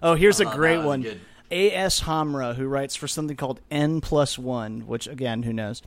[0.03, 1.03] Oh, here's a uh, great one.
[1.03, 1.21] good.
[1.51, 2.01] A.S.
[2.01, 5.83] Hamrah, who writes for something called N plus one, which again, who knows,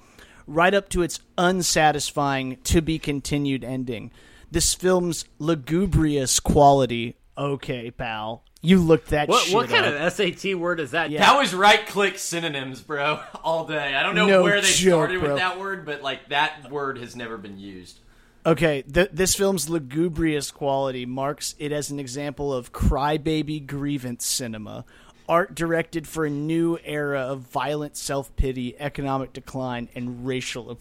[0.45, 4.11] right up to its unsatisfying to be continued ending.
[4.55, 7.17] This film's lugubrious quality.
[7.37, 10.01] Okay, pal, you looked that What shit what kind up.
[10.01, 11.09] of SAT word is that?
[11.11, 11.19] Yeah.
[11.19, 13.93] That was right click synonyms, bro, all day.
[13.93, 15.29] I don't know No where they joke, started bro.
[15.31, 17.99] with that word, but like that word has never been used.
[18.45, 24.85] Okay, th- this film's lugubrious quality marks it as an example of crybaby grievance cinema,
[25.27, 30.69] art directed for a new era of violent self pity, economic decline, and racial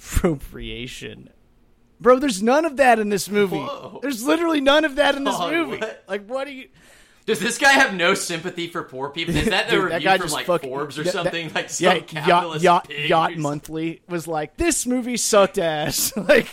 [0.44, 1.30] appropriation.
[2.00, 3.56] Bro, there's none of that in this movie.
[3.58, 3.98] Whoa.
[4.02, 5.78] There's literally none of that in this Dog, movie.
[5.78, 6.04] what?
[6.08, 6.68] Like, what do you?
[7.26, 9.34] Does this guy have no sympathy for poor people?
[9.34, 11.52] Is that the Dude, review from like fucking- Forbes or that- that- something?
[11.54, 16.14] like some yeah, yacht, yacht, yacht monthly was like this movie sucked ass.
[16.16, 16.48] like,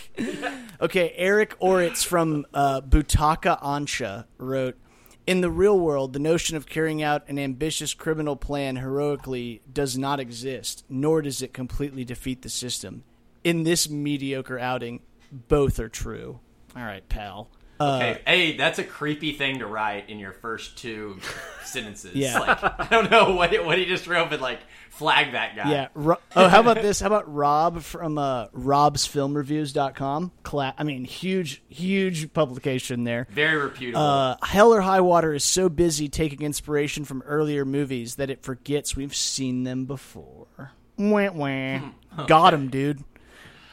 [0.80, 4.78] okay, Eric Oritz from uh, Butaka Ansha wrote.
[5.24, 9.96] In the real world, the notion of carrying out an ambitious criminal plan heroically does
[9.96, 13.04] not exist, nor does it completely defeat the system.
[13.44, 15.00] In this mediocre outing,
[15.32, 16.38] both are true.
[16.76, 17.48] All right, pal.
[17.50, 21.18] Uh, Okay, hey, that's a creepy thing to write in your first two
[21.64, 22.14] sentences.
[22.14, 22.38] Yeah.
[22.38, 24.60] like I don't know what what he just wrote, but like
[24.90, 25.70] flag that guy.
[25.70, 25.88] Yeah.
[25.94, 27.00] Ro- oh, how about this?
[27.00, 30.32] How about Rob from uh, robsfilmreviews.com?
[30.42, 33.26] Cla- I mean, huge, huge publication there.
[33.30, 34.00] very reputable.
[34.00, 38.42] Uh, Hell or High Water is so busy taking inspiration from earlier movies that it
[38.42, 40.72] forgets we've seen them before.
[40.98, 41.80] Wah, wah.
[42.26, 43.02] Got him, dude.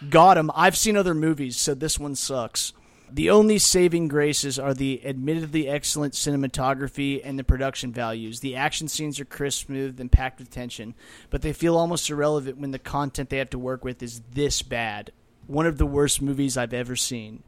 [0.10, 0.52] Got him.
[0.56, 2.74] I've seen other movies, so this one sucks.
[3.12, 8.40] The only saving graces are the admittedly excellent cinematography and the production values.
[8.42, 10.94] The action scenes are crisp, smooth, and packed with tension,
[11.32, 14.62] but they feel almost irrelevant when the content they have to work with is this
[14.62, 15.12] bad.
[15.48, 17.42] one of the worst movies I've ever seen.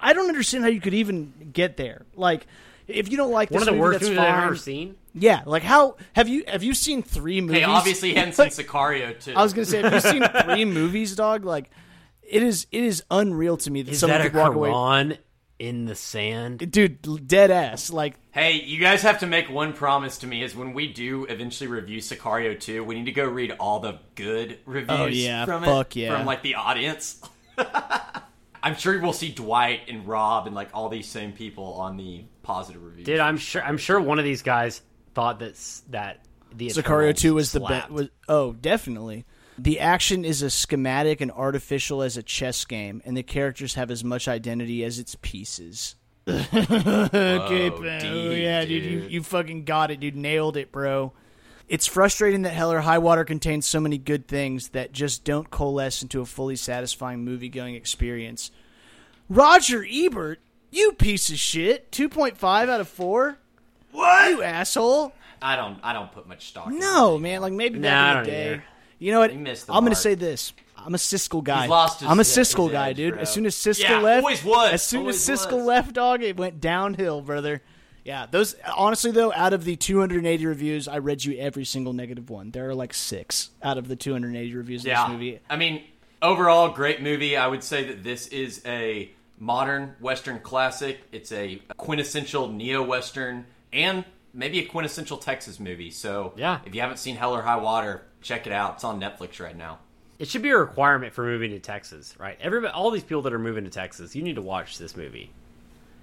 [0.00, 2.06] I don't understand how you could even get there.
[2.14, 2.46] Like,
[2.86, 4.94] if you don't like One of the movie, worst that's movies I've ever seen.
[5.14, 7.56] Yeah, like how have you have you seen three movies?
[7.58, 9.34] Hey, obviously, he hadn't Sicario two.
[9.34, 11.44] I was gonna say, have you seen three movies, dog?
[11.44, 11.70] Like,
[12.28, 14.70] it is it is unreal to me that Is someone that a could walk away,
[14.70, 15.18] Quran
[15.58, 16.70] in the sand?
[16.70, 17.90] dude, dead ass.
[17.90, 21.24] Like, Hey, you guys have to make one promise to me: is when we do
[21.24, 25.00] eventually review Sicario 2, we need to go read all the good reviews.
[25.00, 26.16] Oh, yeah, from fuck it, yeah.
[26.16, 27.20] from like the audience.
[28.62, 32.24] I'm sure we'll see Dwight and Rob and like all these same people on the
[32.42, 33.06] positive reviews.
[33.06, 33.62] Dude, I'm sure.
[33.62, 34.82] I'm sure one of these guys
[35.14, 35.54] thought that
[35.90, 36.24] that
[36.54, 37.90] the Sicario Two was the best.
[37.90, 39.24] Was oh, definitely.
[39.58, 43.90] The action is as schematic and artificial as a chess game, and the characters have
[43.90, 45.96] as much identity as its pieces.
[46.28, 46.44] okay,
[47.70, 48.00] Whoa, pal.
[48.00, 49.12] deep, yeah, dude, you, dude.
[49.12, 50.14] you fucking got it, dude.
[50.16, 51.12] Nailed it, bro.
[51.68, 55.50] It's frustrating that Hell or High Water contains so many good things that just don't
[55.50, 58.50] coalesce into a fully satisfying movie-going experience.
[59.28, 60.40] Roger Ebert,
[60.70, 61.90] you piece of shit.
[61.92, 63.38] Two point five out of four.
[63.92, 64.30] What?
[64.30, 65.12] You asshole.
[65.42, 65.78] I don't.
[65.82, 66.68] I don't put much stock.
[66.68, 67.40] in No, man.
[67.42, 68.46] Like maybe Nah, back I in the don't day.
[68.54, 68.64] either.
[68.98, 69.30] You know what?
[69.30, 70.52] He missed the I'm gonna say this.
[70.76, 71.62] I'm a Siskel guy.
[71.62, 73.14] He's lost his- I'm a Siskel guy, edge, dude.
[73.14, 73.22] bro.
[73.22, 75.64] As soon as Siskel Yeah, left, always was, As soon always as Siskel was.
[75.66, 77.62] left, dog, it went downhill, brother.
[78.04, 78.54] Yeah, those.
[78.76, 82.52] Honestly, though, out of the 280 reviews, I read you every single negative one.
[82.52, 85.02] There are like six out of the 280 reviews of Yeah.
[85.04, 85.40] this movie.
[85.50, 85.82] I mean,
[86.22, 87.36] overall, great movie.
[87.36, 91.00] I would say that this is a modern Western classic.
[91.12, 95.90] It's a quintessential neo Western and maybe a quintessential Texas movie.
[95.90, 96.60] So, Yeah.
[96.64, 98.74] if you haven't seen Hell or High Water, check it out.
[98.74, 99.78] It's on Netflix right now.
[100.18, 102.36] It should be a requirement for moving to Texas, right?
[102.40, 105.30] Everybody, all these people that are moving to Texas, you need to watch this movie.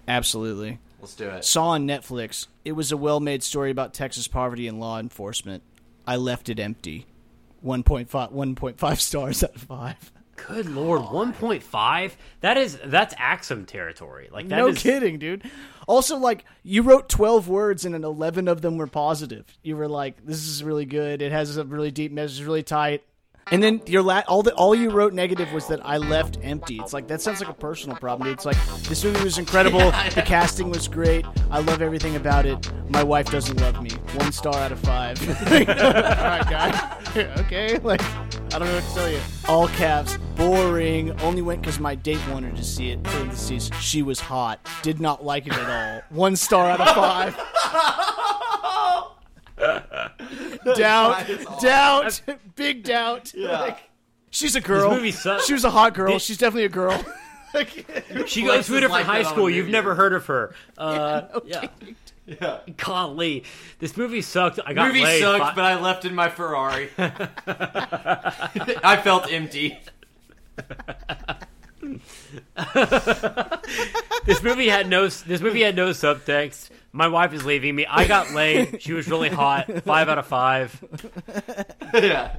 [0.07, 0.79] Absolutely.
[1.01, 1.43] Let's do it.
[1.43, 2.47] Saw on Netflix.
[2.63, 5.63] It was a well-made story about Texas poverty and law enforcement.
[6.07, 7.07] I left it empty.
[7.65, 10.11] 1.5 1.5 stars out of 5.
[10.35, 12.11] Good lord, 1.5?
[12.41, 14.29] That is that's Axum territory.
[14.31, 15.43] Like that no is- kidding, dude.
[15.87, 19.45] Also, like you wrote twelve words and an eleven of them were positive.
[19.63, 21.21] You were like, "This is really good.
[21.21, 23.03] It has a really deep message, really tight."
[23.51, 26.79] And then your la- all the all you wrote negative was that I left empty.
[26.79, 28.37] It's like that sounds like a personal problem, dude.
[28.37, 28.57] It's like
[28.89, 29.91] this movie was incredible.
[30.15, 31.25] The casting was great.
[31.51, 32.71] I love everything about it.
[32.89, 33.91] My wife doesn't love me.
[34.15, 35.21] One star out of five.
[35.29, 36.97] all right, guy.
[37.41, 38.01] okay, like
[38.55, 39.19] I don't know what to tell you.
[39.49, 40.17] All caps.
[40.37, 41.11] Boring.
[41.19, 43.03] Only went because my date wanted to see it.
[43.03, 43.69] Parentheses.
[43.81, 44.65] She was hot.
[44.81, 46.01] Did not like it at all.
[46.09, 47.35] One star out of five.
[50.77, 51.25] doubt,
[51.61, 52.21] doubt,
[52.55, 53.33] big doubt.
[53.35, 53.89] Like,
[54.29, 54.91] she's a girl.
[54.91, 55.45] movie sucks.
[55.45, 56.13] She was a hot girl.
[56.13, 57.03] This- She's definitely a girl.
[58.25, 59.49] She Flex goes to a different high school.
[59.49, 60.53] You've never heard of her.
[60.77, 61.61] Uh, yeah.
[61.61, 61.93] Yeah.
[62.77, 63.43] Golly,
[63.79, 64.59] this movie sucked.
[64.65, 65.21] I got Movie laid.
[65.21, 66.89] sucked, fi- but I left in my Ferrari.
[66.97, 69.77] I felt empty.
[74.25, 75.07] this movie had no.
[75.07, 76.69] This movie had no subtext.
[76.91, 77.85] My wife is leaving me.
[77.85, 78.81] I got laid.
[78.81, 79.83] She was really hot.
[79.83, 80.83] Five out of five.
[81.93, 82.37] yeah.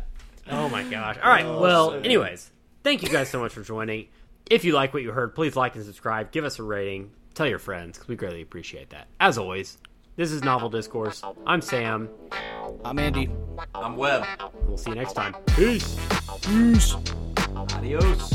[0.51, 1.19] Oh my gosh.
[1.23, 1.45] All right.
[1.45, 2.51] Oh, well, anyways,
[2.83, 4.09] thank you guys so much for joining.
[4.51, 6.31] If you like what you heard, please like and subscribe.
[6.33, 9.09] Give us a rating tell your friends because we greatly appreciate that.
[9.21, 9.79] As always,
[10.17, 11.23] this is Novel Discourse.
[11.47, 12.09] I'm Sam.
[12.83, 13.31] I'm Andy.
[13.75, 14.25] I'm Webb.
[14.67, 15.37] We'll see you next time.
[15.55, 15.99] Peace.
[16.41, 16.97] Peace.
[17.55, 18.33] Adios.